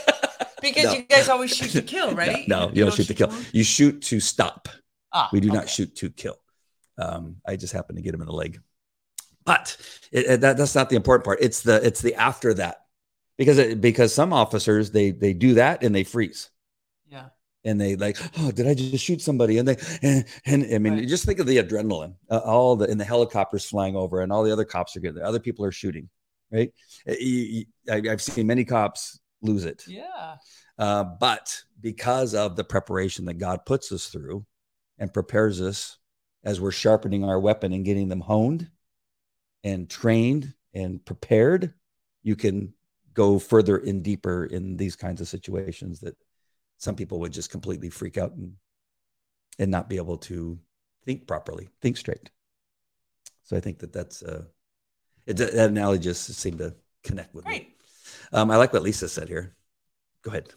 Because 0.74 0.84
you 0.84 0.90
No. 0.90 0.94
you 0.98 1.02
guys 1.04 1.28
always 1.28 1.54
shoot 1.54 1.70
to 1.72 1.82
kill, 1.82 2.14
right? 2.22 2.46
No, 2.48 2.70
you 2.72 2.84
don't 2.84 2.94
shoot 2.94 3.06
to 3.08 3.14
kill. 3.14 3.32
You 3.52 3.64
shoot 3.64 4.02
to 4.02 4.20
stop. 4.20 4.68
Ah, 5.12 5.28
We 5.32 5.40
do 5.40 5.48
not 5.48 5.68
shoot 5.68 5.94
to 5.96 6.10
kill. 6.10 6.36
Um, 6.98 7.36
I 7.46 7.56
just 7.56 7.72
happened 7.72 7.96
to 7.98 8.02
get 8.02 8.12
him 8.14 8.20
in 8.20 8.26
the 8.26 8.32
leg, 8.34 8.60
but 9.44 9.76
it, 10.12 10.26
it- 10.26 10.40
that, 10.42 10.56
that's 10.56 10.74
not 10.74 10.90
the 10.90 10.96
important 10.96 11.24
part. 11.24 11.38
It's 11.40 11.62
the 11.62 11.84
it's 11.86 12.00
the 12.02 12.14
after 12.14 12.52
that 12.54 12.78
because 13.36 13.58
it, 13.58 13.80
because 13.80 14.12
some 14.12 14.32
officers 14.32 14.90
they 14.90 15.10
they 15.12 15.32
do 15.32 15.54
that 15.54 15.82
and 15.84 15.94
they 15.94 16.02
freeze 16.04 16.50
Yeah. 17.08 17.28
and 17.64 17.80
they 17.80 17.94
like 17.94 18.18
oh 18.40 18.50
did 18.50 18.66
I 18.66 18.74
just 18.74 19.04
shoot 19.04 19.22
somebody 19.22 19.58
and 19.58 19.68
they 19.68 19.76
and, 20.02 20.24
and 20.44 20.74
I 20.74 20.78
mean 20.78 20.94
Right. 20.94 21.08
just 21.08 21.24
think 21.24 21.38
of 21.38 21.46
the 21.46 21.58
adrenaline 21.58 22.14
uh, 22.30 22.38
all 22.38 22.74
the 22.74 22.88
and 22.90 23.00
the 23.00 23.04
helicopters 23.04 23.64
flying 23.64 23.94
over 23.94 24.20
and 24.22 24.32
all 24.32 24.42
the 24.42 24.52
other 24.52 24.64
cops 24.64 24.96
are 24.96 25.00
getting 25.00 25.14
there 25.16 25.24
other 25.24 25.38
people 25.38 25.64
are 25.64 25.70
shooting 25.72 26.08
right 26.50 26.72
you- 27.06 27.14
you- 27.54 27.66
I, 27.88 28.02
I've 28.10 28.20
seen 28.22 28.46
many 28.48 28.64
cops 28.64 29.20
lose 29.42 29.64
it 29.64 29.84
Yeah. 29.86 30.36
uh, 30.78 31.04
but 31.04 31.62
because 31.80 32.34
of 32.34 32.56
the 32.56 32.64
preparation 32.64 33.24
that 33.26 33.38
God 33.38 33.64
puts 33.64 33.92
us 33.92 34.08
through 34.08 34.44
and 34.98 35.12
prepares 35.12 35.60
us 35.60 35.98
as 36.44 36.60
we're 36.60 36.72
sharpening 36.72 37.24
our 37.24 37.38
weapon 37.38 37.72
and 37.72 37.84
getting 37.84 38.08
them 38.08 38.20
honed 38.20 38.70
and 39.64 39.88
trained 39.88 40.54
and 40.74 41.04
prepared, 41.04 41.74
you 42.22 42.36
can 42.36 42.74
go 43.14 43.38
further 43.38 43.76
and 43.76 44.02
deeper 44.02 44.44
in 44.46 44.76
these 44.76 44.96
kinds 44.96 45.20
of 45.20 45.28
situations 45.28 46.00
that 46.00 46.16
some 46.78 46.94
people 46.94 47.18
would 47.20 47.32
just 47.32 47.50
completely 47.50 47.90
freak 47.90 48.16
out 48.18 48.32
and 48.32 48.54
and 49.58 49.70
not 49.70 49.88
be 49.88 49.96
able 49.96 50.16
to 50.16 50.56
think 51.04 51.26
properly, 51.26 51.68
think 51.82 51.96
straight. 51.96 52.30
So 53.42 53.56
I 53.56 53.60
think 53.60 53.80
that 53.80 53.92
that's 53.92 54.22
uh, 54.22 54.44
it, 55.26 55.36
that 55.38 55.54
analogy 55.54 56.04
just 56.04 56.26
seemed 56.34 56.58
to 56.58 56.76
connect 57.02 57.34
with 57.34 57.44
me. 57.44 57.74
Um, 58.32 58.50
I 58.50 58.56
like 58.56 58.72
what 58.72 58.82
Lisa 58.82 59.08
said 59.08 59.28
here. 59.28 59.54
Go 60.22 60.30
ahead. 60.30 60.48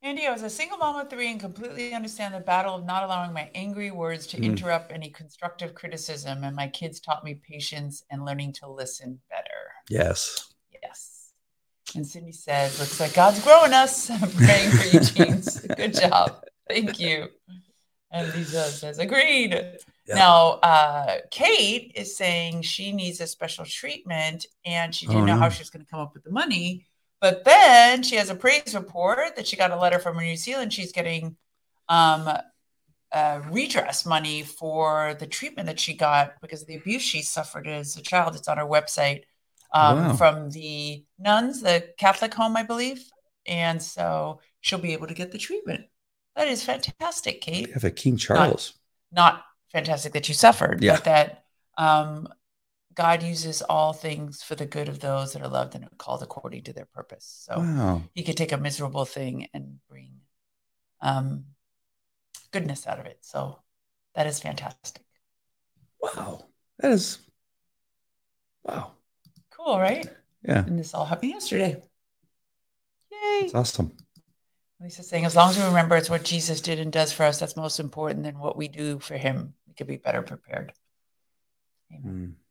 Andy, 0.00 0.26
I 0.26 0.32
was 0.32 0.42
a 0.42 0.50
single 0.50 0.78
mom 0.78 0.98
of 1.00 1.10
three 1.10 1.30
and 1.30 1.40
completely 1.40 1.92
understand 1.92 2.32
the 2.32 2.40
battle 2.40 2.76
of 2.76 2.84
not 2.84 3.02
allowing 3.02 3.32
my 3.32 3.50
angry 3.54 3.90
words 3.90 4.28
to 4.28 4.36
Mhm. 4.36 4.44
interrupt 4.44 4.92
any 4.92 5.10
constructive 5.10 5.74
criticism. 5.74 6.44
And 6.44 6.54
my 6.54 6.68
kids 6.68 7.00
taught 7.00 7.24
me 7.24 7.34
patience 7.34 8.04
and 8.08 8.24
learning 8.24 8.52
to 8.54 8.68
listen 8.68 9.20
better. 9.28 9.72
Yes. 9.88 10.52
Yes. 10.82 11.32
And 11.96 12.06
Cindy 12.06 12.32
says, 12.32 12.78
looks 12.78 13.00
like 13.00 13.14
God's 13.14 13.42
growing 13.42 13.72
us. 13.72 14.08
I'm 14.10 14.30
praying 14.30 14.70
for 14.70 14.84
you, 14.84 15.00
teens. 15.00 15.60
Good 15.60 15.94
job. 15.94 16.44
Thank 16.68 17.00
you. 17.00 17.28
And 18.10 18.32
Lisa 18.34 18.64
says, 18.70 18.98
agreed. 18.98 19.52
Yeah. 20.06 20.14
Now, 20.14 20.46
uh, 20.62 21.16
Kate 21.30 21.92
is 21.94 22.16
saying 22.16 22.62
she 22.62 22.92
needs 22.92 23.20
a 23.20 23.26
special 23.26 23.64
treatment 23.64 24.46
and 24.64 24.94
she 24.94 25.06
didn't 25.06 25.22
Oh, 25.22 25.26
know 25.26 25.34
how 25.36 25.48
no. 25.48 25.50
she 25.50 25.60
was 25.60 25.70
going 25.70 25.84
to 25.84 25.90
come 25.90 26.00
up 26.00 26.14
with 26.14 26.24
the 26.24 26.30
money. 26.30 26.86
But 27.20 27.44
then 27.44 28.02
she 28.02 28.16
has 28.16 28.30
a 28.30 28.34
praise 28.34 28.74
report 28.74 29.36
that 29.36 29.46
she 29.46 29.56
got 29.56 29.70
a 29.72 29.76
letter 29.76 29.98
from 29.98 30.16
New 30.16 30.36
Zealand. 30.36 30.72
She's 30.72 30.92
getting 30.92 31.36
um, 31.88 32.30
uh, 33.12 33.40
redress 33.50 34.06
money 34.06 34.42
for 34.42 35.14
the 35.18 35.26
treatment 35.26 35.66
that 35.66 35.80
she 35.80 35.94
got 35.94 36.34
because 36.40 36.62
of 36.62 36.68
the 36.68 36.76
abuse 36.76 37.02
she 37.02 37.22
suffered 37.22 37.66
as 37.66 37.96
a 37.96 38.02
child. 38.02 38.36
It's 38.36 38.48
on 38.48 38.56
her 38.58 38.64
website 38.66 39.24
um, 39.74 39.98
Wow. 39.98 40.12
from 40.16 40.50
the 40.50 41.04
nuns, 41.18 41.60
the 41.60 41.88
Catholic 41.98 42.32
home, 42.32 42.56
I 42.56 42.62
believe. 42.62 43.02
And 43.46 43.82
so 43.82 44.40
she'll 44.60 44.78
be 44.78 44.92
able 44.92 45.08
to 45.08 45.14
get 45.14 45.32
the 45.32 45.38
treatment. 45.38 45.86
That 46.38 46.46
is 46.46 46.62
fantastic, 46.62 47.40
Kate 47.40 47.66
We 47.66 47.72
have 47.72 47.82
a 47.82 47.90
King 47.90 48.16
Charles. 48.16 48.74
not 49.10 49.42
fantastic 49.72 50.12
that 50.12 50.28
you 50.28 50.34
suffered, 50.34 50.80
Yeah. 50.80 50.94
but 50.94 51.04
that 51.04 51.44
um, 51.76 52.28
God 52.94 53.24
uses 53.24 53.60
all 53.60 53.92
things 53.92 54.40
for 54.44 54.54
the 54.54 54.64
good 54.64 54.88
of 54.88 55.00
those 55.00 55.32
that 55.32 55.42
are 55.42 55.48
loved 55.48 55.74
and 55.74 55.84
are 55.84 55.90
called 55.98 56.22
according 56.22 56.62
to 56.64 56.72
their 56.72 56.84
purpose. 56.86 57.24
So 57.48 57.58
Wow. 57.58 58.02
he 58.14 58.22
could 58.22 58.36
take 58.36 58.52
a 58.52 58.56
miserable 58.56 59.04
thing 59.04 59.48
and 59.52 59.80
bring 59.88 60.20
um, 61.00 61.46
goodness 62.52 62.86
out 62.86 63.00
of 63.00 63.06
it. 63.06 63.18
So 63.22 63.58
that 64.14 64.28
is 64.28 64.38
fantastic. 64.38 65.02
Wow. 66.00 66.44
That 66.78 66.92
is 66.92 67.18
wow. 68.62 68.92
Cool, 69.50 69.80
right? 69.80 70.06
Yeah. 70.44 70.64
And 70.64 70.78
this 70.78 70.94
all 70.94 71.04
happened 71.04 71.32
yesterday. 71.32 71.82
Yay. 73.10 73.40
It's 73.46 73.54
awesome. 73.56 73.96
Lisa's 74.80 75.08
saying, 75.08 75.24
as 75.24 75.34
long 75.34 75.50
as 75.50 75.58
we 75.58 75.64
remember 75.64 75.96
it's 75.96 76.10
what 76.10 76.24
Jesus 76.24 76.60
did 76.60 76.78
and 76.78 76.92
does 76.92 77.12
for 77.12 77.24
us, 77.24 77.40
that's 77.40 77.56
most 77.56 77.80
important 77.80 78.22
than 78.22 78.38
what 78.38 78.56
we 78.56 78.68
do 78.68 79.00
for 79.00 79.16
him. 79.16 79.54
We 79.66 79.74
could 79.74 79.88
be 79.88 79.96
better 79.96 80.22
prepared. 80.22 80.72
Amen. 81.92 82.36
Mm. 82.36 82.44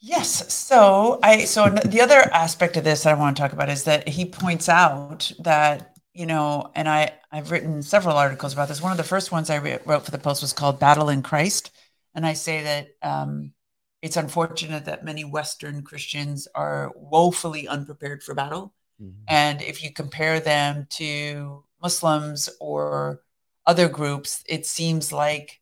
Yes. 0.00 0.52
So 0.52 1.18
I 1.22 1.44
so 1.44 1.68
the 1.68 2.00
other 2.00 2.20
aspect 2.32 2.76
of 2.76 2.84
this 2.84 3.02
that 3.02 3.14
I 3.14 3.18
want 3.18 3.36
to 3.36 3.42
talk 3.42 3.52
about 3.52 3.68
is 3.68 3.84
that 3.84 4.08
he 4.08 4.24
points 4.24 4.68
out 4.68 5.32
that 5.40 5.96
you 6.14 6.26
know, 6.26 6.70
and 6.74 6.88
I 6.88 7.12
I've 7.32 7.50
written 7.50 7.82
several 7.82 8.16
articles 8.16 8.52
about 8.52 8.68
this. 8.68 8.80
One 8.80 8.92
of 8.92 8.98
the 8.98 9.04
first 9.04 9.32
ones 9.32 9.50
I 9.50 9.58
wrote 9.58 10.04
for 10.04 10.10
the 10.10 10.18
post 10.18 10.42
was 10.42 10.52
called 10.52 10.78
"Battle 10.78 11.08
in 11.08 11.22
Christ," 11.22 11.72
and 12.14 12.24
I 12.24 12.34
say 12.34 12.62
that 12.62 12.88
um, 13.02 13.52
it's 14.02 14.16
unfortunate 14.16 14.84
that 14.84 15.04
many 15.04 15.24
Western 15.24 15.82
Christians 15.82 16.46
are 16.54 16.92
woefully 16.96 17.66
unprepared 17.66 18.22
for 18.22 18.34
battle, 18.34 18.74
mm-hmm. 19.02 19.22
and 19.28 19.60
if 19.62 19.82
you 19.82 19.92
compare 19.92 20.40
them 20.40 20.86
to 20.90 21.64
Muslims 21.82 22.48
or 22.60 23.22
other 23.66 23.88
groups, 23.88 24.42
it 24.48 24.66
seems 24.66 25.12
like 25.12 25.60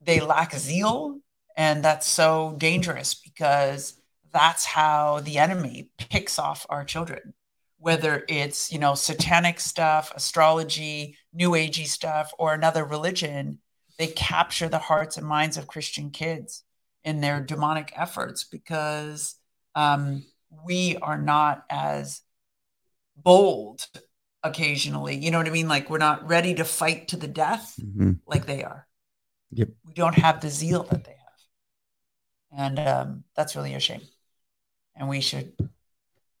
they 0.00 0.20
lack 0.20 0.54
zeal 0.54 1.18
and 1.56 1.84
that's 1.84 2.06
so 2.06 2.54
dangerous 2.58 3.14
because 3.14 4.00
that's 4.32 4.64
how 4.64 5.20
the 5.20 5.38
enemy 5.38 5.90
picks 5.98 6.38
off 6.38 6.66
our 6.68 6.84
children. 6.84 7.34
Whether 7.78 8.24
it's, 8.28 8.72
you 8.72 8.78
know, 8.78 8.94
satanic 8.94 9.60
stuff, 9.60 10.12
astrology, 10.14 11.16
new 11.32 11.50
agey 11.50 11.86
stuff, 11.86 12.32
or 12.38 12.54
another 12.54 12.84
religion, 12.84 13.58
they 13.98 14.08
capture 14.08 14.68
the 14.68 14.78
hearts 14.78 15.16
and 15.16 15.26
minds 15.26 15.56
of 15.56 15.66
Christian 15.66 16.10
kids 16.10 16.63
in 17.04 17.20
their 17.20 17.40
demonic 17.40 17.92
efforts 17.94 18.44
because 18.44 19.36
um, 19.74 20.24
we 20.64 20.96
are 20.96 21.20
not 21.20 21.64
as 21.70 22.22
bold 23.16 23.86
occasionally. 24.42 25.16
You 25.16 25.30
know 25.30 25.38
what 25.38 25.46
I 25.46 25.50
mean? 25.50 25.68
Like 25.68 25.90
we're 25.90 25.98
not 25.98 26.28
ready 26.28 26.54
to 26.54 26.64
fight 26.64 27.08
to 27.08 27.16
the 27.16 27.28
death 27.28 27.74
mm-hmm. 27.80 28.12
like 28.26 28.46
they 28.46 28.64
are. 28.64 28.86
Yep. 29.52 29.68
We 29.86 29.94
don't 29.94 30.16
have 30.16 30.40
the 30.40 30.50
zeal 30.50 30.82
that 30.84 31.04
they 31.04 31.12
have. 31.12 31.18
And 32.56 32.78
um, 32.78 33.24
that's 33.36 33.56
really 33.56 33.74
a 33.74 33.80
shame. 33.80 34.02
And 34.96 35.08
we 35.08 35.20
should 35.20 35.52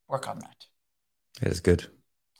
work 0.08 0.28
on 0.28 0.38
that. 0.40 0.66
That 1.40 1.50
is 1.50 1.60
good. 1.60 1.86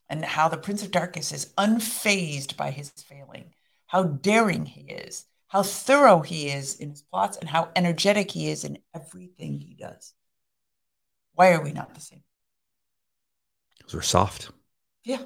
And 0.09 0.25
how 0.25 0.49
the 0.49 0.59
Prince 0.59 0.83
of 0.83 0.91
Darkness 0.91 1.33
is 1.33 1.53
unfazed 1.59 2.57
by 2.57 2.71
his 2.71 2.91
failing, 2.91 3.55
how 3.87 4.05
daring 4.05 4.67
he 4.67 4.83
is, 4.83 5.25
how 5.55 5.63
thorough 5.63 6.21
he 6.21 6.49
is 6.49 6.81
in 6.81 6.91
his 6.91 7.03
plots, 7.03 7.37
and 7.37 7.49
how 7.49 7.69
energetic 7.77 8.29
he 8.33 8.51
is 8.51 8.65
in 8.65 8.77
everything 8.93 9.61
he 9.61 9.75
does. 9.75 10.13
Why 11.35 11.53
are 11.53 11.63
we 11.63 11.71
not 11.71 11.95
the 11.95 12.01
same? 12.01 12.25
Because 13.79 13.95
we're 13.95 14.03
soft. 14.03 14.51
Yeah. 15.05 15.23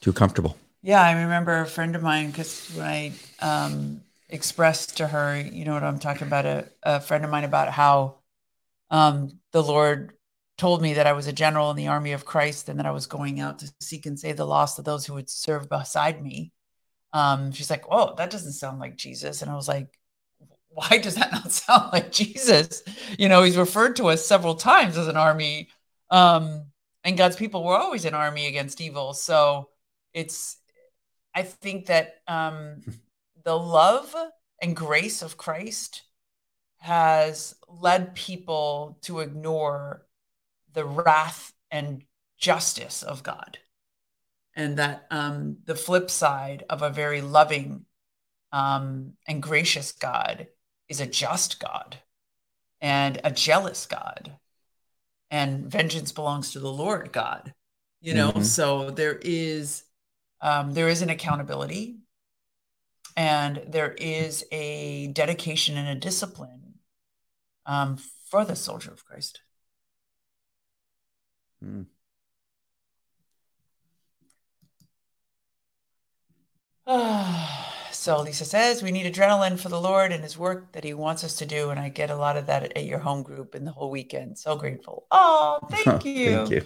Too 0.00 0.12
comfortable. 0.12 0.56
Yeah, 0.82 1.02
I 1.02 1.22
remember 1.22 1.60
a 1.60 1.66
friend 1.66 1.96
of 1.96 2.04
mine 2.04 2.30
because 2.30 2.70
when 2.76 2.86
I 2.86 3.12
um, 3.40 4.00
expressed 4.28 4.98
to 4.98 5.08
her, 5.08 5.40
you 5.40 5.64
know 5.64 5.74
what 5.74 5.82
I'm 5.82 5.98
talking 5.98 6.28
about, 6.28 6.46
a, 6.46 6.68
a 6.84 7.00
friend 7.00 7.24
of 7.24 7.32
mine 7.32 7.44
about 7.44 7.68
how 7.68 8.18
um, 8.90 9.40
the 9.50 9.62
Lord 9.62 10.12
told 10.56 10.82
me 10.82 10.94
that 10.94 11.08
I 11.08 11.14
was 11.14 11.26
a 11.26 11.32
general 11.32 11.72
in 11.72 11.76
the 11.76 11.88
army 11.88 12.12
of 12.12 12.24
Christ 12.24 12.68
and 12.68 12.78
that 12.78 12.86
I 12.86 12.92
was 12.92 13.06
going 13.06 13.40
out 13.40 13.58
to 13.58 13.72
seek 13.80 14.06
and 14.06 14.16
save 14.16 14.36
the 14.36 14.46
lost 14.46 14.78
of 14.78 14.84
those 14.84 15.04
who 15.04 15.14
would 15.14 15.28
serve 15.28 15.68
beside 15.68 16.22
me. 16.22 16.52
Um, 17.12 17.52
she's 17.52 17.70
like, 17.70 17.84
"Oh, 17.90 18.14
that 18.16 18.30
doesn't 18.30 18.52
sound 18.52 18.78
like 18.80 18.96
Jesus," 18.96 19.42
and 19.42 19.50
I 19.50 19.54
was 19.54 19.68
like, 19.68 19.98
"Why 20.68 20.98
does 20.98 21.16
that 21.16 21.32
not 21.32 21.52
sound 21.52 21.92
like 21.92 22.12
Jesus?" 22.12 22.82
You 23.18 23.28
know, 23.28 23.42
he's 23.42 23.56
referred 23.56 23.96
to 23.96 24.08
us 24.08 24.24
several 24.26 24.54
times 24.54 24.96
as 24.96 25.08
an 25.08 25.16
army, 25.16 25.68
um, 26.10 26.66
and 27.04 27.16
God's 27.18 27.36
people 27.36 27.64
were 27.64 27.76
always 27.76 28.04
an 28.04 28.14
army 28.14 28.46
against 28.46 28.80
evil. 28.80 29.14
So 29.14 29.70
it's, 30.12 30.56
I 31.34 31.42
think 31.42 31.86
that 31.86 32.16
um, 32.28 32.82
the 33.44 33.58
love 33.58 34.14
and 34.62 34.76
grace 34.76 35.22
of 35.22 35.36
Christ 35.36 36.02
has 36.78 37.54
led 37.68 38.14
people 38.14 38.98
to 39.02 39.20
ignore 39.20 40.06
the 40.72 40.84
wrath 40.84 41.52
and 41.70 42.04
justice 42.38 43.02
of 43.02 43.22
God. 43.22 43.58
And 44.56 44.78
that 44.78 45.06
um, 45.10 45.58
the 45.64 45.74
flip 45.74 46.10
side 46.10 46.64
of 46.68 46.82
a 46.82 46.90
very 46.90 47.20
loving 47.20 47.86
um, 48.52 49.14
and 49.26 49.42
gracious 49.42 49.92
God 49.92 50.48
is 50.88 51.00
a 51.00 51.06
just 51.06 51.60
God 51.60 51.98
and 52.80 53.20
a 53.22 53.30
jealous 53.30 53.86
God. 53.86 54.36
And 55.30 55.70
vengeance 55.70 56.10
belongs 56.10 56.52
to 56.52 56.60
the 56.60 56.72
Lord 56.72 57.12
God. 57.12 57.54
You 58.00 58.14
know, 58.14 58.30
mm-hmm. 58.30 58.42
so 58.42 58.90
there 58.90 59.18
is 59.20 59.84
um, 60.40 60.72
there 60.72 60.88
is 60.88 61.02
an 61.02 61.10
accountability 61.10 61.98
and 63.16 63.62
there 63.68 63.92
is 63.92 64.44
a 64.50 65.08
dedication 65.08 65.76
and 65.76 65.88
a 65.88 65.94
discipline 65.94 66.78
um, 67.66 67.98
for 68.30 68.44
the 68.44 68.56
soldier 68.56 68.90
of 68.90 69.04
Christ. 69.04 69.42
Hmm. 71.62 71.82
so 77.92 78.20
Lisa 78.20 78.44
says 78.44 78.82
we 78.82 78.90
need 78.90 79.12
adrenaline 79.12 79.58
for 79.58 79.68
the 79.68 79.80
Lord 79.80 80.12
and 80.12 80.22
His 80.22 80.36
work 80.36 80.72
that 80.72 80.84
He 80.84 80.94
wants 80.94 81.22
us 81.24 81.36
to 81.36 81.46
do, 81.46 81.70
and 81.70 81.78
I 81.78 81.88
get 81.88 82.10
a 82.10 82.16
lot 82.16 82.36
of 82.36 82.46
that 82.46 82.76
at 82.76 82.84
your 82.84 82.98
home 82.98 83.22
group 83.22 83.54
in 83.54 83.64
the 83.64 83.70
whole 83.70 83.90
weekend. 83.90 84.38
So 84.38 84.56
grateful. 84.56 85.06
Oh, 85.10 85.60
thank 85.70 86.04
you. 86.04 86.36
thank 86.36 86.50
you. 86.50 86.62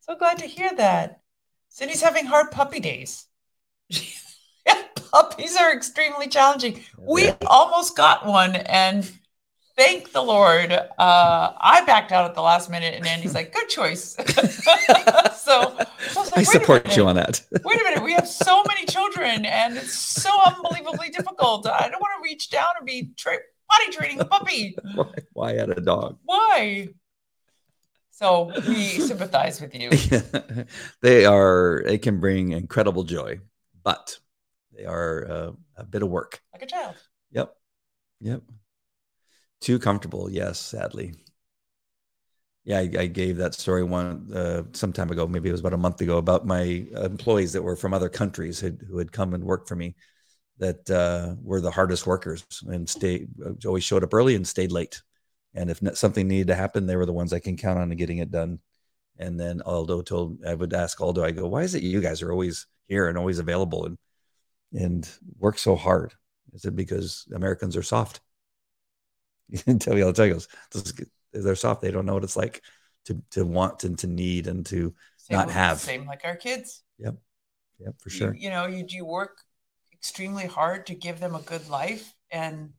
So 0.00 0.16
glad 0.16 0.38
to 0.38 0.46
hear 0.46 0.70
that. 0.76 1.20
Cindy's 1.68 2.02
having 2.02 2.26
hard 2.26 2.50
puppy 2.50 2.80
days. 2.80 3.26
puppies 5.12 5.56
are 5.56 5.72
extremely 5.72 6.28
challenging. 6.28 6.82
We 6.98 7.30
almost 7.46 7.96
got 7.96 8.26
one, 8.26 8.56
and 8.56 9.10
thank 9.78 10.10
the 10.12 10.22
Lord, 10.22 10.72
uh, 10.72 10.88
I 10.98 11.82
backed 11.86 12.10
out 12.12 12.28
at 12.28 12.34
the 12.34 12.42
last 12.42 12.68
minute, 12.68 12.94
and 12.94 13.06
Andy's 13.06 13.34
like, 13.34 13.54
"Good 13.54 13.68
choice." 13.68 14.16
so, 14.16 14.24
so 15.36 15.52
I, 15.54 15.86
like, 16.16 16.38
I 16.38 16.42
support 16.42 16.96
you 16.96 17.06
on 17.06 17.14
that. 17.14 17.40
wait 17.64 17.80
a 17.80 17.84
minute, 17.84 18.02
we 18.02 18.12
have 18.12 18.28
so 18.28 18.62
many 18.66 18.84
children, 18.84 19.46
and 19.46 19.78
it's 19.78 19.94
so 19.94 20.30
unbelievably 20.44 21.10
difficult. 21.10 21.66
I 21.66 21.88
don't 21.88 22.00
want 22.00 22.12
to 22.18 22.22
reach 22.22 22.50
down 22.50 22.70
and 22.76 22.84
be 22.84 23.12
tra- 23.16 23.38
potty 23.70 23.92
training 23.92 24.20
a 24.20 24.24
puppy. 24.24 24.76
Why, 24.94 25.06
why 25.32 25.56
add 25.56 25.70
a 25.70 25.80
dog? 25.80 26.18
Why? 26.24 26.88
So 28.10 28.50
we 28.66 28.98
sympathize 28.98 29.60
with 29.60 29.74
you. 29.76 29.90
they 31.02 31.24
are. 31.24 31.84
They 31.86 31.98
can 31.98 32.18
bring 32.18 32.50
incredible 32.50 33.04
joy, 33.04 33.38
but 33.84 34.18
they 34.76 34.86
are 34.86 35.30
uh, 35.30 35.52
a 35.76 35.84
bit 35.84 36.02
of 36.02 36.08
work. 36.08 36.42
Like 36.52 36.62
a 36.62 36.66
child. 36.66 36.96
Yep. 37.30 37.54
Yep. 38.20 38.42
Too 39.60 39.78
comfortable. 39.78 40.30
Yes, 40.30 40.58
sadly. 40.58 41.14
Yeah, 42.64 42.78
I, 42.78 42.90
I 42.98 43.06
gave 43.06 43.38
that 43.38 43.54
story 43.54 43.82
one 43.82 44.30
uh, 44.34 44.64
some 44.72 44.92
time 44.92 45.10
ago. 45.10 45.26
Maybe 45.26 45.48
it 45.48 45.52
was 45.52 45.60
about 45.60 45.72
a 45.72 45.78
month 45.78 46.00
ago 46.00 46.18
about 46.18 46.46
my 46.46 46.86
employees 46.94 47.52
that 47.54 47.62
were 47.62 47.76
from 47.76 47.94
other 47.94 48.08
countries 48.08 48.60
who, 48.60 48.76
who 48.88 48.98
had 48.98 49.10
come 49.10 49.32
and 49.32 49.44
worked 49.44 49.68
for 49.68 49.76
me 49.76 49.94
that 50.58 50.90
uh, 50.90 51.34
were 51.42 51.60
the 51.60 51.70
hardest 51.70 52.06
workers 52.06 52.44
and 52.66 52.88
stayed 52.88 53.28
always 53.64 53.84
showed 53.84 54.04
up 54.04 54.12
early 54.12 54.34
and 54.34 54.46
stayed 54.46 54.72
late. 54.72 55.02
And 55.54 55.70
if 55.70 55.80
something 55.96 56.28
needed 56.28 56.48
to 56.48 56.54
happen, 56.54 56.86
they 56.86 56.96
were 56.96 57.06
the 57.06 57.12
ones 57.12 57.32
I 57.32 57.38
can 57.38 57.56
count 57.56 57.78
on 57.78 57.90
getting 57.90 58.18
it 58.18 58.30
done. 58.30 58.58
And 59.18 59.40
then 59.40 59.62
Aldo 59.62 60.02
told 60.02 60.44
I 60.44 60.54
would 60.54 60.74
ask 60.74 61.00
Aldo, 61.00 61.24
I 61.24 61.30
go, 61.30 61.48
why 61.48 61.62
is 61.62 61.74
it 61.74 61.82
you 61.82 62.00
guys 62.00 62.22
are 62.22 62.32
always 62.32 62.66
here 62.86 63.08
and 63.08 63.16
always 63.16 63.38
available? 63.38 63.86
And 63.86 63.98
and 64.72 65.08
work 65.38 65.58
so 65.58 65.76
hard? 65.76 66.14
Is 66.52 66.64
it 66.64 66.76
because 66.76 67.26
Americans 67.34 67.76
are 67.76 67.82
soft? 67.82 68.20
Tell 69.80 69.94
me 69.94 70.02
all 70.02 70.12
the 70.12 70.14
time. 70.14 70.32
Goes, 70.32 70.48
they're 71.32 71.54
soft. 71.54 71.80
They 71.80 71.90
don't 71.90 72.06
know 72.06 72.14
what 72.14 72.24
it's 72.24 72.36
like 72.36 72.62
to 73.06 73.22
to 73.32 73.44
want 73.44 73.84
and 73.84 73.98
to 73.98 74.06
need 74.06 74.46
and 74.46 74.64
to 74.66 74.94
same 75.16 75.38
not 75.38 75.50
have. 75.50 75.78
Same 75.78 76.06
like 76.06 76.22
our 76.24 76.36
kids. 76.36 76.82
Yep. 76.98 77.16
Yep, 77.80 77.94
for 78.00 78.10
sure. 78.10 78.34
You, 78.34 78.40
you 78.42 78.50
know, 78.50 78.66
you 78.66 78.82
do 78.82 79.04
work 79.04 79.38
extremely 79.92 80.46
hard 80.46 80.86
to 80.86 80.94
give 80.94 81.20
them 81.20 81.34
a 81.34 81.40
good 81.40 81.68
life, 81.68 82.14
and 82.30 82.70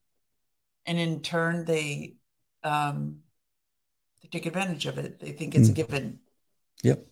and 0.86 1.00
in 1.00 1.22
turn 1.22 1.66
they 1.66 2.16
um 2.64 3.20
they 4.22 4.30
take 4.30 4.46
advantage 4.46 4.86
of 4.86 4.98
it. 4.98 5.20
They 5.20 5.32
think 5.32 5.56
it's 5.56 5.70
mm. 5.70 5.72
a 5.72 5.76
given. 5.76 6.20
Yep. 6.84 7.06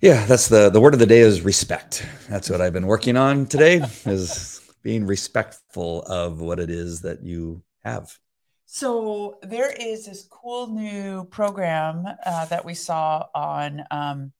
Yeah, 0.00 0.24
that's 0.26 0.48
the 0.48 0.70
the 0.70 0.80
word 0.80 0.94
of 0.94 1.00
the 1.00 1.06
day 1.06 1.20
is 1.20 1.42
respect. 1.42 2.06
That's 2.28 2.48
what 2.48 2.60
I've 2.60 2.72
been 2.72 2.86
working 2.86 3.16
on 3.16 3.46
today 3.46 3.82
is 4.06 4.57
being 4.82 5.06
respectful 5.06 6.02
of 6.02 6.40
what 6.40 6.60
it 6.60 6.70
is 6.70 7.00
that 7.02 7.22
you 7.22 7.62
have. 7.84 8.18
So 8.66 9.38
there 9.42 9.70
is 9.70 10.06
this 10.06 10.28
cool 10.30 10.66
new 10.68 11.24
program 11.24 12.04
uh, 12.24 12.44
that 12.46 12.64
we 12.64 12.74
saw 12.74 13.26
on 13.34 13.82
um, 13.90 14.32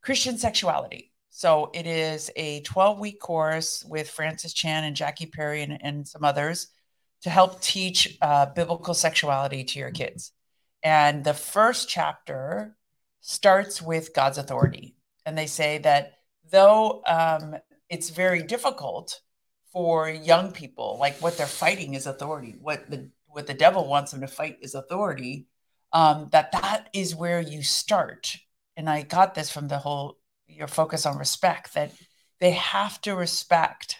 Christian 0.00 0.38
sexuality. 0.38 1.12
So 1.28 1.70
it 1.74 1.86
is 1.86 2.30
a 2.36 2.60
12 2.60 2.98
week 2.98 3.20
course 3.20 3.84
with 3.84 4.08
Francis 4.08 4.54
Chan 4.54 4.84
and 4.84 4.96
Jackie 4.96 5.26
Perry 5.26 5.62
and, 5.62 5.78
and 5.82 6.08
some 6.08 6.24
others 6.24 6.68
to 7.22 7.30
help 7.30 7.60
teach 7.60 8.16
uh, 8.22 8.46
biblical 8.46 8.94
sexuality 8.94 9.64
to 9.64 9.78
your 9.78 9.90
kids. 9.90 10.32
And 10.82 11.24
the 11.24 11.34
first 11.34 11.88
chapter 11.88 12.76
starts 13.20 13.82
with 13.82 14.14
God's 14.14 14.38
authority. 14.38 14.96
And 15.26 15.36
they 15.36 15.46
say 15.46 15.78
that 15.78 16.18
though 16.50 17.02
um, 17.06 17.56
it's 17.88 18.10
very 18.10 18.42
difficult 18.42 19.20
for 19.74 20.08
young 20.08 20.52
people, 20.52 20.96
like 21.00 21.20
what 21.20 21.36
they're 21.36 21.46
fighting 21.46 21.94
is 21.94 22.06
authority, 22.06 22.54
what 22.60 22.88
the 22.88 23.10
what 23.26 23.48
the 23.48 23.54
devil 23.54 23.88
wants 23.88 24.12
them 24.12 24.20
to 24.20 24.28
fight 24.28 24.58
is 24.62 24.76
authority, 24.76 25.48
um, 25.92 26.28
that 26.30 26.52
that 26.52 26.88
is 26.94 27.16
where 27.16 27.40
you 27.40 27.62
start. 27.64 28.36
And 28.76 28.88
I 28.88 29.02
got 29.02 29.34
this 29.34 29.50
from 29.50 29.66
the 29.66 29.78
whole 29.78 30.18
your 30.46 30.68
focus 30.68 31.04
on 31.04 31.18
respect 31.18 31.74
that 31.74 31.92
they 32.38 32.52
have 32.52 33.00
to 33.02 33.16
respect 33.16 33.96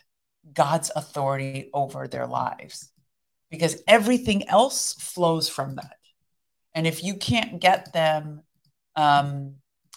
God's 0.52 0.92
authority 0.94 1.70
over 1.74 2.06
their 2.06 2.26
lives 2.26 2.92
because 3.50 3.82
everything 3.88 4.48
else 4.48 4.94
flows 4.94 5.48
from 5.48 5.74
that. 5.74 5.96
And 6.74 6.86
if 6.86 7.02
you 7.02 7.16
can't 7.16 7.60
get 7.60 7.92
them 7.92 8.42
um, 8.94 9.56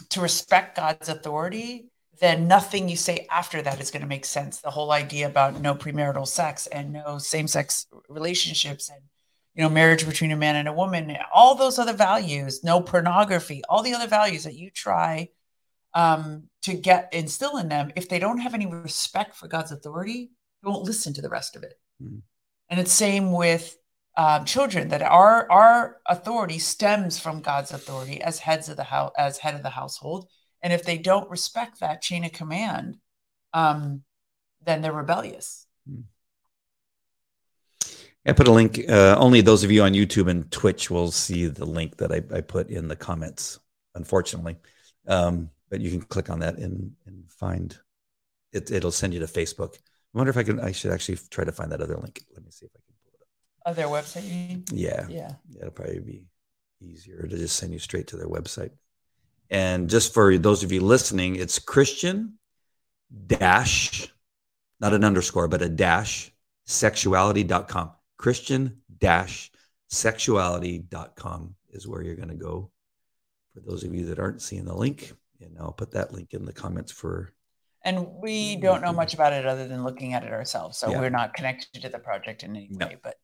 to 0.10 0.22
respect 0.22 0.78
God's 0.78 1.10
authority, 1.10 1.90
then 2.20 2.48
nothing 2.48 2.90
you 2.90 2.98
say 2.98 3.28
after 3.30 3.62
that 3.62 3.80
is 3.80 3.92
going 3.92 4.02
to 4.02 4.08
make 4.08 4.26
sense. 4.26 4.60
The 4.60 4.72
whole 4.72 4.92
idea 4.92 5.28
about 5.28 5.62
no 5.62 5.76
premarital 5.76 6.28
sex 6.28 6.68
and 6.68 6.94
no 6.94 7.18
same-sex 7.18 7.88
relationships 8.10 8.90
and 8.90 9.02
you 9.56 9.64
know 9.64 9.70
marriage 9.70 10.06
between 10.06 10.32
a 10.32 10.38
man 10.38 10.56
and 10.56 10.68
a 10.68 10.74
woman, 10.74 11.16
all 11.34 11.56
those 11.56 11.80
other 11.80 11.94
values, 11.94 12.64
no 12.64 12.82
pornography, 12.82 13.62
all 13.70 13.84
the 13.84 13.94
other 13.94 14.08
values 14.08 14.44
that 14.44 14.56
you 14.56 14.70
try 14.70 15.30
um, 15.94 16.44
to 16.62 16.74
get 16.74 17.10
instill 17.12 17.58
in 17.58 17.70
them, 17.70 17.92
if 17.96 18.08
they 18.08 18.20
don't 18.20 18.40
have 18.40 18.54
any 18.54 18.68
respect 18.68 19.36
for 19.36 19.48
God's 19.48 19.72
authority, 19.72 20.30
they 20.62 20.70
won't 20.70 20.84
listen 20.84 21.14
to 21.14 21.22
the 21.22 21.30
rest 21.30 21.56
of 21.56 21.64
it. 21.64 21.74
Mm. 22.02 22.22
And 22.70 22.80
it's 22.80 22.92
same 22.92 23.32
with 23.32 23.76
um, 24.18 24.46
children 24.46 24.90
that 24.90 25.02
our 25.02 25.50
our 25.52 25.98
authority 26.08 26.60
stems 26.60 27.20
from 27.20 27.42
God's 27.42 27.72
authority 27.72 28.22
as 28.22 28.40
heads 28.40 28.68
of 28.68 28.76
the 28.76 28.84
house 28.84 29.12
as 29.18 29.38
head 29.38 29.56
of 29.56 29.64
the 29.64 29.70
household. 29.70 30.28
And 30.62 30.74
if 30.74 30.84
they 30.84 30.98
don't 30.98 31.30
respect 31.30 31.80
that 31.80 32.02
chain 32.02 32.26
of 32.26 32.32
command, 32.32 32.98
um, 33.54 34.04
then 34.64 34.82
they're 34.82 34.92
rebellious. 34.92 35.66
Hmm. 35.88 36.02
I 38.26 38.34
put 38.34 38.48
a 38.48 38.52
link. 38.52 38.82
Uh, 38.90 39.16
only 39.18 39.42
those 39.42 39.64
of 39.64 39.72
you 39.72 39.84
on 39.84 39.94
YouTube 39.94 40.30
and 40.30 40.52
Twitch 40.52 40.92
will 40.92 41.12
see 41.12 41.48
the 41.48 41.66
link 41.66 41.98
that 41.98 42.12
I, 42.12 42.22
I 42.36 42.42
put 42.42 42.70
in 42.70 42.90
the 42.90 42.96
comments. 42.96 43.60
Unfortunately, 43.96 44.58
um, 45.08 45.50
but 45.70 45.80
you 45.80 45.90
can 45.90 46.02
click 46.02 46.30
on 46.30 46.40
that 46.40 46.58
and 46.58 46.92
and 47.06 47.32
find 47.32 47.78
it. 48.52 48.70
It'll 48.70 48.92
send 48.92 49.14
you 49.14 49.22
to 49.22 49.26
Facebook. 49.26 49.76
I 49.76 50.18
wonder 50.18 50.30
if 50.30 50.38
I 50.38 50.44
can. 50.44 50.60
I 50.60 50.72
should 50.74 50.92
actually 50.92 51.18
try 51.30 51.46
to 51.46 51.52
find 51.52 51.72
that 51.72 51.82
other 51.82 51.96
link. 51.96 52.24
Let 52.34 52.44
me 52.44 52.52
see 52.52 52.66
if 52.66 52.72
I 52.76 52.82
can 52.86 52.96
pull 53.02 53.14
it 53.14 53.22
up. 53.22 53.28
Oh, 53.66 53.74
their 53.74 53.88
website. 53.88 54.70
Yeah. 54.74 55.08
Yeah. 55.10 55.34
Yeah. 55.50 55.60
It'll 55.60 55.72
probably 55.72 56.00
be 56.00 56.26
easier 56.82 57.26
to 57.26 57.38
just 57.38 57.56
send 57.56 57.72
you 57.72 57.80
straight 57.80 58.08
to 58.08 58.18
their 58.18 58.28
website. 58.28 58.72
And 59.50 59.90
just 59.90 60.14
for 60.14 60.38
those 60.38 60.64
of 60.64 60.72
you 60.72 60.82
listening, 60.82 61.36
it's 61.36 61.60
Christian 61.60 62.38
dash, 63.28 64.08
not 64.80 64.94
an 64.94 65.04
underscore, 65.04 65.48
but 65.48 65.62
a 65.62 65.70
dash 65.70 66.32
sexuality.com. 66.66 67.92
Christian 68.18 68.82
dash 68.98 69.52
sexuality.com 69.90 71.56
is 71.72 71.88
where 71.88 72.02
you're 72.02 72.16
going 72.16 72.30
to 72.30 72.36
go. 72.36 72.72
For 73.54 73.62
those 73.62 73.84
of 73.84 73.96
you 73.96 74.06
that 74.06 74.20
aren't 74.20 74.42
seeing 74.42 74.66
the 74.66 74.76
link, 74.76 75.14
and 75.42 75.58
I'll 75.60 75.72
put 75.72 75.92
that 75.92 76.14
link 76.14 76.34
in 76.34 76.46
the 76.46 76.54
comments 76.54 76.92
for. 76.92 77.34
And 77.84 78.06
we 78.22 78.58
don't 78.58 78.82
know 78.82 78.92
much 78.92 79.14
about 79.14 79.34
it 79.34 79.46
other 79.46 79.68
than 79.68 79.84
looking 79.84 80.14
at 80.14 80.24
it 80.24 80.32
ourselves. 80.32 80.78
So 80.78 80.92
yeah. 80.92 81.00
we're 81.00 81.10
not 81.10 81.34
connected 81.34 81.82
to 81.82 81.90
the 81.90 82.00
project 82.00 82.44
in 82.44 82.56
any 82.56 82.70
no. 82.72 82.88
way, 82.88 82.98
but 83.02 83.16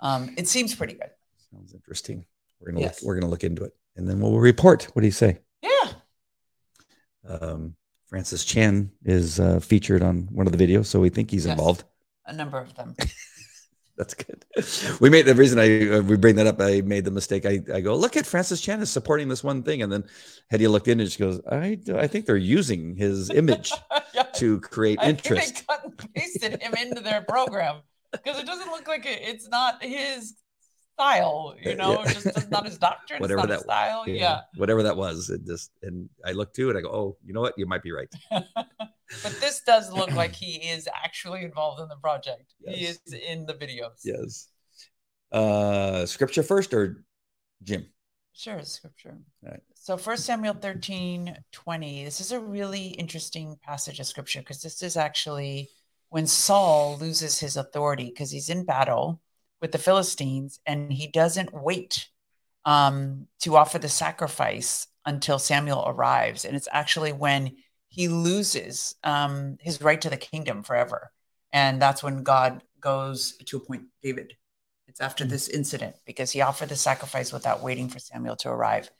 um, 0.00 0.34
it 0.36 0.48
seems 0.48 0.74
pretty 0.74 0.94
good. 0.94 1.10
Sounds 1.52 1.72
interesting. 1.72 2.24
We're 2.58 2.72
gonna 2.72 2.80
yes. 2.80 3.02
gonna 3.02 3.28
look 3.28 3.44
into 3.44 3.64
it, 3.64 3.74
and 3.96 4.08
then 4.08 4.20
we'll 4.20 4.38
report. 4.38 4.84
What 4.94 5.00
do 5.00 5.06
you 5.06 5.12
say? 5.12 5.38
Um, 7.28 7.74
Francis 8.06 8.44
Chan 8.44 8.90
is 9.04 9.38
uh, 9.38 9.60
featured 9.60 10.02
on 10.02 10.28
one 10.32 10.46
of 10.46 10.56
the 10.56 10.66
videos, 10.66 10.86
so 10.86 10.98
we 11.00 11.10
think 11.10 11.30
he's 11.30 11.46
yes. 11.46 11.52
involved. 11.52 11.84
A 12.26 12.32
number 12.32 12.58
of 12.58 12.74
them. 12.74 12.96
That's 13.96 14.14
good. 14.14 14.44
We 14.98 15.10
made 15.10 15.26
the 15.26 15.34
reason 15.34 15.58
I 15.58 15.98
uh, 15.98 16.00
we 16.00 16.16
bring 16.16 16.36
that 16.36 16.46
up. 16.46 16.58
I 16.58 16.80
made 16.80 17.04
the 17.04 17.10
mistake. 17.10 17.44
I, 17.44 17.60
I 17.72 17.82
go 17.82 17.94
look 17.94 18.16
at 18.16 18.24
Francis 18.24 18.62
Chan 18.62 18.80
is 18.80 18.90
supporting 18.90 19.28
this 19.28 19.44
one 19.44 19.62
thing, 19.62 19.82
and 19.82 19.92
then 19.92 20.04
Hedy 20.50 20.70
looked 20.70 20.88
in 20.88 21.00
and 21.00 21.12
she 21.12 21.18
goes, 21.18 21.38
I 21.50 21.78
I 21.94 22.06
think 22.06 22.24
they're 22.24 22.38
using 22.38 22.96
his 22.96 23.28
image 23.28 23.70
yeah. 24.14 24.22
to 24.22 24.58
create 24.60 24.98
I 25.00 25.10
interest. 25.10 25.54
they 25.54 25.62
cut 25.68 25.84
and 25.84 26.14
pasted 26.14 26.62
him 26.62 26.72
into 26.74 27.02
their 27.02 27.20
program 27.20 27.82
because 28.10 28.40
it 28.40 28.46
doesn't 28.46 28.70
look 28.70 28.88
like 28.88 29.04
it, 29.04 29.20
it's 29.22 29.48
not 29.48 29.82
his 29.82 30.34
style, 31.00 31.54
you 31.62 31.74
know, 31.74 32.02
yeah. 32.04 32.12
just 32.12 32.50
not 32.50 32.66
his 32.66 32.78
doctrine, 32.78 33.20
whatever 33.20 33.46
that 33.46 33.60
style. 33.60 34.04
Yeah. 34.06 34.14
yeah. 34.14 34.40
Whatever 34.56 34.82
that 34.82 34.96
was. 34.96 35.30
It 35.30 35.46
just 35.46 35.70
and 35.82 36.08
I 36.24 36.32
look 36.32 36.52
to 36.54 36.70
it, 36.70 36.76
I 36.76 36.80
go, 36.80 36.90
Oh, 36.90 37.16
you 37.24 37.32
know 37.32 37.40
what? 37.40 37.54
You 37.56 37.66
might 37.66 37.82
be 37.82 37.92
right. 37.92 38.12
but 38.30 39.36
this 39.40 39.62
does 39.62 39.92
look 39.92 40.12
like 40.12 40.34
he 40.34 40.56
is 40.56 40.88
actually 40.92 41.44
involved 41.44 41.80
in 41.80 41.88
the 41.88 41.96
project. 41.96 42.54
Yes. 42.60 42.76
He 42.76 42.84
is 42.84 43.22
in 43.28 43.46
the 43.46 43.54
videos. 43.54 44.00
Yes. 44.04 44.48
Uh 45.32 46.06
scripture 46.06 46.42
first 46.42 46.74
or 46.74 47.04
Jim? 47.62 47.86
Sure, 48.32 48.62
scripture. 48.62 49.16
All 49.44 49.50
right. 49.50 49.60
So 49.74 49.96
first 49.96 50.24
Samuel 50.24 50.54
13, 50.54 51.36
20. 51.52 52.04
This 52.04 52.20
is 52.20 52.32
a 52.32 52.40
really 52.40 52.88
interesting 52.88 53.56
passage 53.62 54.00
of 54.00 54.06
scripture 54.06 54.40
because 54.40 54.62
this 54.62 54.82
is 54.82 54.96
actually 54.96 55.70
when 56.10 56.26
Saul 56.26 56.98
loses 56.98 57.38
his 57.38 57.56
authority 57.56 58.06
because 58.06 58.30
he's 58.30 58.50
in 58.50 58.64
battle 58.64 59.20
with 59.60 59.72
the 59.72 59.78
Philistines, 59.78 60.60
and 60.66 60.92
he 60.92 61.06
doesn't 61.06 61.52
wait 61.52 62.08
um, 62.64 63.26
to 63.40 63.56
offer 63.56 63.78
the 63.78 63.88
sacrifice 63.88 64.86
until 65.06 65.38
Samuel 65.38 65.84
arrives. 65.86 66.44
And 66.44 66.56
it's 66.56 66.68
actually 66.70 67.12
when 67.12 67.56
he 67.88 68.08
loses 68.08 68.94
um, 69.02 69.58
his 69.60 69.82
right 69.82 70.00
to 70.00 70.10
the 70.10 70.16
kingdom 70.16 70.62
forever. 70.62 71.10
And 71.52 71.80
that's 71.80 72.02
when 72.02 72.22
God 72.22 72.62
goes 72.80 73.36
to 73.46 73.56
appoint 73.56 73.84
David. 74.02 74.34
It's 74.86 75.00
after 75.00 75.24
this 75.24 75.48
incident 75.48 75.96
because 76.04 76.30
he 76.30 76.40
offered 76.40 76.68
the 76.68 76.76
sacrifice 76.76 77.32
without 77.32 77.62
waiting 77.62 77.88
for 77.88 77.98
Samuel 77.98 78.36
to 78.36 78.48
arrive. 78.48 78.90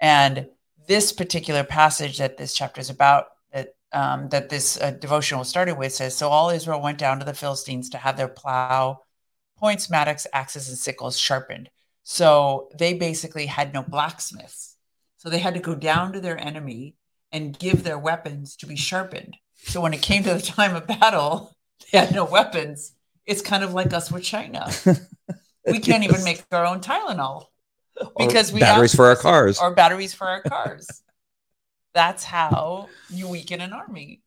And 0.00 0.48
this 0.86 1.12
particular 1.12 1.64
passage 1.64 2.18
that 2.18 2.36
this 2.36 2.54
chapter 2.54 2.80
is 2.80 2.90
about, 2.90 3.26
that 3.52 3.74
um, 3.92 4.28
that 4.30 4.48
this 4.48 4.80
uh, 4.80 4.90
devotional 4.90 5.44
started 5.44 5.78
with, 5.78 5.94
says, 5.94 6.16
"So 6.16 6.28
all 6.28 6.50
Israel 6.50 6.80
went 6.80 6.98
down 6.98 7.18
to 7.20 7.24
the 7.24 7.34
Philistines 7.34 7.90
to 7.90 7.98
have 7.98 8.16
their 8.16 8.28
plow 8.28 9.00
points, 9.56 9.90
mattocks, 9.90 10.26
axes, 10.32 10.68
and 10.68 10.78
sickles 10.78 11.18
sharpened. 11.18 11.70
So 12.02 12.68
they 12.78 12.94
basically 12.94 13.46
had 13.46 13.72
no 13.72 13.82
blacksmiths. 13.82 14.76
So 15.16 15.30
they 15.30 15.38
had 15.38 15.54
to 15.54 15.60
go 15.60 15.74
down 15.74 16.12
to 16.12 16.20
their 16.20 16.38
enemy 16.38 16.96
and 17.32 17.58
give 17.58 17.82
their 17.82 17.98
weapons 17.98 18.56
to 18.56 18.66
be 18.66 18.76
sharpened. 18.76 19.36
So 19.56 19.80
when 19.80 19.94
it 19.94 20.02
came 20.02 20.22
to 20.24 20.34
the 20.34 20.42
time 20.42 20.76
of 20.76 20.86
battle, 20.86 21.54
they 21.90 21.98
had 21.98 22.14
no 22.14 22.24
weapons. 22.24 22.92
It's 23.26 23.42
kind 23.42 23.64
of 23.64 23.72
like 23.72 23.92
us 23.92 24.12
with 24.12 24.22
China. 24.22 24.70
we 25.66 25.78
can't 25.78 26.04
even 26.04 26.22
make 26.24 26.42
our 26.52 26.66
own 26.66 26.80
Tylenol 26.80 27.46
because 28.18 28.50
or 28.50 28.54
we 28.54 28.60
batteries 28.60 28.94
for 28.94 29.06
our 29.06 29.16
cars 29.16 29.58
or 29.58 29.74
batteries 29.74 30.12
for 30.12 30.26
our 30.26 30.42
cars. 30.42 31.02
That's 31.94 32.24
how 32.24 32.88
you 33.08 33.28
weaken 33.28 33.60
an 33.60 33.72
army. 33.72 34.20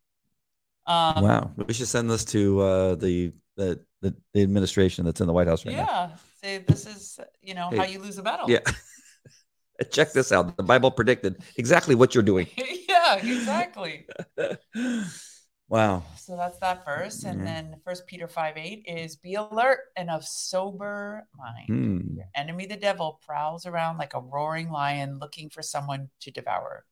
Um, 0.85 1.23
wow, 1.23 1.51
we 1.57 1.73
should 1.73 1.87
send 1.87 2.09
this 2.09 2.25
to 2.25 2.61
uh, 2.61 2.95
the 2.95 3.33
the 3.57 3.81
the, 4.01 4.15
the 4.33 4.41
administration 4.41 5.05
that's 5.05 5.21
in 5.21 5.27
the 5.27 5.33
White 5.33 5.47
House 5.47 5.65
right 5.65 5.75
yeah. 5.75 5.83
now. 5.83 5.91
Yeah, 5.91 6.09
say 6.41 6.57
this 6.67 6.85
is 6.85 7.19
you 7.41 7.53
know 7.53 7.69
hey, 7.69 7.77
how 7.77 7.83
you 7.85 7.99
lose 7.99 8.17
a 8.17 8.23
battle. 8.23 8.49
Yeah. 8.49 8.59
Check 9.91 10.11
this 10.11 10.31
out. 10.31 10.57
The 10.57 10.63
Bible 10.63 10.89
predicted 10.89 11.43
exactly 11.55 11.93
what 11.93 12.15
you're 12.15 12.23
doing. 12.23 12.47
yeah, 12.89 13.15
exactly. 13.15 14.07
wow. 15.69 16.03
So 16.17 16.35
that's 16.35 16.57
that 16.59 16.83
verse. 16.83 17.23
And 17.23 17.37
mm-hmm. 17.37 17.45
then 17.45 17.75
first 17.85 18.07
Peter 18.07 18.27
5 18.27 18.57
8 18.57 18.85
is 18.87 19.17
be 19.17 19.35
alert 19.35 19.81
and 19.95 20.09
of 20.09 20.25
sober 20.25 21.27
mind. 21.37 21.69
Mm. 21.69 22.15
Your 22.15 22.25
enemy, 22.33 22.65
the 22.65 22.75
devil, 22.75 23.21
prowls 23.23 23.67
around 23.67 23.99
like 23.99 24.15
a 24.15 24.19
roaring 24.19 24.71
lion 24.71 25.19
looking 25.19 25.51
for 25.51 25.61
someone 25.61 26.09
to 26.21 26.31
devour. 26.31 26.83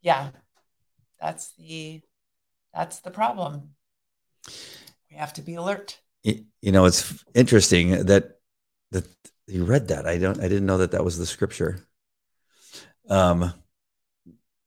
Yeah. 0.00 0.30
That's 1.20 1.52
the 1.58 2.00
that's 2.72 3.00
the 3.00 3.10
problem. 3.10 3.74
We 5.10 5.16
have 5.16 5.32
to 5.34 5.42
be 5.42 5.54
alert. 5.54 5.98
You 6.22 6.72
know, 6.72 6.84
it's 6.84 7.24
interesting 7.34 8.06
that 8.06 8.38
that 8.90 9.06
you 9.46 9.64
read 9.64 9.88
that. 9.88 10.06
I 10.06 10.18
don't. 10.18 10.38
I 10.38 10.48
didn't 10.48 10.66
know 10.66 10.78
that 10.78 10.92
that 10.92 11.04
was 11.04 11.18
the 11.18 11.26
scripture. 11.26 11.80
Um, 13.08 13.52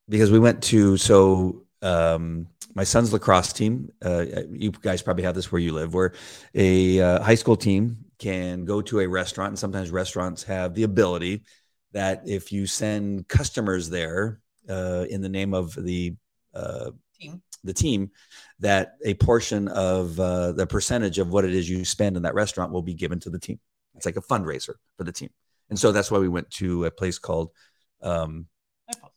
because 0.09 0.31
we 0.31 0.39
went 0.39 0.63
to 0.63 0.97
so 0.97 1.65
um, 1.81 2.47
my 2.75 2.83
son's 2.83 3.13
lacrosse 3.13 3.53
team. 3.53 3.91
Uh, 4.03 4.25
you 4.49 4.71
guys 4.71 5.01
probably 5.01 5.23
have 5.23 5.35
this 5.35 5.51
where 5.51 5.61
you 5.61 5.73
live, 5.73 5.93
where 5.93 6.13
a 6.55 6.99
uh, 6.99 7.23
high 7.23 7.35
school 7.35 7.55
team 7.55 7.97
can 8.19 8.65
go 8.65 8.81
to 8.81 9.01
a 9.01 9.07
restaurant, 9.07 9.49
and 9.49 9.59
sometimes 9.59 9.89
restaurants 9.91 10.43
have 10.43 10.73
the 10.73 10.83
ability 10.83 11.43
that 11.91 12.23
if 12.25 12.51
you 12.51 12.65
send 12.65 13.27
customers 13.27 13.89
there 13.89 14.39
uh, 14.69 15.05
in 15.09 15.21
the 15.21 15.29
name 15.29 15.53
of 15.53 15.73
the 15.75 16.15
uh, 16.53 16.91
team, 17.19 17.41
the 17.63 17.73
team, 17.73 18.11
that 18.59 18.93
a 19.05 19.13
portion 19.15 19.67
of 19.67 20.19
uh, 20.19 20.51
the 20.51 20.67
percentage 20.67 21.19
of 21.19 21.31
what 21.31 21.45
it 21.45 21.53
is 21.53 21.69
you 21.69 21.85
spend 21.85 22.17
in 22.17 22.23
that 22.23 22.33
restaurant 22.33 22.71
will 22.71 22.81
be 22.81 22.93
given 22.93 23.19
to 23.19 23.29
the 23.29 23.39
team. 23.39 23.59
It's 23.95 24.05
like 24.05 24.17
a 24.17 24.21
fundraiser 24.21 24.75
for 24.97 25.03
the 25.03 25.11
team. 25.11 25.29
And 25.69 25.79
so 25.79 25.91
that's 25.91 26.11
why 26.11 26.19
we 26.19 26.27
went 26.27 26.49
to 26.51 26.85
a 26.85 26.91
place 26.91 27.17
called 27.17 27.51
um, 28.01 28.47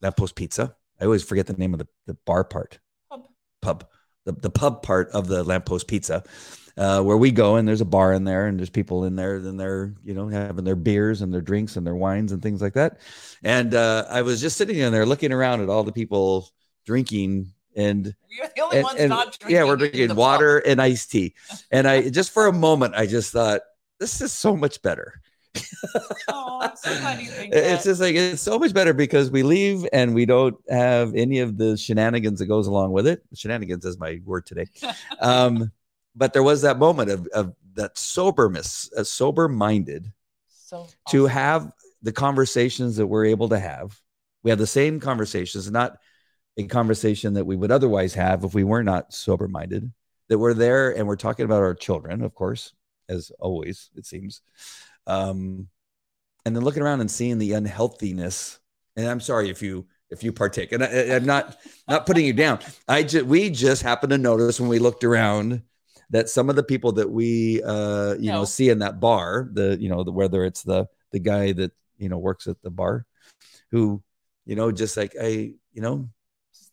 Lamppost 0.03 0.37
Pizza. 0.37 0.75
I 1.01 1.05
always 1.05 1.25
forget 1.25 1.47
the 1.47 1.55
name 1.55 1.75
of 1.75 1.79
the, 1.79 1.89
the 2.07 2.15
bar 2.27 2.45
part. 2.45 2.79
Pub. 3.11 3.27
Pub. 3.61 3.89
The, 4.25 4.33
the 4.33 4.51
pub 4.51 4.83
part 4.83 5.11
of 5.11 5.27
the 5.27 5.43
Lamppost 5.45 5.87
Pizza, 5.87 6.23
uh, 6.77 7.03
where 7.03 7.17
we 7.17 7.31
go 7.31 7.57
and 7.57 7.69
there's 7.69 7.81
a 7.81 7.87
bar 7.87 8.13
in 8.13 8.25
there 8.25 8.47
and 8.47 8.59
there's 8.59 8.71
people 8.71 9.05
in 9.05 9.17
there 9.17 9.37
and 9.37 9.61
they're, 9.61 9.95
you 10.03 10.15
know, 10.15 10.29
having 10.29 10.65
their 10.65 10.77
beers 10.77 11.21
and 11.23 11.33
their 11.33 11.43
drinks 11.43 11.77
and 11.77 11.87
their 11.87 11.95
wines 11.95 12.33
and 12.33 12.43
things 12.43 12.63
like 12.63 12.75
that. 12.75 13.01
And 13.43 13.75
uh, 13.75 14.07
I 14.09 14.23
was 14.23 14.41
just 14.41 14.57
sitting 14.57 14.79
in 14.79 14.93
there 14.93 15.05
looking 15.07 15.33
around 15.33 15.61
at 15.61 15.69
all 15.69 15.85
the 15.85 15.93
people 15.93 16.49
drinking 16.87 17.53
and 17.77 18.15
You're 18.29 18.49
the 18.55 18.63
only 18.63 18.77
and- 18.79 18.85
ones 18.85 19.01
and- 19.01 19.09
not 19.11 19.39
drinking. 19.39 19.57
yeah, 19.57 19.65
we're 19.65 19.77
drinking 19.77 20.09
pub. 20.09 20.17
water 20.17 20.59
and 20.59 20.81
iced 20.81 21.11
tea. 21.11 21.35
And 21.71 21.87
I 21.89 22.09
just 22.09 22.31
for 22.31 22.47
a 22.47 22.53
moment 22.69 22.95
I 22.95 23.07
just 23.07 23.33
thought 23.33 23.61
this 24.01 24.21
is 24.21 24.33
so 24.33 24.57
much 24.57 24.83
better. 24.83 25.21
Oh, 26.29 26.69
so 26.77 26.91
glad 26.99 27.21
you 27.21 27.29
think 27.29 27.53
It's 27.55 27.85
just 27.85 28.01
like 28.01 28.15
it's 28.17 28.43
so 28.43 28.59
much 28.59 28.73
better 28.75 28.93
because 28.93 29.31
we 29.31 29.43
leave 29.43 29.87
and 29.93 30.15
we 30.15 30.27
don't 30.27 30.57
have 30.69 31.15
any 31.15 31.39
of 31.41 31.57
the 31.59 31.77
shenanigans 31.77 32.41
that 32.41 32.47
goes 32.47 32.67
along 32.67 32.93
with 32.93 33.07
it. 33.07 33.23
Shenanigans 33.35 33.85
is 33.85 33.99
my 33.99 34.21
word 34.25 34.47
today. 34.47 34.67
Um, 35.21 35.71
but 36.17 36.33
there 36.33 36.43
was 36.43 36.63
that 36.63 36.79
moment 36.79 37.11
of, 37.11 37.27
of 37.29 37.55
that 37.75 37.97
soberness, 37.99 38.91
a 38.97 39.05
sober 39.05 39.49
minded 39.49 40.13
so 40.49 40.87
to 41.11 41.27
have 41.27 41.73
the 42.03 42.13
conversations 42.13 42.97
that 42.97 43.07
we're 43.07 43.25
able 43.27 43.49
to 43.49 43.59
have. 43.59 43.99
We 44.43 44.51
have 44.51 44.59
the 44.59 44.67
same 44.67 45.01
conversations, 45.01 45.71
not 45.71 45.99
a 46.57 46.65
conversation 46.65 47.35
that 47.35 47.45
we 47.45 47.57
would 47.57 47.73
otherwise 47.73 48.15
have 48.15 48.45
if 48.45 48.55
we 48.55 48.65
were 48.65 48.83
not 48.83 49.13
sober 49.13 49.49
minded. 49.49 49.93
That 50.29 50.39
we're 50.39 50.55
there 50.55 50.97
and 50.97 51.07
we're 51.07 51.17
talking 51.17 51.45
about 51.45 51.63
our 51.63 51.75
children, 51.75 52.23
of 52.23 52.35
course, 52.35 52.73
as 53.09 53.31
always, 53.39 53.91
it 53.95 54.07
seems. 54.07 54.41
Um, 55.07 55.69
and 56.47 56.57
then 56.57 56.65
looking 56.65 56.83
around 56.83 57.01
and 57.01 57.11
seeing 57.11 57.39
the 57.39 57.53
unhealthiness. 57.53 58.59
And 58.97 59.07
I'm 59.07 59.21
sorry 59.21 59.51
if 59.51 59.63
you 59.63 59.87
if 60.11 60.23
you 60.23 60.33
partake, 60.33 60.73
and 60.73 60.85
I, 60.85 61.17
I'm 61.17 61.27
not 61.27 61.57
not 61.89 62.07
putting 62.07 62.25
you 62.25 62.33
down. 62.33 62.61
I 62.89 63.03
just 63.03 63.27
we 63.27 63.51
just 63.51 63.83
happened 63.83 64.11
to 64.11 64.19
notice 64.19 64.61
when 64.61 64.69
we 64.69 64.79
looked 64.79 65.05
around 65.05 65.63
that 66.11 66.29
some 66.29 66.49
of 66.49 66.57
the 66.57 66.63
people 66.63 66.93
that 66.93 67.11
we 67.11 67.63
uh 67.63 68.15
you 68.15 68.31
know 68.31 68.45
see 68.45 68.71
in 68.71 68.79
that 68.79 69.01
bar 69.01 69.49
the 69.53 69.77
you 69.81 69.89
know 69.89 70.05
the, 70.05 70.13
whether 70.13 70.45
it's 70.45 70.63
the 70.63 70.87
the 71.13 71.19
guy 71.19 71.53
that 71.53 71.73
you 71.99 72.09
know 72.09 72.19
works 72.19 72.47
at 72.47 72.61
the 72.63 72.71
bar 72.71 73.07
who 73.71 74.03
you 74.45 74.55
know 74.55 74.71
just 74.71 74.97
like 74.97 75.15
i 75.21 75.53
you 75.73 75.83
know 75.83 76.09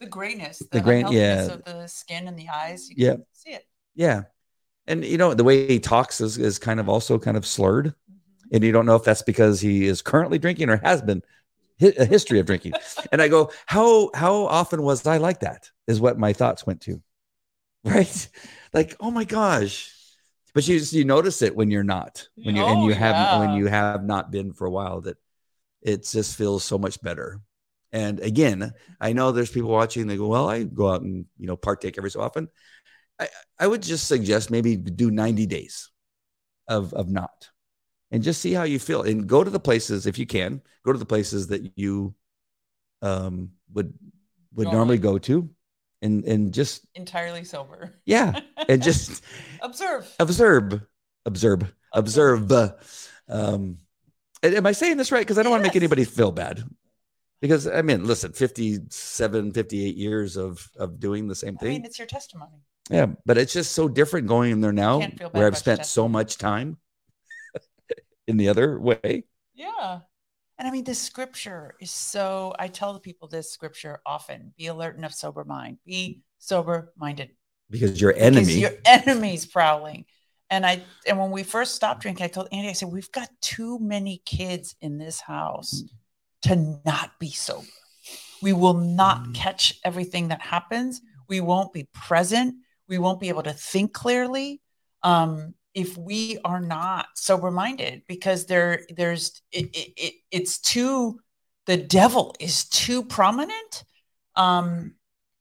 the 0.02 0.08
grayness, 0.08 0.60
the, 0.60 0.68
The 0.72 0.82
grain- 0.82 1.08
yeah. 1.12 1.46
of 1.46 1.64
the 1.64 1.88
skin 1.88 2.28
and 2.28 2.38
the 2.38 2.50
eyes. 2.50 2.90
You 2.90 2.96
Yeah. 2.98 3.14
can 3.14 3.26
see 3.34 3.52
it. 3.52 3.66
yeah 3.96 4.24
and 4.88 5.06
you 5.06 5.18
know 5.18 5.34
the 5.34 5.44
way 5.44 5.68
he 5.68 5.80
talks 5.80 6.22
is, 6.22 6.38
is 6.38 6.58
kind 6.60 6.80
of 6.80 6.90
also 6.90 7.20
kind 7.20 7.38
of 7.38 7.46
slurred 7.46 7.88
Mhm. 7.88 8.54
and 8.54 8.64
you 8.64 8.72
don't 8.72 8.86
know 8.88 8.96
if 8.96 9.04
that's 9.04 9.22
because 9.22 9.62
he 9.62 9.86
is 9.86 10.02
currently 10.02 10.40
drinking 10.40 10.70
or 10.70 10.78
has 10.84 11.02
been 11.02 11.22
a 11.82 12.06
history 12.06 12.40
of 12.40 12.46
drinking 12.46 12.74
and 13.12 13.22
i 13.22 13.28
go 13.28 13.52
how 13.66 14.10
how 14.14 14.34
often 14.46 14.82
was 14.84 15.06
i 15.08 15.18
like 15.18 15.40
that 15.42 15.70
is 15.88 16.00
what 16.02 16.18
my 16.20 16.34
thoughts 16.34 16.66
went 16.66 16.82
to 16.82 17.02
right 17.84 18.30
like 18.74 18.96
oh 19.00 19.12
my 19.12 19.24
gosh 19.26 19.92
but 20.54 20.68
you 20.68 20.80
just, 20.80 20.94
you 20.94 21.06
notice 21.06 21.42
it 21.42 21.56
when 21.56 21.70
you're 21.72 21.84
not 21.98 22.28
when 22.44 22.56
you 22.56 22.64
and 22.64 22.80
Oh, 22.82 22.88
you 22.88 22.94
haven't 22.94 23.40
when 23.42 23.58
you 23.58 23.68
have 23.68 24.04
not 24.04 24.32
been 24.32 24.54
for 24.54 24.66
a 24.68 24.72
while 24.72 25.02
that 25.02 25.18
it 25.82 26.06
just 26.06 26.38
feels 26.38 26.64
so 26.64 26.78
much 26.78 27.02
better 27.02 27.40
and 27.94 28.20
again 28.22 28.72
i 29.00 29.14
know 29.14 29.32
there's 29.32 29.52
people 29.52 29.70
watching 29.70 30.08
they 30.08 30.18
go 30.18 30.28
well 30.28 30.50
i 30.50 30.64
go 30.64 30.90
out 30.90 31.02
and 31.02 31.26
you 31.38 31.48
know 31.48 31.58
partake 31.58 31.98
every 31.98 32.12
so 32.12 32.22
often. 32.22 32.48
I 33.20 33.28
i 33.60 33.68
would 33.68 33.82
just 33.84 34.08
suggest 34.08 34.50
maybe 34.52 34.76
do 34.76 35.12
90 35.12 35.46
days 35.46 35.90
of 36.68 36.94
of 36.94 37.10
not 37.10 37.50
and 38.12 38.24
just 38.24 38.42
see 38.42 38.54
how 38.54 38.64
you 38.64 38.80
feel 38.80 39.04
and 39.04 39.28
go 39.28 39.44
to 39.44 39.50
the 39.50 39.60
places 39.60 40.06
if 40.08 40.18
you 40.20 40.26
can 40.26 40.62
go 40.86 40.92
to 40.94 41.00
the 41.00 41.06
places 41.06 41.48
that 41.48 41.78
you 41.78 42.14
um 43.02 43.52
would 43.74 43.94
would 44.56 44.68
normally 44.68 44.98
Normally. 44.98 44.98
go 44.98 45.18
to 45.20 45.50
and 46.02 46.24
and 46.26 46.54
just 46.54 46.86
Entirely 46.96 47.44
sober. 47.44 47.94
yeah 48.06 48.40
and 48.68 48.82
just 48.90 49.24
Observe. 49.62 50.08
observe. 50.20 50.82
Observe. 51.26 51.74
Observe. 51.94 52.52
Um 53.30 53.78
am 54.44 54.66
i 54.66 54.72
saying 54.72 54.98
this 54.98 55.12
right? 55.12 55.22
Because 55.22 55.38
i 55.38 55.44
don't 55.44 55.52
want 55.52 55.62
to 55.64 55.68
make 55.68 55.76
anybody 55.76 56.04
feel 56.06 56.32
bad 56.32 56.64
because 57.42 57.68
i 57.68 57.82
mean 57.82 58.06
listen 58.06 58.32
57 58.32 59.52
58 59.52 59.96
years 59.96 60.38
of 60.38 60.70
of 60.78 61.00
doing 61.00 61.28
the 61.28 61.36
same 61.36 61.58
thing. 61.58 61.68
I 61.68 61.72
thing 61.74 61.82
mean, 61.82 61.86
it's 61.86 62.00
your 62.00 62.08
testimony. 62.08 62.62
yeah 62.90 63.08
but 63.26 63.38
it's 63.38 63.54
just 63.54 63.74
so 63.74 63.88
different 63.90 64.28
going 64.28 64.52
in 64.52 64.62
there 64.62 64.72
now 64.72 65.00
can't 65.00 65.18
feel 65.18 65.30
bad 65.30 65.38
where 65.40 65.48
i've 65.48 65.58
spent 65.58 65.86
so 65.86 66.08
much 66.08 66.38
time 66.38 66.78
in 68.28 68.38
the 68.38 68.50
other 68.50 68.80
way 68.80 69.26
Yeah. 69.54 70.00
And 70.58 70.68
I 70.68 70.72
mean, 70.72 70.84
this 70.84 71.00
scripture 71.00 71.74
is 71.82 71.90
so, 71.90 72.54
I 72.60 72.68
tell 72.68 72.94
the 72.94 73.00
people 73.00 73.28
this 73.28 73.50
scripture 73.52 74.00
often 74.06 74.54
be 74.60 74.68
alert 74.68 74.96
and 74.96 75.04
of 75.04 75.12
sober 75.14 75.44
mind, 75.44 75.80
be 75.88 76.22
sober 76.38 76.94
minded. 76.96 77.32
because 77.68 78.00
your 78.00 78.14
Because 78.14 78.28
enemy 78.38 78.54
your 78.62 78.74
enemy's 78.86 79.46
prowling. 79.48 80.06
And 80.52 80.64
I, 80.64 80.84
and 81.08 81.18
when 81.18 81.32
we 81.32 81.42
first 81.42 81.74
stopped 81.74 82.02
drinking, 82.04 82.26
I 82.26 82.28
told 82.28 82.48
Andy, 82.52 82.70
I 82.70 82.74
said, 82.74 82.90
we've 82.92 83.12
got 83.12 83.30
too 83.42 83.80
many 83.80 84.22
kids 84.24 84.76
in 84.82 85.00
this 85.00 85.20
house 85.20 85.84
to 86.44 86.80
not 86.86 87.12
be 87.20 87.30
sober. 87.32 87.68
We 88.42 88.54
will 88.54 88.74
not 88.74 89.24
Mm. 89.24 89.36
catch 89.36 89.80
everything 89.84 90.30
that 90.30 90.42
happens. 90.42 91.02
We 91.28 91.42
won't 91.42 91.74
be 91.74 91.88
present. 91.94 92.56
We 92.88 92.98
won't 92.98 93.20
be 93.20 93.30
able 93.30 93.44
to 93.44 93.54
think 93.54 93.94
clearly. 93.94 94.62
Um, 95.04 95.54
if 95.74 95.98
we 95.98 96.38
are 96.44 96.60
not 96.60 97.08
sober 97.16 97.50
minded 97.52 98.04
because 98.08 98.46
there 98.46 98.86
there's 98.96 99.42
it, 99.52 99.66
it, 99.74 99.94
it 99.96 100.14
it's 100.30 100.60
too 100.60 101.20
the 101.66 101.78
devil 101.78 102.36
is 102.40 102.68
too 102.68 103.04
prominent 103.04 103.86
um 104.36 104.96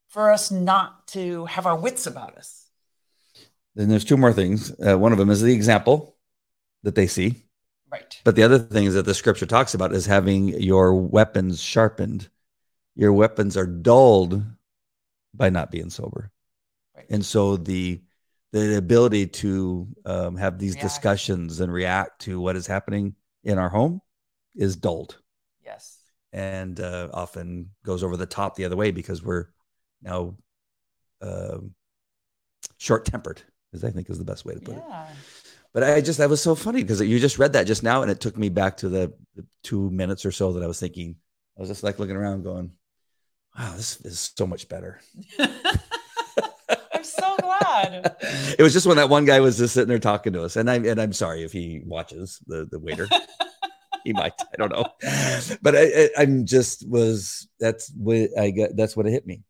for 0.09 0.31
us 0.31 0.51
not 0.51 1.07
to 1.09 1.47
have 1.47 1.67
our 1.67 1.77
wits 1.77 2.07
about 2.07 2.37
us 2.37 2.69
then 3.75 3.89
there's 3.89 4.05
two 4.05 4.17
more 4.17 4.33
things 4.33 4.71
uh, 4.87 4.97
one 4.97 5.11
of 5.13 5.19
them 5.19 5.31
is 5.31 5.41
the 5.41 5.53
example 5.53 6.17
that 6.85 6.95
they 6.95 7.09
see 7.09 7.43
right 7.91 8.21
But 8.25 8.37
the 8.37 8.43
other 8.43 8.59
things 8.59 8.95
that 8.95 9.05
the 9.05 9.15
scripture 9.15 9.47
talks 9.47 9.75
about 9.75 9.93
is 9.95 10.07
having 10.07 10.49
your 10.61 10.95
weapons 10.95 11.61
sharpened. 11.63 12.29
Your 12.97 13.13
weapons 13.13 13.57
are 13.57 13.67
dulled 13.67 14.43
by 15.35 15.51
not 15.51 15.71
being 15.71 15.91
sober. 15.91 16.31
Right. 16.97 17.07
And 17.11 17.25
so 17.25 17.57
the 17.57 18.03
the 18.53 18.77
ability 18.77 19.27
to 19.29 19.87
um, 20.05 20.37
have 20.37 20.59
these 20.59 20.75
React. 20.75 20.83
discussions 20.83 21.61
and 21.61 21.73
react 21.73 22.23
to 22.23 22.41
what 22.41 22.57
is 22.57 22.67
happening 22.67 23.15
in 23.45 23.59
our 23.59 23.69
home 23.69 24.03
is 24.57 24.75
dulled 24.77 25.19
yes 25.65 25.99
and 26.33 26.81
uh, 26.81 27.09
often 27.15 27.71
goes 27.85 28.03
over 28.03 28.17
the 28.17 28.27
top 28.27 28.57
the 28.57 28.65
other 28.65 28.77
way 28.77 28.91
because 28.91 29.23
we're 29.23 29.47
now 30.03 30.35
um, 31.23 31.75
short 32.79 33.05
tempered, 33.05 33.41
as 33.73 33.85
I 33.85 33.91
think 33.91 34.11
is 34.11 34.19
the 34.19 34.25
best 34.25 34.45
way 34.45 34.55
to 34.55 34.61
put 34.61 34.77
it 34.77 34.83
yeah 34.89 35.07
but 35.73 35.83
I 35.83 36.01
just 36.01 36.19
that 36.19 36.31
was 36.31 36.41
so 36.41 36.55
funny 36.55 36.83
because 36.83 37.01
you 37.01 37.19
just 37.19 37.39
read 37.39 37.53
that 37.55 37.67
just 37.67 37.83
now, 37.83 38.03
and 38.03 38.11
it 38.11 38.21
took 38.21 38.37
me 38.37 38.49
back 38.49 38.79
to 38.79 38.89
the, 38.89 39.13
the 39.37 39.47
two 39.63 39.91
minutes 39.91 40.25
or 40.25 40.33
so 40.33 40.53
that 40.53 40.63
I 40.63 40.67
was 40.67 40.81
thinking. 40.81 41.17
I 41.57 41.61
was 41.61 41.69
just 41.69 41.83
like 41.83 41.99
looking 41.99 42.17
around, 42.17 42.43
going, 42.43 42.73
"Wow, 43.59 43.75
this 43.77 44.01
is 44.03 44.33
so 44.37 44.47
much 44.47 44.69
better." 44.69 45.01
i'm 46.93 47.05
so 47.05 47.37
glad 47.41 48.15
it 48.59 48.63
was 48.63 48.73
just 48.73 48.87
when 48.87 48.97
that 48.97 49.09
one 49.09 49.25
guy 49.25 49.41
was 49.41 49.57
just 49.57 49.75
sitting 49.75 49.89
there 49.89 49.99
talking 49.99 50.33
to 50.33 50.43
us, 50.43 50.57
and 50.57 50.71
I 50.71 50.77
and 50.77 51.01
I'm 51.01 51.13
sorry 51.13 51.43
if 51.43 51.53
he 51.53 51.83
watches 51.85 52.41
the 52.47 52.67
the 52.71 52.79
waiter. 52.79 53.09
he 54.05 54.13
might, 54.13 54.33
I 54.41 54.57
don't 54.57 54.73
know, 54.73 54.87
but 55.63 55.77
I, 55.77 55.83
I 55.83 56.09
I'm 56.19 56.47
just 56.47 56.89
was 56.89 57.49
that's 57.59 57.93
what 57.97 58.31
I 58.39 58.51
got. 58.51 58.71
That's 58.77 58.97
what 58.97 59.07
it 59.07 59.13
hit 59.13 59.27
me 59.27 59.43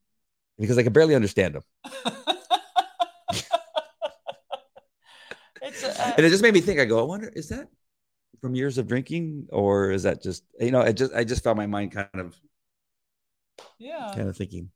because 0.59 0.79
I 0.79 0.83
could 0.83 0.93
barely 0.93 1.15
understand 1.15 1.57
him, 1.57 1.63
it's 5.83 5.99
uh, 6.01 6.15
and 6.17 6.27
it 6.27 6.31
just 6.31 6.43
made 6.43 6.55
me 6.55 6.61
think. 6.61 6.81
I 6.81 6.85
go, 6.85 6.99
I 7.01 7.03
wonder, 7.03 7.29
is 7.35 7.49
that 7.49 7.69
from 8.41 8.55
years 8.55 8.79
of 8.79 8.87
drinking, 8.87 9.49
or 9.51 9.91
is 9.91 10.05
that 10.05 10.23
just 10.23 10.45
you 10.59 10.71
know? 10.71 10.81
I 10.81 10.93
just 10.93 11.13
I 11.13 11.25
just 11.25 11.45
found 11.45 11.57
my 11.57 11.67
mind 11.67 11.93
kind 11.93 12.09
of 12.15 12.37
yeah 13.79 14.13
kind 14.15 14.29
of 14.29 14.37
thinking. 14.37 14.71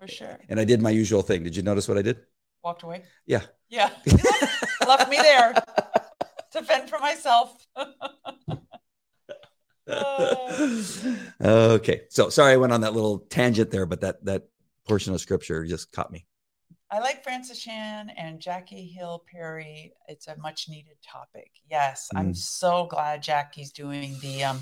for 0.00 0.08
sure 0.08 0.38
and 0.48 0.58
I 0.58 0.64
did 0.64 0.80
my 0.80 0.90
usual 0.90 1.22
thing. 1.22 1.42
Did 1.44 1.56
you 1.56 1.62
notice 1.62 1.88
what 1.88 1.98
I 1.98 2.02
did? 2.02 2.18
walked 2.62 2.82
away 2.82 3.02
Yeah. 3.26 3.42
yeah 3.68 3.90
left 4.88 5.10
me 5.10 5.18
there 5.18 5.52
to 6.52 6.62
fend 6.62 6.88
for 6.88 6.98
myself 6.98 7.66
okay. 11.40 12.02
So 12.08 12.30
sorry 12.30 12.52
I 12.52 12.56
went 12.56 12.72
on 12.72 12.80
that 12.82 12.94
little 12.94 13.18
tangent 13.18 13.70
there, 13.70 13.84
but 13.86 14.00
that 14.00 14.24
that 14.24 14.44
portion 14.86 15.12
of 15.14 15.20
scripture 15.20 15.64
just 15.66 15.92
caught 15.92 16.10
me. 16.10 16.26
I 16.94 17.00
like 17.00 17.24
Francis 17.24 17.58
Chan 17.58 18.12
and 18.16 18.38
Jackie 18.38 18.86
Hill 18.86 19.24
Perry. 19.28 19.92
It's 20.06 20.28
a 20.28 20.36
much 20.36 20.68
needed 20.68 20.94
topic. 21.04 21.50
Yes, 21.68 22.08
I'm 22.14 22.30
Mm. 22.32 22.36
so 22.36 22.86
glad 22.86 23.20
Jackie's 23.20 23.72
doing 23.72 24.16
the 24.20 24.44
um, 24.44 24.60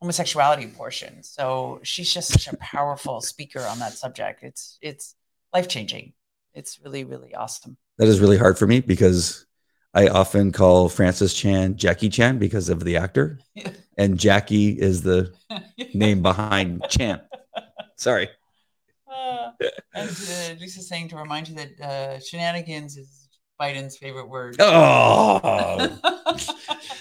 homosexuality 0.00 0.68
portion. 0.68 1.22
So 1.22 1.80
she's 1.82 2.14
just 2.14 2.32
such 2.32 2.48
a 2.48 2.56
powerful 2.56 3.20
speaker 3.20 3.60
on 3.60 3.78
that 3.80 3.92
subject. 3.92 4.42
It's 4.42 4.78
it's 4.80 5.14
life 5.52 5.68
changing. 5.68 6.14
It's 6.54 6.80
really 6.82 7.04
really 7.04 7.34
awesome. 7.34 7.76
That 7.98 8.08
is 8.08 8.20
really 8.20 8.38
hard 8.38 8.58
for 8.58 8.66
me 8.66 8.80
because 8.80 9.44
I 9.92 10.08
often 10.08 10.52
call 10.52 10.88
Francis 10.88 11.34
Chan 11.34 11.76
Jackie 11.76 12.08
Chan 12.08 12.38
because 12.38 12.70
of 12.70 12.84
the 12.84 12.96
actor. 12.96 13.38
And 13.98 14.18
Jackie 14.18 14.70
is 14.80 15.02
the 15.02 15.34
name 15.92 16.22
behind 16.22 16.82
Chan. 16.88 17.20
Sorry. 17.96 18.30
Uh, 19.20 19.50
and 19.94 20.08
uh, 20.08 20.54
Lisa's 20.60 20.88
saying 20.88 21.08
to 21.08 21.16
remind 21.16 21.48
you 21.48 21.56
that 21.56 21.80
uh, 21.80 22.20
shenanigans 22.20 22.96
is 22.96 23.28
Biden's 23.60 23.96
favorite 23.98 24.28
word. 24.28 24.54
Oh, 24.60 25.98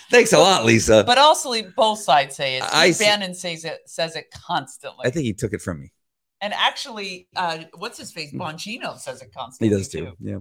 thanks 0.09 0.33
a 0.33 0.39
lot, 0.39 0.65
Lisa. 0.65 1.03
but 1.05 1.19
also 1.19 1.53
both 1.77 1.99
sides 1.99 2.35
say 2.35 2.57
it. 2.57 2.63
I 2.63 2.93
Bannon 2.97 3.35
says 3.35 3.63
it 3.63 3.81
says 3.85 4.15
it 4.15 4.25
constantly. 4.31 5.05
I 5.05 5.11
think 5.11 5.25
he 5.25 5.33
took 5.33 5.53
it 5.53 5.61
from 5.61 5.81
me. 5.81 5.91
and 6.41 6.51
actually, 6.53 7.27
uh, 7.35 7.59
what's 7.77 7.99
his 7.99 8.11
face? 8.11 8.33
Bongino 8.33 8.97
says 8.97 9.21
it 9.21 9.31
constantly. 9.31 9.69
He 9.69 9.79
does 9.79 9.87
too. 9.89 10.13
Yeah. 10.19 10.39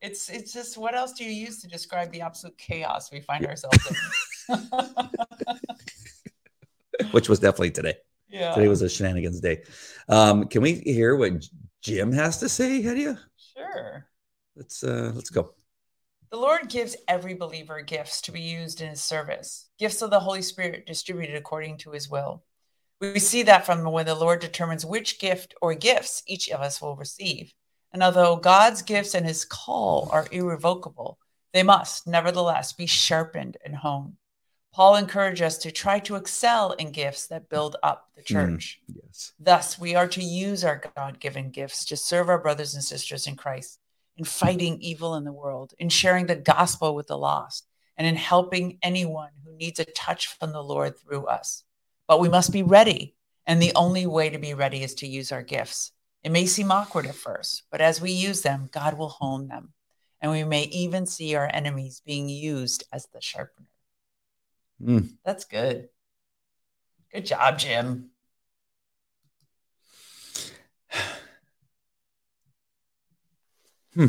It's 0.00 0.30
it's 0.30 0.52
just 0.52 0.78
what 0.78 0.94
else 0.94 1.12
do 1.12 1.24
you 1.24 1.30
use 1.30 1.60
to 1.60 1.68
describe 1.68 2.10
the 2.10 2.22
absolute 2.22 2.56
chaos 2.56 3.12
we 3.12 3.20
find 3.20 3.44
ourselves 3.46 3.78
in? 4.48 4.58
Which 7.10 7.28
was 7.28 7.38
definitely 7.38 7.70
today. 7.72 7.94
Yeah. 8.34 8.52
Today 8.52 8.66
was 8.66 8.82
a 8.82 8.88
shenanigans 8.88 9.40
day. 9.40 9.62
Um, 10.08 10.48
can 10.48 10.60
we 10.60 10.74
hear 10.80 11.14
what 11.14 11.48
Jim 11.82 12.10
has 12.10 12.38
to 12.38 12.48
say, 12.48 12.82
Hedy? 12.82 13.16
sure. 13.56 14.08
Let's 14.56 14.82
uh 14.82 15.12
let's 15.14 15.30
go. 15.30 15.54
The 16.32 16.36
Lord 16.36 16.68
gives 16.68 16.96
every 17.06 17.34
believer 17.34 17.80
gifts 17.80 18.20
to 18.22 18.32
be 18.32 18.40
used 18.40 18.80
in 18.80 18.90
his 18.90 19.00
service, 19.00 19.68
gifts 19.78 20.02
of 20.02 20.10
the 20.10 20.18
Holy 20.18 20.42
Spirit 20.42 20.84
distributed 20.84 21.36
according 21.36 21.78
to 21.78 21.92
his 21.92 22.10
will. 22.10 22.42
We 23.00 23.20
see 23.20 23.44
that 23.44 23.66
from 23.66 23.84
when 23.84 24.06
the 24.06 24.16
Lord 24.16 24.40
determines 24.40 24.84
which 24.84 25.20
gift 25.20 25.54
or 25.62 25.74
gifts 25.74 26.24
each 26.26 26.50
of 26.50 26.60
us 26.60 26.82
will 26.82 26.96
receive. 26.96 27.52
And 27.92 28.02
although 28.02 28.34
God's 28.34 28.82
gifts 28.82 29.14
and 29.14 29.24
his 29.24 29.44
call 29.44 30.08
are 30.10 30.26
irrevocable, 30.32 31.20
they 31.52 31.62
must 31.62 32.08
nevertheless 32.08 32.72
be 32.72 32.86
sharpened 32.86 33.58
and 33.64 33.76
honed. 33.76 34.16
Paul 34.74 34.96
encouraged 34.96 35.40
us 35.40 35.56
to 35.58 35.70
try 35.70 36.00
to 36.00 36.16
excel 36.16 36.72
in 36.72 36.90
gifts 36.90 37.28
that 37.28 37.48
build 37.48 37.76
up 37.84 38.08
the 38.16 38.22
mm, 38.22 38.26
church. 38.26 38.80
Yes. 38.88 39.32
Thus, 39.38 39.78
we 39.78 39.94
are 39.94 40.08
to 40.08 40.20
use 40.20 40.64
our 40.64 40.82
God 40.96 41.20
given 41.20 41.50
gifts 41.50 41.84
to 41.86 41.96
serve 41.96 42.28
our 42.28 42.40
brothers 42.40 42.74
and 42.74 42.82
sisters 42.82 43.28
in 43.28 43.36
Christ, 43.36 43.78
in 44.16 44.24
fighting 44.24 44.80
evil 44.80 45.14
in 45.14 45.22
the 45.22 45.32
world, 45.32 45.74
in 45.78 45.90
sharing 45.90 46.26
the 46.26 46.34
gospel 46.34 46.96
with 46.96 47.06
the 47.06 47.16
lost, 47.16 47.68
and 47.96 48.04
in 48.04 48.16
helping 48.16 48.78
anyone 48.82 49.30
who 49.44 49.54
needs 49.56 49.78
a 49.78 49.84
touch 49.84 50.26
from 50.26 50.50
the 50.50 50.64
Lord 50.64 50.98
through 50.98 51.26
us. 51.26 51.62
But 52.08 52.18
we 52.18 52.28
must 52.28 52.52
be 52.52 52.64
ready, 52.64 53.14
and 53.46 53.62
the 53.62 53.76
only 53.76 54.08
way 54.08 54.28
to 54.28 54.38
be 54.38 54.54
ready 54.54 54.82
is 54.82 54.96
to 54.96 55.06
use 55.06 55.30
our 55.30 55.44
gifts. 55.44 55.92
It 56.24 56.32
may 56.32 56.46
seem 56.46 56.72
awkward 56.72 57.06
at 57.06 57.14
first, 57.14 57.62
but 57.70 57.80
as 57.80 58.00
we 58.00 58.10
use 58.10 58.42
them, 58.42 58.68
God 58.72 58.98
will 58.98 59.10
hone 59.10 59.46
them, 59.46 59.72
and 60.20 60.32
we 60.32 60.42
may 60.42 60.64
even 60.64 61.06
see 61.06 61.36
our 61.36 61.48
enemies 61.54 62.02
being 62.04 62.28
used 62.28 62.82
as 62.92 63.06
the 63.12 63.20
sharpener. 63.20 63.68
Mm. 64.82 65.10
That's 65.24 65.44
good. 65.44 65.88
Good 67.12 67.26
job, 67.26 67.58
Jim. 67.58 68.10
hmm. 73.94 74.06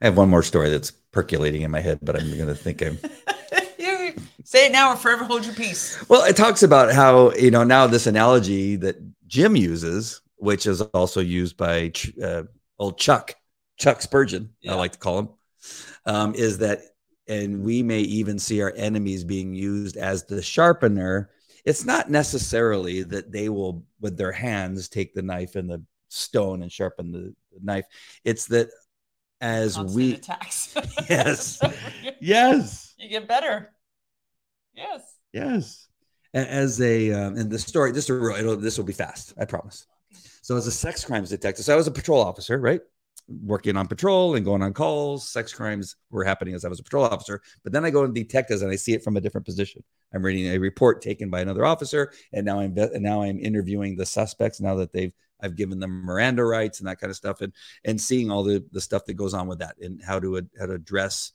I 0.00 0.06
have 0.06 0.16
one 0.16 0.28
more 0.28 0.42
story 0.42 0.68
that's 0.70 0.90
percolating 0.90 1.62
in 1.62 1.70
my 1.70 1.80
head, 1.80 2.00
but 2.02 2.20
I'm 2.20 2.34
going 2.36 2.48
to 2.48 2.54
think 2.54 2.82
I'm. 2.82 2.98
You 3.78 4.14
Say 4.44 4.66
it 4.66 4.72
now 4.72 4.92
or 4.92 4.96
forever 4.96 5.24
hold 5.24 5.44
your 5.44 5.54
peace. 5.54 6.08
Well, 6.08 6.24
it 6.24 6.36
talks 6.36 6.62
about 6.62 6.92
how 6.92 7.32
you 7.32 7.50
know 7.50 7.64
now 7.64 7.86
this 7.88 8.06
analogy 8.06 8.76
that 8.76 8.96
Jim 9.26 9.56
uses, 9.56 10.20
which 10.36 10.66
is 10.66 10.82
also 10.82 11.20
used 11.20 11.56
by 11.56 11.92
uh, 12.22 12.44
old 12.78 12.98
Chuck, 12.98 13.34
Chuck 13.78 14.00
Spurgeon, 14.02 14.50
Yeah. 14.60 14.72
I 14.72 14.74
like 14.76 14.92
to 14.92 14.98
call 14.98 15.18
him, 15.18 15.28
um, 16.06 16.34
is 16.34 16.58
that, 16.58 16.80
and 17.28 17.62
we 17.62 17.82
may 17.82 18.00
even 18.00 18.38
see 18.38 18.62
our 18.62 18.72
enemies 18.76 19.24
being 19.24 19.54
used 19.54 19.96
as 19.96 20.24
the 20.24 20.42
sharpener. 20.42 21.30
It's 21.64 21.84
not 21.84 22.10
necessarily 22.10 23.02
that 23.04 23.30
they 23.30 23.48
will, 23.48 23.84
with 24.00 24.16
their 24.16 24.32
hands, 24.32 24.88
take 24.88 25.14
the 25.14 25.22
knife 25.22 25.54
and 25.54 25.70
the 25.70 25.82
stone 26.08 26.62
and 26.62 26.70
sharpen 26.70 27.12
the, 27.12 27.34
knife. 27.62 27.84
It's 28.24 28.46
that 28.46 28.68
as 29.40 29.74
Constant 29.74 29.96
we, 29.96 30.14
attacks. 30.14 30.74
yes, 31.08 31.60
yes, 32.20 32.94
you 32.98 33.08
get 33.08 33.28
better. 33.28 33.72
Yes. 34.74 35.02
Yes. 35.32 35.88
As 36.34 36.80
a 36.80 37.12
um, 37.12 37.36
and 37.36 37.50
the 37.50 37.58
story, 37.58 37.92
this 37.92 38.08
will 38.08 38.34
it'll, 38.34 38.56
this 38.56 38.78
will 38.78 38.86
be 38.86 38.94
fast, 38.94 39.34
I 39.38 39.44
promise. 39.44 39.86
So 40.40 40.56
as 40.56 40.66
a 40.66 40.72
sex 40.72 41.04
crimes 41.04 41.28
detective, 41.28 41.64
so 41.64 41.74
I 41.74 41.76
was 41.76 41.86
a 41.86 41.90
patrol 41.90 42.22
officer, 42.22 42.58
right? 42.58 42.80
Working 43.28 43.76
on 43.76 43.86
patrol 43.86 44.34
and 44.34 44.44
going 44.44 44.62
on 44.62 44.72
calls. 44.72 45.30
Sex 45.30 45.52
crimes 45.52 45.96
were 46.10 46.24
happening 46.24 46.54
as 46.54 46.64
I 46.64 46.68
was 46.68 46.80
a 46.80 46.82
patrol 46.82 47.04
officer, 47.04 47.40
but 47.62 47.72
then 47.72 47.84
I 47.84 47.90
go 47.90 48.06
to 48.06 48.12
detectives 48.12 48.62
and 48.62 48.70
I 48.70 48.76
see 48.76 48.92
it 48.94 49.04
from 49.04 49.16
a 49.16 49.20
different 49.20 49.46
position. 49.46 49.82
I'm 50.12 50.24
reading 50.24 50.46
a 50.52 50.58
report 50.58 51.00
taken 51.00 51.30
by 51.30 51.40
another 51.40 51.64
officer, 51.64 52.12
and 52.32 52.44
now 52.44 52.60
I'm 52.60 52.76
and 52.76 53.02
now 53.02 53.22
I'm 53.22 53.38
interviewing 53.38 53.96
the 53.96 54.06
suspects. 54.06 54.60
Now 54.60 54.74
that 54.76 54.92
they've 54.92 55.14
I've 55.40 55.56
given 55.56 55.80
them 55.80 56.04
Miranda 56.04 56.44
rights 56.44 56.80
and 56.80 56.88
that 56.88 57.00
kind 57.00 57.10
of 57.10 57.16
stuff, 57.16 57.40
and 57.40 57.52
and 57.84 58.00
seeing 58.00 58.30
all 58.30 58.42
the 58.42 58.64
the 58.72 58.80
stuff 58.80 59.04
that 59.06 59.14
goes 59.14 59.34
on 59.34 59.46
with 59.46 59.60
that, 59.60 59.76
and 59.80 60.02
how 60.02 60.18
to 60.18 60.42
how 60.58 60.66
to 60.66 60.74
address 60.74 61.32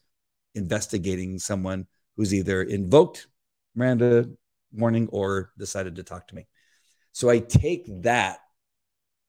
investigating 0.55 1.39
someone 1.39 1.87
who's 2.15 2.33
either 2.33 2.63
invoked 2.63 3.27
Miranda 3.75 4.29
warning 4.73 5.07
or 5.11 5.51
decided 5.57 5.95
to 5.95 6.03
talk 6.03 6.27
to 6.27 6.35
me. 6.35 6.47
So 7.11 7.29
I 7.29 7.39
take 7.39 7.85
that 8.03 8.39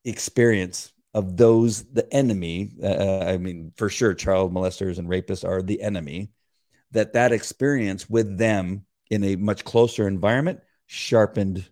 experience 0.04 0.92
of 1.18 1.36
those, 1.36 1.82
the 1.92 2.06
enemy, 2.14 2.70
uh, 2.80 3.24
I 3.24 3.38
mean, 3.38 3.72
for 3.76 3.88
sure, 3.88 4.14
child 4.14 4.54
molesters 4.54 4.98
and 4.98 5.08
rapists 5.08 5.46
are 5.46 5.62
the 5.62 5.82
enemy, 5.82 6.30
that 6.92 7.14
that 7.14 7.32
experience 7.32 8.08
with 8.08 8.38
them 8.38 8.86
in 9.10 9.24
a 9.24 9.34
much 9.34 9.64
closer 9.64 10.06
environment 10.06 10.60
sharpened 10.86 11.68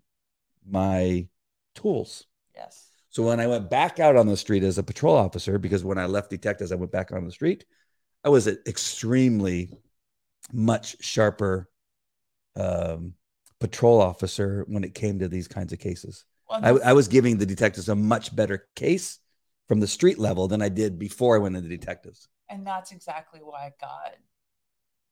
my 0.69 1.29
tools. 1.77 2.25
Yes. 2.57 2.89
So 3.11 3.23
when 3.23 3.39
I 3.39 3.47
went 3.47 3.71
back 3.71 4.01
out 4.01 4.17
on 4.17 4.27
the 4.27 4.37
street 4.37 4.65
as 4.65 4.79
a 4.79 4.83
patrol 4.83 5.15
officer, 5.15 5.59
because 5.59 5.85
when 5.85 5.97
I 5.97 6.07
left 6.07 6.31
detectives, 6.31 6.73
I 6.73 6.77
went 6.77 6.91
back 6.91 7.13
on 7.13 7.25
the 7.25 7.31
street, 7.31 7.65
I 8.25 8.29
was 8.31 8.49
an 8.49 8.59
extremely 8.67 9.71
much 10.53 10.97
sharper 11.01 11.71
um, 12.57 13.15
patrol 13.61 14.01
officer 14.01 14.65
when 14.67 14.83
it 14.83 14.95
came 14.95 15.21
to 15.21 15.29
these 15.29 15.47
kinds 15.47 15.73
of 15.73 15.79
cases. 15.79 16.25
Well, 16.51 16.61
I, 16.65 16.91
I 16.91 16.93
was 16.95 17.07
giving 17.07 17.39
the 17.39 17.47
detectives 17.47 17.89
a 17.89 17.95
much 17.95 18.35
better 18.35 18.67
case 18.75 19.21
from 19.69 19.81
the 19.81 19.87
street 19.87 20.19
level 20.19 20.49
than 20.49 20.63
I 20.63 20.69
did 20.69 20.99
before 20.99 21.37
I 21.37 21.39
went 21.39 21.57
into 21.57 21.69
detectives. 21.69 22.29
and 22.49 22.67
that's 22.67 22.93
exactly 22.93 23.41
why 23.41 23.73
God 23.81 24.17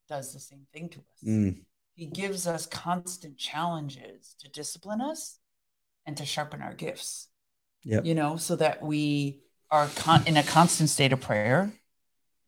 does 0.08 0.32
the 0.32 0.38
same 0.40 0.66
thing 0.72 0.88
to 0.90 0.98
us. 0.98 1.22
Mm, 1.26 1.62
He 1.94 2.06
gives 2.06 2.46
us 2.46 2.66
constant 2.66 3.36
challenges 3.36 4.36
to 4.40 4.48
discipline 4.48 5.00
us 5.00 5.38
and 6.06 6.16
to 6.16 6.24
sharpen 6.24 6.62
our 6.62 6.74
gifts. 6.74 7.28
Yep. 7.84 8.04
You 8.04 8.14
know, 8.14 8.36
so 8.36 8.56
that 8.56 8.82
we 8.82 9.40
are 9.70 9.88
con- 9.96 10.26
in 10.26 10.36
a 10.36 10.42
constant 10.42 10.90
state 10.90 11.12
of 11.12 11.20
prayer, 11.20 11.72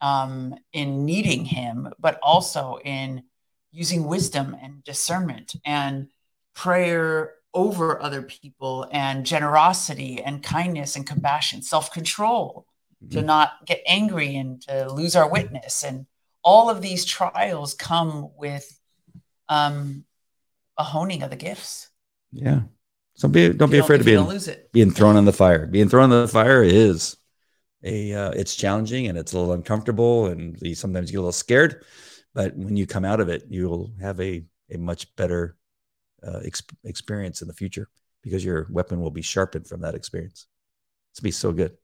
um, 0.00 0.54
in 0.72 1.04
needing 1.04 1.44
Him, 1.44 1.88
but 1.98 2.18
also 2.22 2.78
in 2.84 3.24
using 3.72 4.04
wisdom 4.06 4.56
and 4.62 4.84
discernment 4.84 5.56
and 5.64 6.08
prayer 6.54 7.32
over 7.56 8.00
other 8.00 8.22
people 8.22 8.86
and 8.92 9.26
generosity 9.26 10.22
and 10.22 10.42
kindness 10.42 10.94
and 10.94 11.06
compassion, 11.06 11.62
self 11.62 11.90
control 11.90 12.66
to 13.10 13.18
Mhm. 13.18 13.24
not 13.24 13.64
get 13.66 13.80
angry 13.86 14.36
and 14.36 14.62
to 14.62 14.92
lose 14.92 15.16
our 15.16 15.28
witness. 15.28 15.82
And 15.82 16.06
all 16.44 16.70
of 16.70 16.82
these 16.82 17.04
trials 17.04 17.74
come 17.74 18.30
with 18.36 18.78
um, 19.48 20.04
a 20.76 20.84
honing 20.84 21.22
of 21.22 21.30
the 21.30 21.36
gifts. 21.36 21.88
Yeah. 22.32 22.62
So 23.14 23.28
be, 23.28 23.52
don't 23.52 23.70
be 23.70 23.78
afraid 23.78 24.00
of 24.00 24.06
being 24.06 24.20
lose 24.20 24.48
it. 24.48 24.70
being 24.72 24.90
thrown 24.90 25.16
in 25.16 25.24
the 25.24 25.32
fire. 25.32 25.66
Being 25.66 25.88
thrown 25.88 26.12
in 26.12 26.20
the 26.20 26.28
fire 26.28 26.62
is 26.62 27.16
a 27.82 28.12
uh, 28.12 28.30
it's 28.32 28.56
challenging 28.56 29.06
and 29.06 29.16
it's 29.16 29.32
a 29.32 29.38
little 29.38 29.54
uncomfortable 29.54 30.26
and 30.26 30.60
you 30.60 30.74
sometimes 30.74 31.10
get 31.10 31.18
a 31.18 31.20
little 31.20 31.32
scared, 31.32 31.84
but 32.34 32.54
when 32.56 32.76
you 32.76 32.86
come 32.86 33.04
out 33.04 33.20
of 33.20 33.28
it, 33.28 33.44
you'll 33.48 33.92
have 34.00 34.20
a 34.20 34.44
a 34.70 34.76
much 34.76 35.14
better 35.16 35.56
uh, 36.26 36.40
ex- 36.44 36.62
experience 36.84 37.42
in 37.42 37.48
the 37.48 37.54
future 37.54 37.88
because 38.22 38.44
your 38.44 38.66
weapon 38.70 39.00
will 39.00 39.10
be 39.10 39.22
sharpened 39.22 39.66
from 39.66 39.80
that 39.80 39.94
experience. 39.94 40.46
It's 41.12 41.20
be 41.20 41.30
so 41.30 41.52
good. 41.52 41.76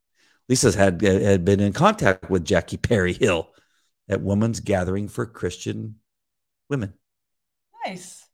Lisa's 0.49 0.75
had 0.75 1.01
had 1.01 1.45
been 1.45 1.61
in 1.61 1.73
contact 1.73 2.29
with 2.29 2.45
Jackie 2.45 2.77
Perry 2.77 3.13
Hill 3.13 3.49
at 4.09 4.21
Women's 4.21 4.61
Gathering 4.61 5.09
for 5.09 5.25
Christian 5.25 5.97
Women. 6.69 6.95
Nice. 7.87 8.27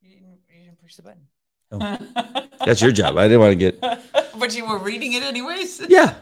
You 0.00 0.10
didn't, 0.10 0.38
you 0.48 0.64
didn't 0.64 0.80
push 0.80 0.96
the 0.96 1.02
button. 1.02 1.26
Oh. 1.70 2.48
That's 2.64 2.80
your 2.80 2.92
job. 2.92 3.16
I 3.16 3.24
didn't 3.28 3.40
want 3.40 3.52
to 3.52 3.56
get. 3.56 3.80
but 4.38 4.56
you 4.56 4.66
were 4.66 4.78
reading 4.78 5.12
it 5.12 5.22
anyways. 5.22 5.80
Yeah. 5.88 6.14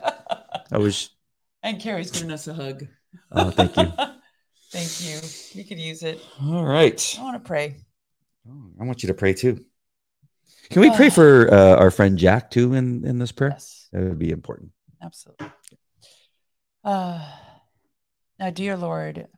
I 0.72 0.78
was. 0.78 1.10
and 1.62 1.80
Carrie's 1.80 2.10
giving 2.10 2.32
us 2.32 2.48
a 2.48 2.54
hug. 2.54 2.86
Oh, 3.32 3.50
thank 3.50 3.76
you. 3.76 3.84
thank 4.70 5.00
you. 5.00 5.20
You 5.52 5.64
could 5.64 5.78
use 5.78 6.02
it. 6.02 6.20
All 6.42 6.64
right. 6.64 7.16
I 7.18 7.22
want 7.22 7.42
to 7.42 7.46
pray. 7.46 7.76
Oh, 8.48 8.70
I 8.80 8.84
want 8.84 9.02
you 9.02 9.08
to 9.08 9.14
pray 9.14 9.34
too. 9.34 9.64
Can 10.70 10.82
we 10.82 10.90
pray 10.90 11.10
for 11.10 11.52
uh, 11.52 11.76
our 11.76 11.90
friend 11.90 12.18
Jack 12.18 12.50
too 12.50 12.74
in 12.74 13.04
in 13.04 13.18
this 13.18 13.32
prayer? 13.32 13.52
Yes. 13.52 13.88
That 13.92 14.02
would 14.02 14.18
be 14.18 14.30
important. 14.30 14.70
Absolutely. 15.02 15.50
Uh, 16.82 17.24
now, 18.38 18.50
dear 18.50 18.76
Lord, 18.76 19.28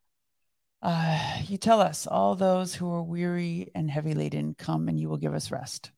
Uh, 0.80 1.42
you 1.48 1.58
tell 1.58 1.80
us, 1.80 2.06
all 2.06 2.36
those 2.36 2.76
who 2.76 2.88
are 2.88 3.02
weary 3.02 3.68
and 3.74 3.90
heavy 3.90 4.14
laden, 4.14 4.54
come 4.54 4.88
and 4.88 5.00
you 5.00 5.08
will 5.08 5.16
give 5.16 5.34
us 5.34 5.50
rest. 5.50 5.90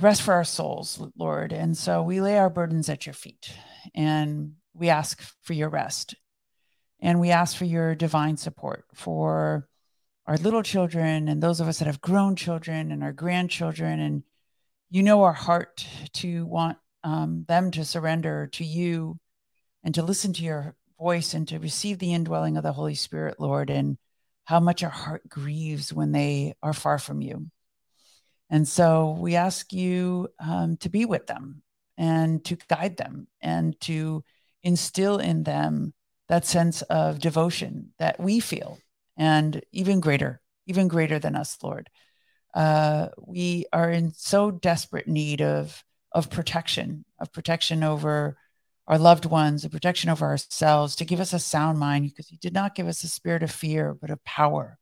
Rest 0.00 0.22
for 0.22 0.34
our 0.34 0.44
souls, 0.44 1.00
Lord. 1.16 1.52
And 1.52 1.78
so 1.78 2.02
we 2.02 2.20
lay 2.20 2.38
our 2.38 2.50
burdens 2.50 2.88
at 2.88 3.06
your 3.06 3.12
feet 3.14 3.54
and 3.94 4.54
we 4.74 4.88
ask 4.90 5.20
for 5.42 5.52
your 5.52 5.68
rest. 5.68 6.16
And 6.98 7.20
we 7.20 7.30
ask 7.30 7.56
for 7.56 7.64
your 7.64 7.94
divine 7.94 8.36
support 8.36 8.84
for 8.94 9.68
our 10.26 10.36
little 10.36 10.62
children 10.62 11.28
and 11.28 11.42
those 11.42 11.60
of 11.60 11.68
us 11.68 11.78
that 11.78 11.86
have 11.86 12.00
grown 12.00 12.36
children 12.36 12.92
and 12.92 13.02
our 13.02 13.12
grandchildren. 13.12 14.00
And 14.00 14.22
you 14.90 15.02
know 15.02 15.22
our 15.22 15.32
heart 15.32 15.86
to 16.14 16.46
want 16.46 16.78
um, 17.04 17.44
them 17.48 17.70
to 17.72 17.84
surrender 17.84 18.48
to 18.52 18.64
you 18.64 19.18
and 19.82 19.94
to 19.94 20.02
listen 20.02 20.32
to 20.34 20.42
your 20.42 20.76
voice 20.98 21.34
and 21.34 21.48
to 21.48 21.58
receive 21.58 21.98
the 21.98 22.14
indwelling 22.14 22.56
of 22.56 22.62
the 22.62 22.72
Holy 22.72 22.94
Spirit, 22.94 23.40
Lord, 23.40 23.70
and 23.70 23.98
how 24.44 24.60
much 24.60 24.82
our 24.82 24.90
heart 24.90 25.28
grieves 25.28 25.92
when 25.92 26.12
they 26.12 26.54
are 26.62 26.72
far 26.72 26.98
from 26.98 27.20
you. 27.20 27.50
And 28.50 28.68
so 28.68 29.16
we 29.18 29.34
ask 29.34 29.72
you 29.72 30.28
um, 30.38 30.76
to 30.78 30.90
be 30.90 31.04
with 31.04 31.26
them 31.26 31.62
and 31.96 32.44
to 32.44 32.56
guide 32.68 32.96
them 32.96 33.26
and 33.40 33.78
to 33.80 34.22
instill 34.62 35.18
in 35.18 35.42
them 35.42 35.94
that 36.28 36.44
sense 36.44 36.82
of 36.82 37.18
devotion 37.18 37.92
that 37.98 38.20
we 38.20 38.40
feel 38.40 38.78
and 39.16 39.62
even 39.72 40.00
greater, 40.00 40.40
even 40.66 40.88
greater 40.88 41.18
than 41.18 41.36
us, 41.36 41.56
Lord. 41.62 41.88
Uh, 42.54 43.08
we 43.18 43.66
are 43.72 43.90
in 43.90 44.12
so 44.12 44.50
desperate 44.50 45.08
need 45.08 45.40
of 45.40 45.82
of 46.12 46.28
protection, 46.28 47.04
of 47.18 47.32
protection 47.32 47.82
over 47.82 48.36
our 48.86 48.98
loved 48.98 49.24
ones, 49.24 49.64
a 49.64 49.70
protection 49.70 50.10
over 50.10 50.26
ourselves, 50.26 50.96
to 50.96 51.04
give 51.06 51.20
us 51.20 51.32
a 51.32 51.38
sound 51.38 51.78
mind, 51.78 52.04
because 52.04 52.30
you 52.30 52.36
did 52.36 52.52
not 52.52 52.74
give 52.74 52.86
us 52.86 53.02
a 53.02 53.08
spirit 53.08 53.42
of 53.42 53.50
fear, 53.50 53.94
but 53.94 54.10
of 54.10 54.22
power, 54.24 54.78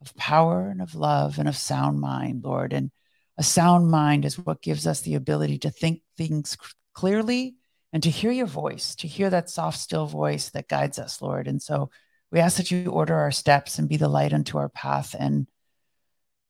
of 0.00 0.14
power 0.16 0.68
and 0.68 0.80
of 0.80 0.94
love 0.94 1.38
and 1.38 1.48
of 1.48 1.56
sound 1.56 2.00
mind, 2.00 2.42
Lord. 2.44 2.72
And 2.72 2.90
a 3.36 3.42
sound 3.42 3.90
mind 3.90 4.24
is 4.24 4.38
what 4.38 4.62
gives 4.62 4.86
us 4.86 5.02
the 5.02 5.16
ability 5.16 5.58
to 5.58 5.70
think 5.70 6.00
things 6.16 6.56
clearly 6.94 7.56
and 7.92 8.02
to 8.02 8.10
hear 8.10 8.32
your 8.32 8.46
voice, 8.46 8.94
to 8.96 9.08
hear 9.08 9.28
that 9.30 9.50
soft, 9.50 9.78
still 9.78 10.06
voice 10.06 10.50
that 10.50 10.68
guides 10.68 10.98
us, 10.98 11.20
Lord. 11.20 11.46
And 11.46 11.60
so 11.60 11.90
we 12.34 12.40
ask 12.40 12.58
that 12.58 12.70
you 12.70 12.90
order 12.90 13.14
our 13.14 13.30
steps 13.30 13.78
and 13.78 13.88
be 13.88 13.96
the 13.96 14.08
light 14.08 14.34
unto 14.34 14.58
our 14.58 14.68
path 14.68 15.16
and 15.18 15.46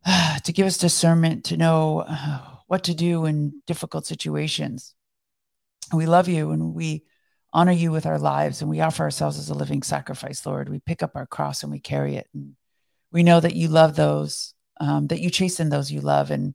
uh, 0.04 0.38
to 0.44 0.52
give 0.52 0.66
us 0.66 0.78
discernment 0.78 1.44
to 1.44 1.56
know 1.56 2.04
uh, 2.08 2.40
what 2.66 2.84
to 2.84 2.94
do 2.94 3.26
in 3.26 3.62
difficult 3.66 4.06
situations 4.06 4.94
we 5.92 6.06
love 6.06 6.28
you 6.28 6.50
and 6.50 6.74
we 6.74 7.04
honor 7.52 7.72
you 7.72 7.92
with 7.92 8.06
our 8.06 8.18
lives 8.18 8.60
and 8.60 8.70
we 8.70 8.80
offer 8.80 9.04
ourselves 9.04 9.38
as 9.38 9.48
a 9.48 9.54
living 9.54 9.82
sacrifice, 9.82 10.44
Lord. 10.44 10.68
We 10.68 10.80
pick 10.80 11.02
up 11.02 11.12
our 11.14 11.26
cross 11.26 11.62
and 11.62 11.70
we 11.70 11.78
carry 11.78 12.16
it. 12.16 12.28
And 12.34 12.56
we 13.12 13.22
know 13.22 13.38
that 13.40 13.54
you 13.54 13.68
love 13.68 13.94
those, 13.94 14.54
um, 14.80 15.06
that 15.08 15.20
you 15.20 15.30
chasten 15.30 15.68
those 15.68 15.92
you 15.92 16.00
love. 16.00 16.30
And 16.30 16.54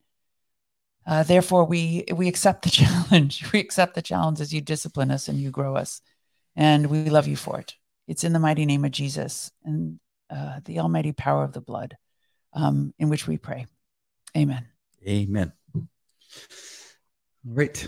uh, 1.07 1.23
therefore, 1.23 1.65
we, 1.65 2.05
we 2.13 2.27
accept 2.27 2.63
the 2.63 2.69
challenge. 2.69 3.49
We 3.53 3.59
accept 3.59 3.95
the 3.95 4.01
challenge 4.01 4.41
as 4.41 4.53
you 4.53 4.61
discipline 4.61 5.11
us 5.11 5.27
and 5.27 5.39
you 5.39 5.51
grow 5.51 5.75
us. 5.75 6.01
And 6.55 6.87
we 6.87 7.09
love 7.09 7.27
you 7.27 7.37
for 7.37 7.59
it. 7.59 7.75
It's 8.09 8.23
in 8.23 8.33
the 8.33 8.39
mighty 8.39 8.65
name 8.65 8.85
of 8.85 8.91
Jesus 8.91 9.51
and 9.63 9.99
uh, 10.31 10.61
the 10.65 10.79
almighty 10.79 11.11
power 11.11 11.43
of 11.43 11.53
the 11.53 11.61
blood 11.61 11.95
um, 12.53 12.91
in 12.97 13.07
which 13.07 13.27
we 13.27 13.37
pray. 13.37 13.67
Amen. 14.35 14.67
Amen. 15.07 15.53
All 15.75 15.83
right. 17.45 17.87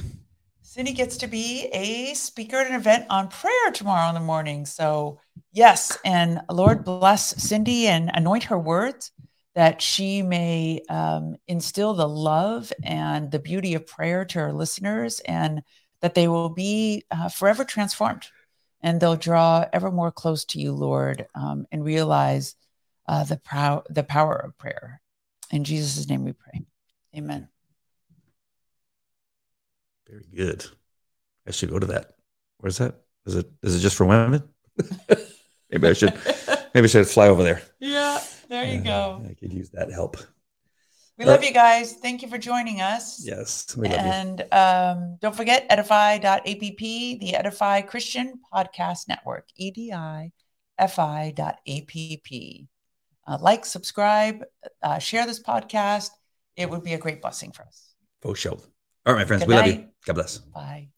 Cindy 0.61 0.93
gets 0.93 1.17
to 1.17 1.27
be 1.27 1.69
a 1.73 2.13
speaker 2.13 2.57
at 2.57 2.67
an 2.67 2.75
event 2.75 3.07
on 3.09 3.29
prayer 3.29 3.71
tomorrow 3.73 4.09
in 4.09 4.13
the 4.13 4.21
morning. 4.21 4.67
So, 4.67 5.19
yes, 5.53 5.97
and 6.05 6.39
Lord 6.51 6.85
bless 6.85 7.41
Cindy 7.41 7.87
and 7.87 8.11
anoint 8.13 8.43
her 8.43 8.59
words 8.59 9.11
that 9.55 9.81
she 9.81 10.21
may 10.21 10.81
um, 10.87 11.35
instill 11.47 11.95
the 11.95 12.07
love 12.07 12.71
and 12.83 13.31
the 13.31 13.39
beauty 13.39 13.73
of 13.73 13.87
prayer 13.87 14.23
to 14.25 14.39
her 14.39 14.53
listeners 14.53 15.19
and 15.21 15.63
that 16.01 16.13
they 16.13 16.27
will 16.27 16.49
be 16.49 17.05
uh, 17.09 17.27
forever 17.27 17.63
transformed 17.63 18.27
and 18.81 18.99
they'll 18.99 19.15
draw 19.15 19.65
ever 19.71 19.91
more 19.91 20.11
close 20.11 20.45
to 20.45 20.59
you, 20.59 20.71
Lord, 20.71 21.27
um, 21.35 21.65
and 21.71 21.83
realize 21.83 22.55
uh, 23.07 23.23
the, 23.23 23.37
prow- 23.37 23.83
the 23.89 24.03
power 24.03 24.35
of 24.35 24.57
prayer. 24.57 25.01
In 25.51 25.63
Jesus' 25.63 26.07
name 26.07 26.23
we 26.23 26.33
pray. 26.33 26.61
Amen. 27.15 27.49
Very 30.09 30.25
good. 30.33 30.65
I 31.47 31.51
should 31.51 31.69
go 31.69 31.79
to 31.79 31.87
that. 31.87 32.13
Where's 32.57 32.77
that? 32.77 32.95
Is 33.25 33.35
it 33.35 33.49
is 33.61 33.75
it 33.75 33.79
just 33.79 33.95
for 33.95 34.05
women? 34.05 34.43
maybe 35.69 35.87
I 35.87 35.93
should 35.93 36.13
maybe 36.73 36.85
I 36.85 36.87
should 36.87 37.07
fly 37.07 37.27
over 37.27 37.43
there. 37.43 37.61
Yeah, 37.79 38.21
there 38.47 38.63
you 38.63 38.79
uh, 38.79 38.83
go. 38.83 39.25
I 39.27 39.33
could 39.33 39.51
use 39.51 39.69
that 39.71 39.91
help. 39.91 40.17
We 41.17 41.25
love 41.25 41.43
you 41.43 41.53
guys. 41.53 41.93
Thank 41.93 42.21
you 42.21 42.27
for 42.27 42.37
joining 42.37 42.81
us. 42.81 43.23
Yes. 43.23 43.77
and 43.77 44.41
um, 44.51 45.17
don't 45.21 45.35
forget 45.35 45.67
edify.app, 45.69 46.43
the 46.45 47.35
Edify 47.35 47.81
Christian 47.81 48.39
Podcast 48.51 49.07
Network, 49.07 49.47
EDI 49.55 50.31
fi.app. 50.87 51.59
Uh, 53.27 53.37
like, 53.39 53.65
subscribe, 53.65 54.43
uh, 54.81 54.99
share 54.99 55.25
this 55.25 55.41
podcast. 55.41 56.09
It 56.55 56.69
would 56.69 56.83
be 56.83 56.93
a 56.93 56.97
great 56.97 57.21
blessing 57.21 57.51
for 57.51 57.63
us. 57.63 57.93
For 58.21 58.35
sure. 58.35 58.57
All 59.05 59.13
right, 59.13 59.21
my 59.21 59.25
friends. 59.25 59.43
Good 59.43 59.49
we 59.49 59.55
night. 59.55 59.67
love 59.67 59.75
you. 59.75 59.87
God 60.05 60.13
bless. 60.13 60.37
Bye. 60.39 60.89